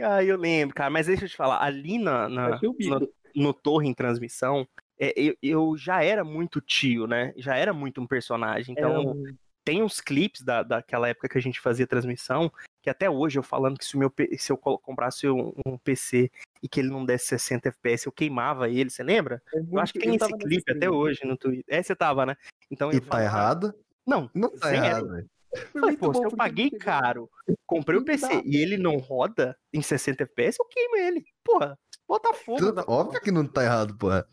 [0.02, 0.90] Ah, eu lembro, cara.
[0.90, 2.50] Mas deixa eu te falar, ali na, na-
[2.90, 4.68] no, no Torre em Transmissão,
[5.00, 7.34] é, eu, eu já era muito tio, né?
[7.38, 8.74] Já era muito um personagem.
[8.78, 9.24] Então, um-
[9.64, 12.52] tem uns clipes da, daquela época que a gente fazia transmissão,
[12.88, 16.32] que até hoje eu falando que se, o meu, se eu comprasse um, um PC
[16.64, 19.42] e que ele não desse 60 FPS, eu queimava ele, você lembra?
[19.54, 21.66] é Eu acho que tem eu esse clipe até hoje no Twitter.
[21.68, 22.38] É, você tava, né?
[22.72, 23.74] Então E eu tá falava, errado?
[24.06, 24.86] Não, Não tá Sério?
[24.86, 25.30] errado, velho.
[25.72, 27.30] Foi Falei, pô, se eu paguei caro,
[27.66, 28.42] comprei o PC dá.
[28.46, 31.26] e ele não roda em 60 FPS, eu queimo ele.
[31.44, 31.78] Porra,
[32.08, 32.72] bota fogo.
[32.72, 34.26] Na Óbvio que não tá errado, porra.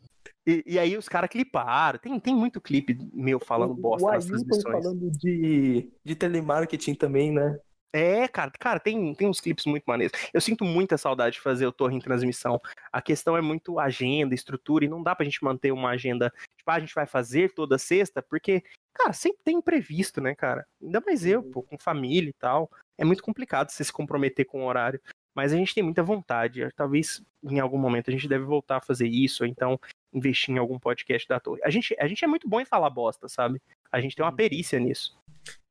[0.46, 1.98] E, e aí os caras cliparam.
[1.98, 4.84] Tem, tem muito clipe meu falando bosta o nas Ailton transmissões.
[4.84, 7.58] falando de, de telemarketing também, né?
[7.96, 10.18] É, cara, cara, tem, tem uns clipes muito maneiros.
[10.32, 12.60] Eu sinto muita saudade de fazer o Torre em transmissão.
[12.92, 16.68] A questão é muito agenda, estrutura, e não dá pra gente manter uma agenda, tipo,
[16.68, 20.66] ah, a gente vai fazer toda sexta, porque, cara, sempre tem imprevisto, né, cara?
[20.82, 22.68] Ainda mais eu, pô, com família e tal.
[22.98, 25.00] É muito complicado você se comprometer com o horário.
[25.32, 26.68] Mas a gente tem muita vontade.
[26.74, 29.78] Talvez em algum momento a gente deve voltar a fazer isso, ou então
[30.12, 31.60] investir em algum podcast da torre.
[31.62, 33.62] A gente, a gente é muito bom em falar bosta, sabe?
[33.92, 35.16] A gente tem uma perícia nisso.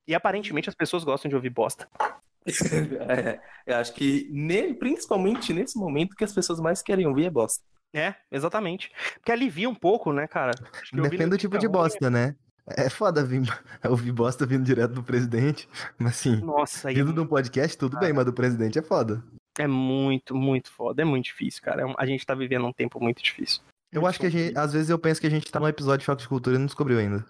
[0.08, 1.88] E aparentemente as pessoas gostam de ouvir bosta.
[2.46, 7.30] É, eu acho que ne- principalmente nesse momento que as pessoas mais querem ouvir é
[7.30, 7.64] bosta.
[7.94, 8.92] É, exatamente.
[9.14, 10.52] Porque alivia um pouco, né, cara?
[10.82, 12.36] Acho que ouvir Depende do tipo de bosta, né?
[12.76, 13.42] É foda vir,
[13.90, 17.98] ouvir bosta vindo direto do presidente, mas assim, Nossa, aí vindo de um podcast, tudo
[17.98, 19.24] bem, mas do presidente é foda.
[19.58, 21.02] é muito, muito foda.
[21.02, 21.84] É muito difícil, cara.
[21.84, 23.62] É um- A gente tá vivendo um tempo muito difícil.
[23.94, 26.00] Eu acho que a gente, às vezes eu penso que a gente tá num episódio
[26.00, 27.26] de Choque de Cultura e não descobriu ainda.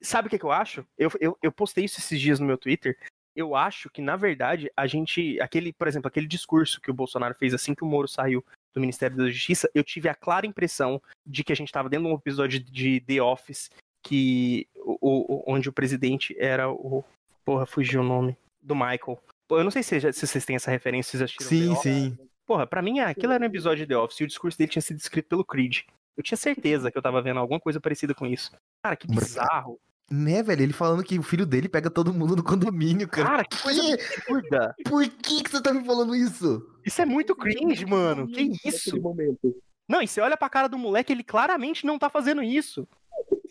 [0.00, 0.86] Sabe o que, que eu acho?
[0.98, 2.96] Eu, eu, eu postei isso esses dias no meu Twitter.
[3.36, 5.40] Eu acho que, na verdade, a gente.
[5.40, 8.80] Aquele, por exemplo, aquele discurso que o Bolsonaro fez assim que o Moro saiu do
[8.80, 12.12] Ministério da Justiça, eu tive a clara impressão de que a gente tava dentro de
[12.12, 13.70] um episódio de The Office
[14.02, 14.66] que.
[14.76, 17.02] O, o- onde o presidente era o.
[17.44, 18.36] Porra, fugiu o nome.
[18.62, 19.20] Do Michael.
[19.50, 21.82] Eu não sei se, se vocês têm essa referência, vocês assistiram The Sim, Office.
[22.18, 22.28] sim.
[22.46, 24.82] Porra, pra mim aquilo era um episódio de The Office e o discurso dele tinha
[24.82, 25.80] sido escrito pelo Creed.
[26.16, 28.52] Eu tinha certeza que eu tava vendo alguma coisa parecida com isso.
[28.82, 29.80] Cara, que bizarro.
[30.10, 30.62] Né, velho?
[30.62, 33.28] Ele falando que o filho dele pega todo mundo no condomínio, cara.
[33.28, 34.74] Cara, que coisa absurda.
[34.84, 36.62] Por que, que você tá me falando isso?
[36.84, 38.26] Isso é muito cringe, mano.
[38.28, 39.00] Que isso?
[39.00, 39.56] Momento.
[39.88, 42.86] Não, e você olha pra cara do moleque, ele claramente não tá fazendo isso.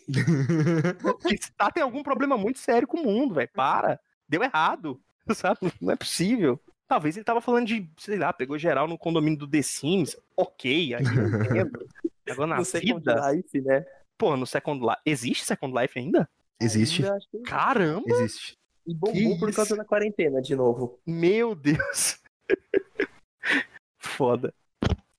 [1.26, 3.50] Que tá tem algum problema muito sério com o mundo, velho.
[3.52, 3.98] Para.
[4.28, 5.00] Deu errado.
[5.34, 5.72] Sabe?
[5.80, 6.60] Não é possível.
[6.86, 10.16] Talvez ele tava falando de, sei lá, pegou geral no condomínio do The Sims.
[10.36, 11.86] Ok, aí eu entendo.
[12.30, 13.30] Agora na No Second vida.
[13.32, 13.84] Life, né?
[14.18, 15.00] Pô, no Second Life.
[15.04, 16.28] Existe Second Life ainda?
[16.60, 17.02] Existe.
[17.02, 18.04] Ainda acho que- Caramba!
[18.06, 18.56] Existe.
[18.86, 19.76] E bombou por causa isso?
[19.76, 20.98] da quarentena de novo.
[21.06, 22.20] Meu Deus.
[23.98, 24.52] Foda.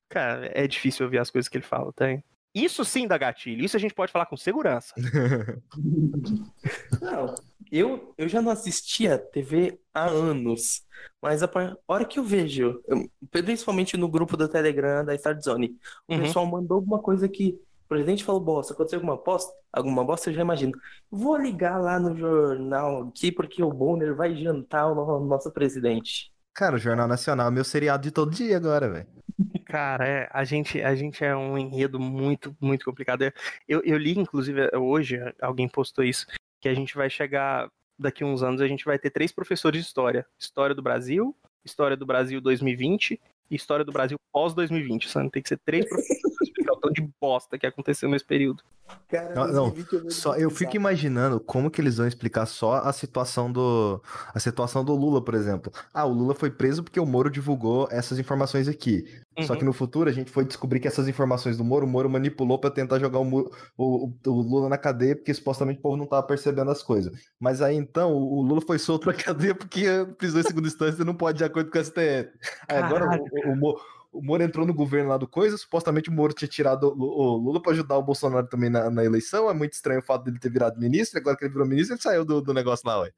[0.10, 2.24] Cara, é difícil ouvir as coisas que ele fala, tem.
[2.54, 3.66] Isso sim dá gatilho.
[3.66, 4.94] Isso a gente pode falar com segurança.
[7.02, 7.36] Não,
[7.72, 10.84] eu, eu já não assistia TV há anos,
[11.22, 11.50] mas a
[11.88, 15.78] hora que eu vejo, eu- principalmente no grupo do Telegram da Start Zone,
[16.08, 16.20] o Uhum.
[16.22, 20.34] pessoal mandou alguma coisa que o presidente falou bosta, aconteceu alguma bosta, alguma bosta, eu
[20.34, 20.74] já imagino.
[21.10, 26.32] Vou ligar lá no jornal aqui porque o Bonner vai jantar o no- nosso presidente.
[26.54, 29.08] Cara, o Jornal Nacional é meu seriado de todo dia agora, velho.
[29.68, 33.24] Cara, é, a gente, a gente é um enredo muito, muito complicado.
[33.68, 36.26] Eu, eu li, inclusive, hoje, alguém postou isso,
[36.66, 39.86] que a gente vai chegar, daqui uns anos, a gente vai ter três professores de
[39.86, 40.26] história.
[40.40, 43.22] História do Brasil, História do Brasil 2020
[43.52, 45.08] e História do Brasil pós-2020.
[45.08, 45.30] Sabe?
[45.30, 48.64] Tem que ser três professores explicar o tanto de bosta que aconteceu nesse período.
[49.08, 52.78] Cara, Não, não, 2020 eu Só, eu fico imaginando como que eles vão explicar só
[52.78, 54.02] a situação do
[54.34, 55.72] a situação do Lula, por exemplo.
[55.94, 59.06] Ah, o Lula foi preso porque o Moro divulgou essas informações aqui.
[59.42, 59.60] Só Uhum.
[59.60, 62.58] que no futuro a gente foi descobrir que essas informações do Moro, o Moro manipulou
[62.58, 66.26] pra tentar jogar o, o- o- Lula na cadeia porque supostamente o povo não tava
[66.26, 67.12] percebendo as coisas.
[67.40, 69.86] Mas aí então o Lula foi solto da cadeia porque
[70.18, 72.30] prisão em segunda instância não pode de acordo com o STF.
[72.70, 73.76] Aí agora o, o,
[74.16, 77.62] o Moro entrou no governo lá do Coisa, supostamente o Moro tinha tirado o Lula
[77.62, 79.50] pra ajudar o Bolsonaro também na, na eleição.
[79.50, 81.20] É muito estranho o fato dele ter virado ministro.
[81.20, 83.12] Agora que ele virou ministro, ele saiu do, do negócio lá, ué.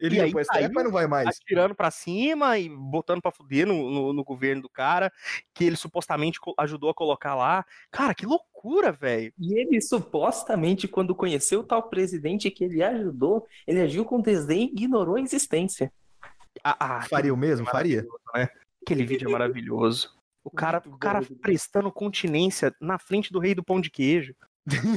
[0.00, 1.28] Ele ia pro STF, mas não vai mais.
[1.28, 5.12] Atirando pra cima e botando pra fuder no, no, no governo do cara,
[5.52, 7.66] que ele supostamente ajudou a colocar lá.
[7.90, 9.32] Cara, que loucura, velho.
[9.36, 14.70] E ele supostamente, quando conheceu o tal presidente que ele ajudou, ele agiu com desdém
[14.72, 15.92] e ignorou a existência.
[16.62, 17.66] Ah, ah, faria o mesmo?
[17.66, 18.06] Faria.
[18.34, 18.48] Né?
[18.82, 20.14] Aquele vídeo é maravilhoso.
[20.44, 24.36] O cara, o cara prestando continência na frente do rei do pão de queijo.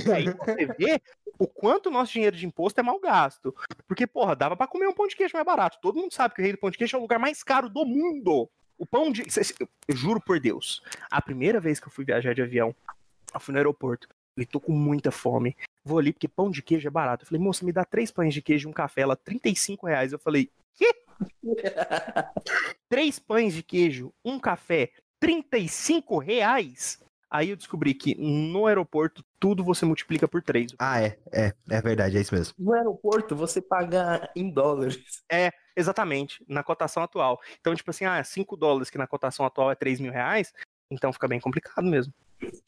[0.06, 1.02] E aí você vê
[1.40, 3.56] o quanto o nosso dinheiro de imposto é mal gasto.
[3.88, 5.80] Porque, porra, dava para comer um pão de queijo mais barato.
[5.82, 7.70] Todo mundo sabe que o rei do pão de queijo é o lugar mais caro
[7.70, 8.50] do mundo.
[8.78, 9.24] O pão de.
[9.88, 10.82] Eu juro por Deus.
[11.10, 12.76] A primeira vez que eu fui viajar de avião,
[13.34, 14.08] eu fui no aeroporto.
[14.36, 15.56] Eu tô com muita fome.
[15.84, 17.24] Vou ali porque pão de queijo é barato.
[17.24, 19.02] Eu falei, moça, me dá três pães de queijo e um café.
[19.02, 20.12] Ela, 35 reais.
[20.12, 20.94] Eu falei, quê?
[22.90, 27.00] três pães de queijo, um café, 35 reais.
[27.30, 30.74] Aí eu descobri que no aeroporto tudo você multiplica por três.
[30.80, 32.54] Ah, é, é, é verdade, é isso mesmo.
[32.58, 35.24] No aeroporto você paga em dólares.
[35.30, 37.40] É, exatamente, na cotação atual.
[37.60, 40.54] Então, tipo assim, ah, 5 dólares que na cotação atual é 3 mil reais,
[40.90, 42.14] então fica bem complicado mesmo.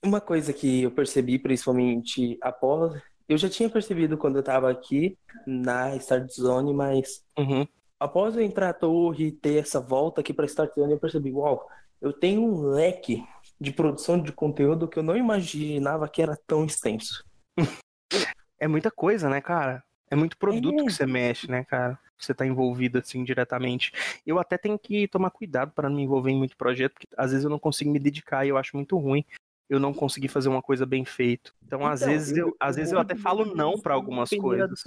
[0.04, 3.02] Uma coisa que eu percebi, principalmente após.
[3.30, 7.66] Eu já tinha percebido quando eu tava aqui na Start Zone, mas uhum.
[8.00, 11.32] após eu entrar à torre e ter essa volta aqui pra Start Zone, eu percebi,
[11.32, 11.66] uau,
[12.02, 13.24] eu tenho um leque
[13.60, 17.26] de produção de conteúdo que eu não imaginava que era tão extenso.
[18.60, 19.84] É muita coisa, né, cara?
[20.12, 20.86] É muito produto é.
[20.86, 22.00] que você mexe, né, cara?
[22.18, 23.92] Você tá envolvido assim diretamente.
[24.26, 27.32] Eu até tenho que tomar cuidado para não me envolver em muito projeto, porque às
[27.32, 29.24] vezes eu não consigo me dedicar e eu acho muito ruim
[29.70, 31.52] eu não conseguir fazer uma coisa bem feita.
[31.64, 34.84] Então, então às vezes eu, às vezes eu até falo não para algumas coisas.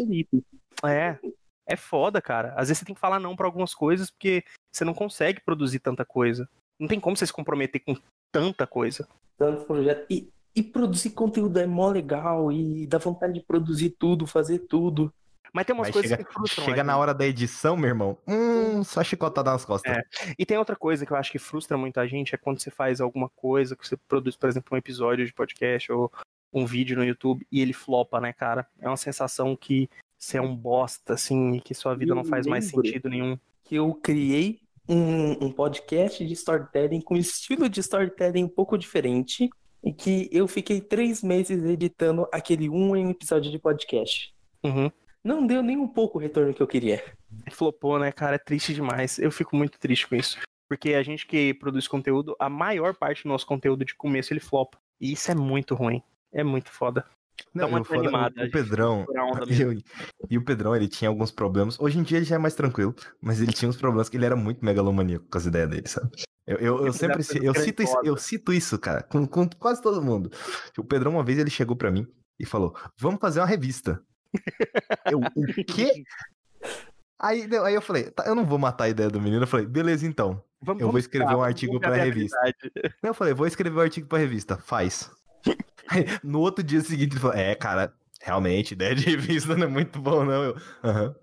[0.85, 1.19] É.
[1.65, 2.53] É foda, cara.
[2.57, 5.79] Às vezes você tem que falar não para algumas coisas porque você não consegue produzir
[5.79, 6.49] tanta coisa.
[6.79, 7.97] Não tem como você se comprometer com
[8.31, 9.09] tanta coisa.
[9.37, 10.07] Tanto projeto.
[10.11, 15.13] E, e produzir conteúdo é mó legal e dá vontade de produzir tudo, fazer tudo.
[15.53, 16.65] Mas tem umas Mas coisas chega, que frustram.
[16.65, 18.17] Chega na hora da edição, meu irmão.
[18.27, 19.99] Hum, só chicotada nas costas.
[19.99, 20.03] É.
[20.39, 23.01] E tem outra coisa que eu acho que frustra muita gente, é quando você faz
[23.01, 26.11] alguma coisa, que você produz, por exemplo, um episódio de podcast ou
[26.53, 28.67] um vídeo no YouTube e ele flopa, né, cara?
[28.81, 32.25] É uma sensação que você é um bosta, assim, e que sua vida eu não
[32.25, 33.39] faz mais sentido nenhum.
[33.65, 39.49] Que eu criei um, um podcast de storytelling com estilo de storytelling um pouco diferente
[39.83, 44.35] e que eu fiquei três meses editando aquele um em um episódio de podcast.
[44.63, 44.91] Uhum.
[45.25, 47.03] Não deu nem um pouco o retorno que eu queria.
[47.51, 48.37] Flopou, né, cara?
[48.37, 49.19] É triste demais.
[49.19, 50.39] Eu fico muito triste com isso.
[50.69, 54.41] Porque a gente que produz conteúdo, a maior parte do nosso conteúdo de começo ele
[54.41, 54.79] flopa.
[55.01, 56.03] E isso é muito ruim.
[56.33, 57.05] É muito foda.
[57.55, 59.07] Não, tá muito animada, o, Pedrão.
[60.31, 61.79] e o Pedrão, ele tinha alguns problemas.
[61.79, 64.25] Hoje em dia ele já é mais tranquilo, mas ele tinha uns problemas que ele
[64.25, 66.11] era muito megalomaníaco com as ideias dele, sabe?
[66.47, 70.03] Eu, eu, eu sempre eu cito, isso, eu cito isso, cara, com, com quase todo
[70.03, 70.31] mundo.
[70.77, 72.07] O Pedrão, uma vez, ele chegou para mim
[72.39, 74.03] e falou: Vamos fazer uma revista.
[75.11, 76.03] eu, o quê?
[77.21, 79.45] Aí, aí eu falei, tá, eu não vou matar a ideia do menino.
[79.45, 80.43] Eu falei, beleza, então.
[80.61, 82.37] Vamos, eu vou escrever um artigo pra revista.
[83.01, 84.57] Eu falei, vou escrever um artigo pra revista.
[84.59, 85.09] Faz.
[86.23, 90.01] No outro dia seguinte, ele falou: É, cara, realmente, ideia de revista não é muito
[90.01, 90.45] bom, não.
[90.45, 91.15] Eu, uhum.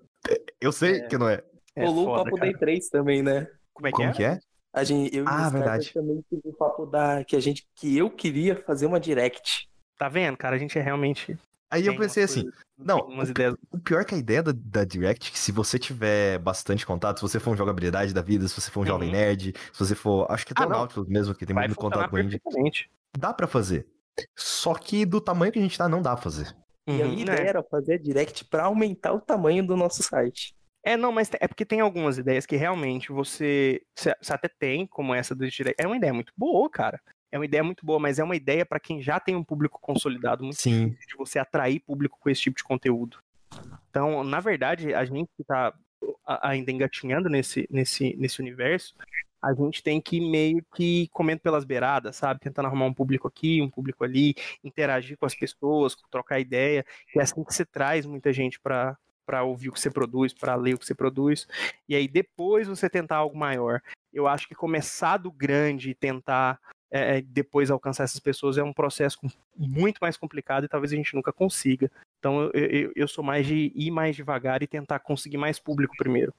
[0.59, 1.07] eu sei é.
[1.07, 1.43] que não é.
[1.75, 3.47] é Rolou o Papo Day 3 também, né?
[3.73, 4.13] Como é que Como é?
[4.13, 4.39] Que é?
[4.71, 5.91] A gente, eu ah, verdade.
[5.93, 9.67] também tive o papo da que a gente que eu queria fazer uma direct.
[9.97, 10.55] Tá vendo, cara?
[10.55, 11.37] A gente é realmente
[11.71, 13.55] Aí eu pensei assim, não, umas o, ideias.
[13.71, 17.21] o pior que a ideia da, da Direct, que se você tiver bastante contato, se
[17.21, 18.87] você for um jogabilidade da vida, se você for um uhum.
[18.87, 21.75] jovem nerd, se você for, acho que até ah, o Nautilus mesmo, que tem muito
[21.75, 22.41] contato com a Indie,
[23.15, 23.87] dá para fazer.
[24.35, 26.55] Só que do tamanho que a gente tá, não dá pra fazer.
[26.87, 27.13] E a uhum.
[27.13, 27.47] ideia é.
[27.47, 30.55] era fazer direct para aumentar o tamanho do nosso site.
[30.83, 35.13] É, não, mas é porque tem algumas ideias que realmente você, você até tem, como
[35.13, 35.81] essa do direct.
[35.81, 36.99] É uma ideia muito boa, cara.
[37.31, 39.79] É uma ideia muito boa, mas é uma ideia para quem já tem um público
[39.79, 40.89] consolidado muito Sim.
[40.89, 43.19] difícil de você atrair público com esse tipo de conteúdo.
[43.89, 45.73] Então, na verdade, a gente que tá
[46.25, 48.95] ainda engatinhando nesse, nesse, nesse universo,
[49.41, 52.39] a gente tem que meio que comendo pelas beiradas, sabe?
[52.39, 56.85] Tentando arrumar um público aqui, um público ali, interagir com as pessoas, trocar ideia.
[57.15, 60.33] E é assim que você traz muita gente para para ouvir o que você produz,
[60.33, 61.47] para ler o que você produz.
[61.87, 63.79] E aí depois você tentar algo maior.
[64.11, 66.59] Eu acho que começar do grande e tentar
[66.89, 69.19] é, depois alcançar essas pessoas é um processo
[69.55, 71.91] muito mais complicado e talvez a gente nunca consiga.
[72.17, 75.95] Então eu, eu, eu sou mais de ir mais devagar e tentar conseguir mais público
[75.95, 76.33] primeiro.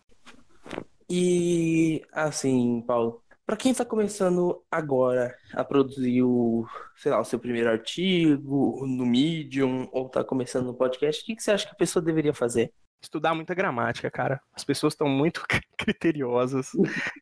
[1.12, 6.64] E assim, Paulo, para quem está começando agora a produzir o,
[6.96, 11.34] sei lá, o seu primeiro artigo no Medium ou está começando no podcast, o que,
[11.34, 12.72] que você acha que a pessoa deveria fazer?
[13.02, 14.40] estudar muita gramática, cara.
[14.52, 15.42] As pessoas estão muito
[15.76, 16.72] criteriosas.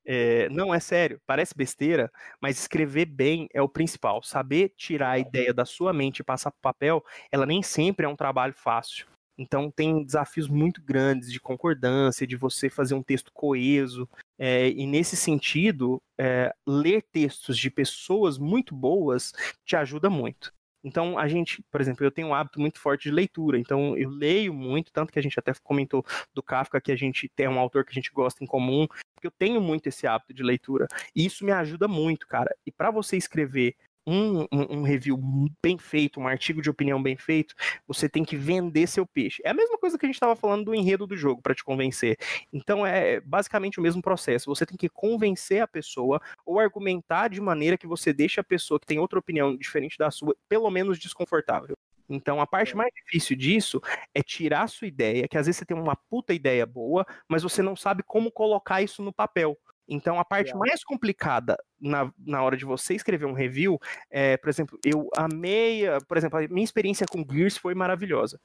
[0.05, 2.10] É, não, é sério, parece besteira,
[2.40, 4.23] mas escrever bem é o principal.
[4.23, 8.09] Saber tirar a ideia da sua mente e passar para papel, ela nem sempre é
[8.09, 9.06] um trabalho fácil.
[9.39, 14.09] Então tem desafios muito grandes de concordância, de você fazer um texto coeso.
[14.36, 19.32] É, e nesse sentido, é, ler textos de pessoas muito boas
[19.65, 20.52] te ajuda muito.
[20.82, 24.09] Então, a gente, por exemplo, eu tenho um hábito muito forte de leitura, então eu
[24.09, 27.59] leio muito, tanto que a gente até comentou do Kafka, que a gente tem um
[27.59, 30.86] autor que a gente gosta em comum, porque eu tenho muito esse hábito de leitura,
[31.15, 32.55] e isso me ajuda muito, cara.
[32.65, 33.74] E para você escrever
[34.09, 35.18] um, um, um, review
[35.62, 37.55] bem feito, um artigo de opinião bem feito,
[37.86, 39.43] você tem que vender seu peixe.
[39.44, 41.62] É a mesma coisa que a gente estava falando do enredo do jogo para te
[41.62, 42.16] convencer.
[42.51, 44.47] Então é basicamente o mesmo processo.
[44.47, 48.80] Você tem que convencer a pessoa ou argumentar de maneira que você deixe a pessoa
[48.80, 51.76] que tem outra opinião diferente da sua, pelo menos desconfortável.
[52.09, 52.76] Então, a parte é.
[52.76, 53.80] mais difícil disso
[54.14, 57.43] é tirar a sua ideia, que às vezes você tem uma puta ideia boa, mas
[57.43, 59.59] você não sabe como colocar isso no papel.
[59.89, 63.78] Então, a parte mais complicada na, na hora de você escrever um review
[64.10, 68.39] é, por exemplo, eu amei, por exemplo, a minha experiência com Gears foi maravilhosa.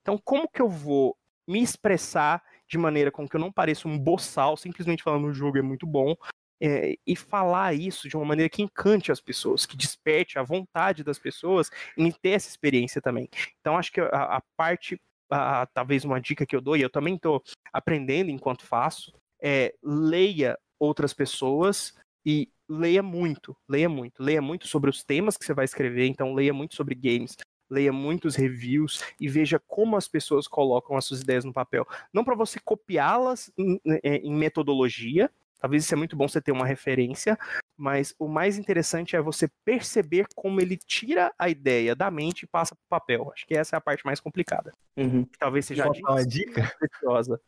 [0.00, 3.98] Então, como que eu vou me expressar de maneira com que eu não pareça um
[3.98, 6.14] boçal, simplesmente falando o jogo é muito bom,
[6.60, 11.02] é, e falar isso de uma maneira que encante as pessoas, que desperte a vontade
[11.02, 13.28] das pessoas em ter essa experiência também.
[13.60, 15.00] Então, acho que a, a parte,
[15.30, 17.42] a, talvez uma dica que eu dou, e eu também estou
[17.72, 19.12] aprendendo enquanto faço,
[19.42, 21.94] é leia outras pessoas
[22.26, 26.32] e leia muito, leia muito, leia muito sobre os temas que você vai escrever, então
[26.32, 27.36] leia muito sobre games,
[27.68, 31.86] leia muitos reviews e veja como as pessoas colocam as suas ideias no papel.
[32.12, 35.30] Não para você copiá-las em, é, em, metodologia,
[35.60, 37.38] talvez isso é muito bom você ter uma referência,
[37.76, 42.46] mas o mais interessante é você perceber como ele tira a ideia da mente e
[42.46, 43.32] passa para o papel.
[43.32, 44.72] Acho que essa é a parte mais complicada.
[44.96, 45.26] Uhum.
[45.38, 46.72] Talvez seja Posso dar uma dica?
[46.78, 47.40] Preciosa.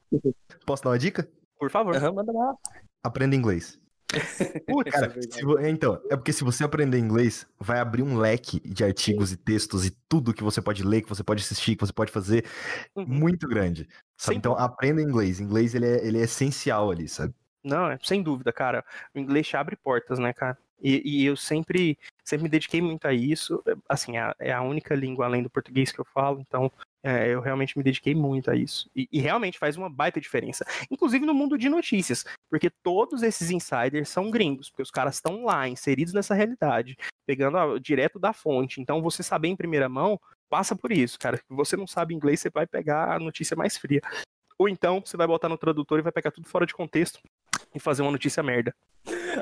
[0.66, 1.28] Posso dar uma dica?
[1.58, 1.94] Por favor.
[1.94, 2.56] Uhum, manda lá.
[3.02, 3.78] Aprenda inglês.
[4.68, 8.60] Putz, cara, é se, então, é porque se você aprender inglês, vai abrir um leque
[8.60, 9.34] de artigos Sim.
[9.34, 12.12] e textos e tudo que você pode ler, que você pode assistir, que você pode
[12.12, 12.44] fazer,
[12.94, 13.06] uhum.
[13.06, 13.88] muito grande.
[14.30, 15.40] Então, aprenda inglês.
[15.40, 17.34] Inglês, ele é, ele é essencial ali, sabe?
[17.64, 18.84] Não, é, sem dúvida, cara.
[19.14, 20.58] O inglês abre portas, né, cara?
[20.80, 23.62] E, e, eu sempre, sempre me dediquei muito a isso.
[23.88, 26.70] Assim, é, é a única língua além do português que eu falo, então
[27.02, 28.88] é, eu realmente me dediquei muito a isso.
[28.94, 30.64] E, e, realmente faz uma baita diferença.
[30.90, 32.24] Inclusive no mundo de notícias.
[32.48, 34.70] Porque todos esses insiders são gringos.
[34.70, 36.96] Porque os caras estão lá, inseridos nessa realidade.
[37.26, 38.80] Pegando a, direto da fonte.
[38.80, 40.18] Então você saber em primeira mão,
[40.48, 41.36] passa por isso, cara.
[41.36, 44.00] Se você não sabe inglês, você vai pegar a notícia mais fria.
[44.56, 47.18] Ou então você vai botar no tradutor e vai pegar tudo fora de contexto
[47.74, 48.72] e fazer uma notícia merda.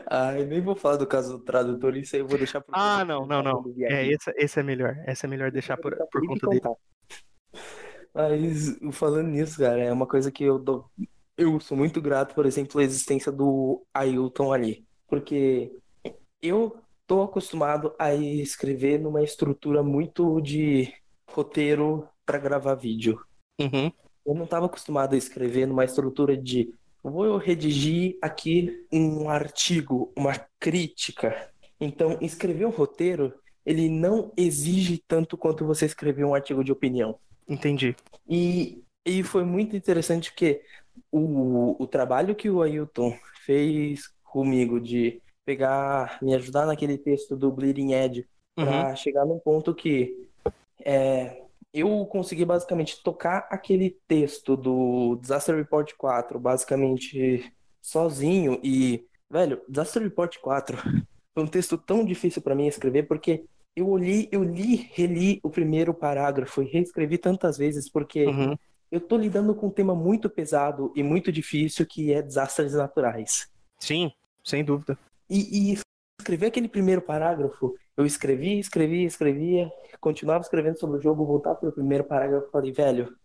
[0.06, 3.04] Ai, nem vou falar do caso do tradutor, isso aí eu vou deixar por Ah,
[3.04, 3.74] não, não, não.
[3.80, 4.96] É, esse, esse é melhor.
[5.06, 6.62] Esse é melhor deixar por, por conta dele.
[8.14, 10.90] Mas falando nisso, cara, é uma coisa que eu dou.
[11.36, 14.84] Eu sou muito grato, por exemplo, à existência do Ailton ali.
[15.08, 15.72] Porque
[16.42, 16.76] eu
[17.06, 20.92] tô acostumado a escrever numa estrutura muito de
[21.28, 23.20] roteiro para gravar vídeo.
[23.60, 23.90] Uhum.
[24.24, 26.72] Eu não estava acostumado a escrever numa estrutura de
[27.02, 31.50] vou redigir aqui um artigo, uma crítica.
[31.80, 33.32] Então, escrever um roteiro,
[33.64, 37.18] ele não exige tanto quanto você escrever um artigo de opinião.
[37.50, 37.96] Entendi.
[38.28, 40.62] E, e foi muito interessante porque
[41.10, 47.50] o, o trabalho que o Ailton fez comigo de pegar, me ajudar naquele texto do
[47.50, 48.24] Bleeding Edge
[48.54, 48.96] para uhum.
[48.96, 50.28] chegar num ponto que
[50.84, 51.42] é,
[51.74, 57.52] eu consegui basicamente tocar aquele texto do Disaster Report 4, basicamente
[57.82, 60.76] sozinho e, velho, Disaster Report 4
[61.34, 63.44] foi um texto tão difícil para mim escrever porque
[63.76, 68.56] eu olhei, eu li, reli o primeiro parágrafo e reescrevi tantas vezes porque uhum.
[68.90, 73.48] eu tô lidando com um tema muito pesado e muito difícil que é desastres naturais.
[73.78, 74.12] Sim,
[74.44, 74.98] sem dúvida.
[75.28, 75.78] E, e
[76.18, 79.70] escrever aquele primeiro parágrafo, eu escrevi, escrevi, escrevia,
[80.00, 83.16] continuava escrevendo sobre o jogo, voltar para o primeiro parágrafo e falei, velho,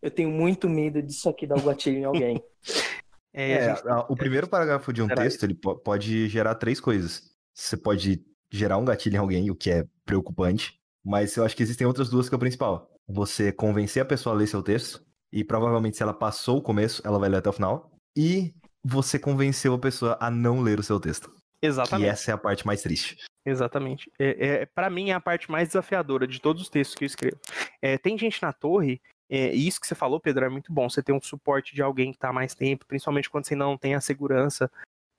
[0.00, 2.42] eu tenho muito medo disso aqui dar um gatilho em alguém.
[3.34, 3.88] É, é gente...
[4.10, 7.32] o primeiro parágrafo de um texto, ele pode gerar três coisas.
[7.54, 8.22] Você pode
[8.52, 10.78] gerar um gatilho em alguém, o que é preocupante.
[11.04, 12.88] Mas eu acho que existem outras duas que é o principal.
[13.08, 17.02] Você convencer a pessoa a ler seu texto, e provavelmente se ela passou o começo,
[17.04, 17.90] ela vai ler até o final.
[18.16, 18.54] E
[18.84, 21.32] você convenceu a pessoa a não ler o seu texto.
[21.62, 22.06] Exatamente.
[22.06, 23.16] E essa é a parte mais triste.
[23.44, 24.10] Exatamente.
[24.18, 27.06] É, é para mim é a parte mais desafiadora de todos os textos que eu
[27.06, 27.38] escrevo.
[27.80, 29.00] É, tem gente na torre,
[29.30, 30.88] é, e isso que você falou, Pedro, é muito bom.
[30.90, 33.78] Você tem um suporte de alguém que está há mais tempo, principalmente quando você não
[33.78, 34.70] tem a segurança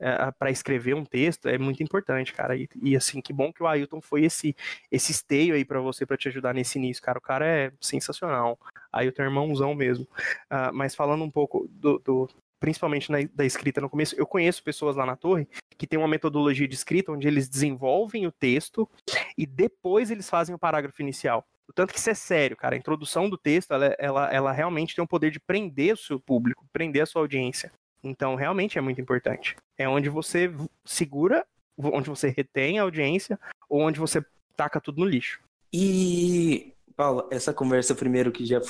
[0.03, 2.57] é, para escrever um texto é muito importante, cara.
[2.57, 4.55] E, e, assim, que bom que o Ailton foi esse
[4.91, 7.17] esse esteio aí para você para te ajudar nesse início, cara.
[7.17, 8.59] O cara é sensacional.
[8.91, 10.05] Ailton é irmãozão mesmo.
[10.51, 14.63] Uh, mas falando um pouco do, do principalmente na, da escrita no começo, eu conheço
[14.63, 15.47] pessoas lá na torre
[15.77, 18.89] que tem uma metodologia de escrita onde eles desenvolvem o texto
[19.37, 21.45] e depois eles fazem o parágrafo inicial.
[21.67, 22.75] O tanto que isso é sério, cara.
[22.75, 26.19] A introdução do texto, ela, ela, ela realmente tem o poder de prender o seu
[26.19, 27.71] público, prender a sua audiência.
[28.03, 29.55] Então, realmente é muito importante.
[29.77, 30.53] É onde você
[30.83, 31.45] segura,
[31.77, 33.39] onde você retém a audiência,
[33.69, 34.23] ou onde você
[34.55, 35.39] taca tudo no lixo.
[35.71, 38.61] E, Paulo, essa conversa primeiro que já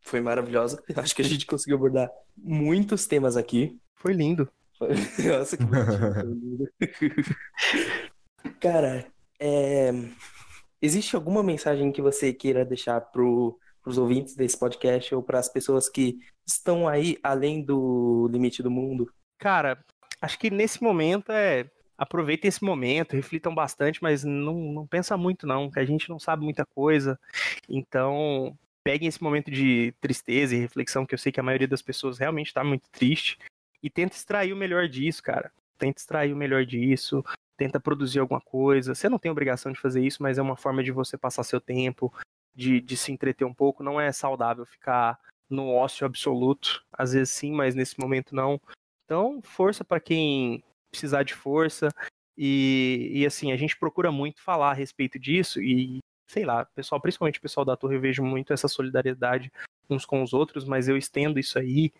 [0.00, 0.82] foi maravilhosa.
[0.96, 3.80] Acho que a gente conseguiu abordar muitos temas aqui.
[3.94, 4.48] Foi lindo.
[4.80, 6.68] Nossa, que lindo.
[8.60, 9.06] Cara,
[9.38, 9.92] é...
[10.80, 15.38] existe alguma mensagem que você queira deixar pro para os ouvintes desse podcast ou para
[15.38, 19.12] as pessoas que estão aí além do limite do mundo?
[19.38, 19.84] Cara,
[20.20, 21.68] acho que nesse momento é
[21.98, 26.18] aproveitem esse momento, reflitam bastante, mas não, não pensa muito não, que a gente não
[26.18, 27.18] sabe muita coisa.
[27.68, 31.82] Então, peguem esse momento de tristeza e reflexão, que eu sei que a maioria das
[31.82, 33.38] pessoas realmente está muito triste,
[33.82, 35.52] e tenta extrair o melhor disso, cara.
[35.78, 37.24] Tenta extrair o melhor disso,
[37.56, 38.94] tenta produzir alguma coisa.
[38.94, 41.60] Você não tem obrigação de fazer isso, mas é uma forma de você passar seu
[41.60, 42.12] tempo,
[42.54, 43.82] de, de se entreter um pouco.
[43.82, 45.18] Não é saudável ficar
[45.48, 46.84] no ócio absoluto.
[46.92, 48.60] Às vezes sim, mas nesse momento não.
[49.04, 51.88] Então, força para quem precisar de força.
[52.36, 57.00] E, e assim, a gente procura muito falar a respeito disso e, sei lá, pessoal,
[57.00, 59.52] principalmente o pessoal da torre, eu vejo muito essa solidariedade
[59.90, 61.92] uns com os outros, mas eu estendo isso aí.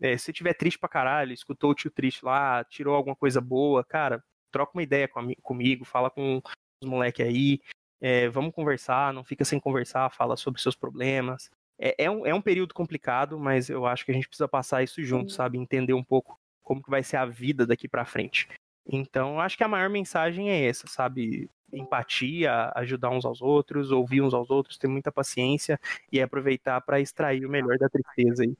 [0.00, 3.84] É, se tiver triste pra caralho, escutou o tio triste lá, tirou alguma coisa boa,
[3.84, 6.42] cara, troca uma ideia com, comigo, fala com
[6.82, 7.60] os moleques aí,
[8.00, 11.50] é, vamos conversar, não fica sem conversar, fala sobre seus problemas.
[11.78, 14.82] É, é, um, é um período complicado, mas eu acho que a gente precisa passar
[14.82, 15.58] isso junto, sabe?
[15.58, 18.48] Entender um pouco como que vai ser a vida daqui para frente.
[18.86, 21.50] Então, acho que a maior mensagem é essa, sabe?
[21.72, 25.78] Empatia, ajudar uns aos outros, ouvir uns aos outros, ter muita paciência
[26.10, 28.56] e aproveitar para extrair o melhor da tristeza aí.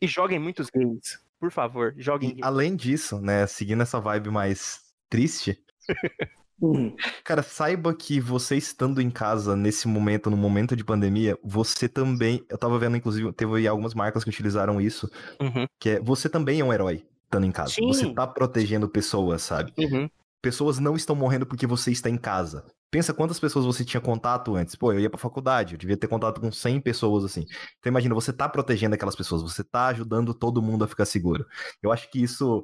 [0.00, 2.34] E joguem muitos games, por favor, joguem.
[2.38, 5.62] E, além disso, né, seguindo essa vibe mais triste,
[6.62, 6.94] Uhum.
[7.24, 12.44] Cara, saiba que você estando em casa nesse momento, no momento de pandemia, você também.
[12.48, 15.10] Eu tava vendo, inclusive, teve algumas marcas que utilizaram isso.
[15.40, 15.66] Uhum.
[15.78, 17.72] Que é você também é um herói estando em casa.
[17.72, 17.86] Sim.
[17.88, 19.72] Você tá protegendo pessoas, sabe?
[19.76, 20.08] Uhum.
[20.40, 22.64] Pessoas não estão morrendo porque você está em casa.
[22.90, 24.74] Pensa quantas pessoas você tinha contato antes.
[24.76, 27.46] Pô, eu ia pra faculdade, eu devia ter contato com 100 pessoas assim.
[27.78, 31.46] Então imagina, você tá protegendo aquelas pessoas, você tá ajudando todo mundo a ficar seguro.
[31.82, 32.62] Eu acho que isso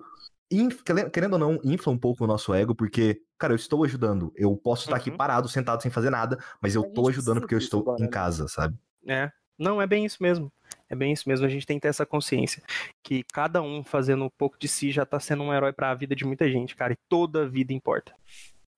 [1.12, 4.32] querendo ou não, infla um pouco o nosso ego, porque, cara, eu estou ajudando.
[4.34, 5.00] Eu posso estar uhum.
[5.00, 8.04] aqui parado, sentado, sem fazer nada, mas eu estou ajudando porque eu estou agora, em
[8.04, 8.10] né?
[8.10, 8.76] casa, sabe?
[9.06, 9.30] É.
[9.58, 10.52] Não, é bem isso mesmo.
[10.88, 11.44] É bem isso mesmo.
[11.44, 12.62] A gente tem que ter essa consciência
[13.02, 15.94] que cada um fazendo um pouco de si já tá sendo um herói para a
[15.94, 16.92] vida de muita gente, cara.
[16.92, 18.14] E toda vida importa.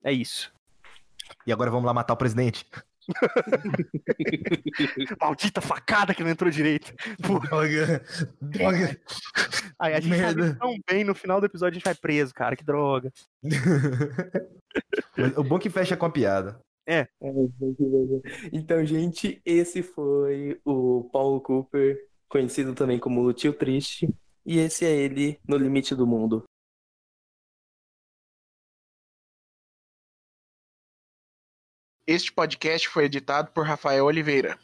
[0.02, 0.52] É isso.
[1.46, 2.66] E agora vamos lá matar o presidente.
[5.20, 6.94] Maldita facada que não entrou direito.
[7.18, 8.02] Droga.
[8.40, 9.00] Droga.
[9.78, 10.56] Aí a gente Merda.
[10.56, 12.56] tão bem, no final do episódio a gente vai preso, cara.
[12.56, 13.12] Que droga.
[15.36, 16.60] o bom que fecha com a piada.
[16.86, 17.00] É.
[17.00, 17.08] é
[18.52, 24.08] então, gente, esse foi o Paulo Cooper, conhecido também como o Tio Triste.
[24.44, 26.44] E esse é ele no limite do mundo.
[32.12, 34.58] Este podcast foi editado por Rafael Oliveira.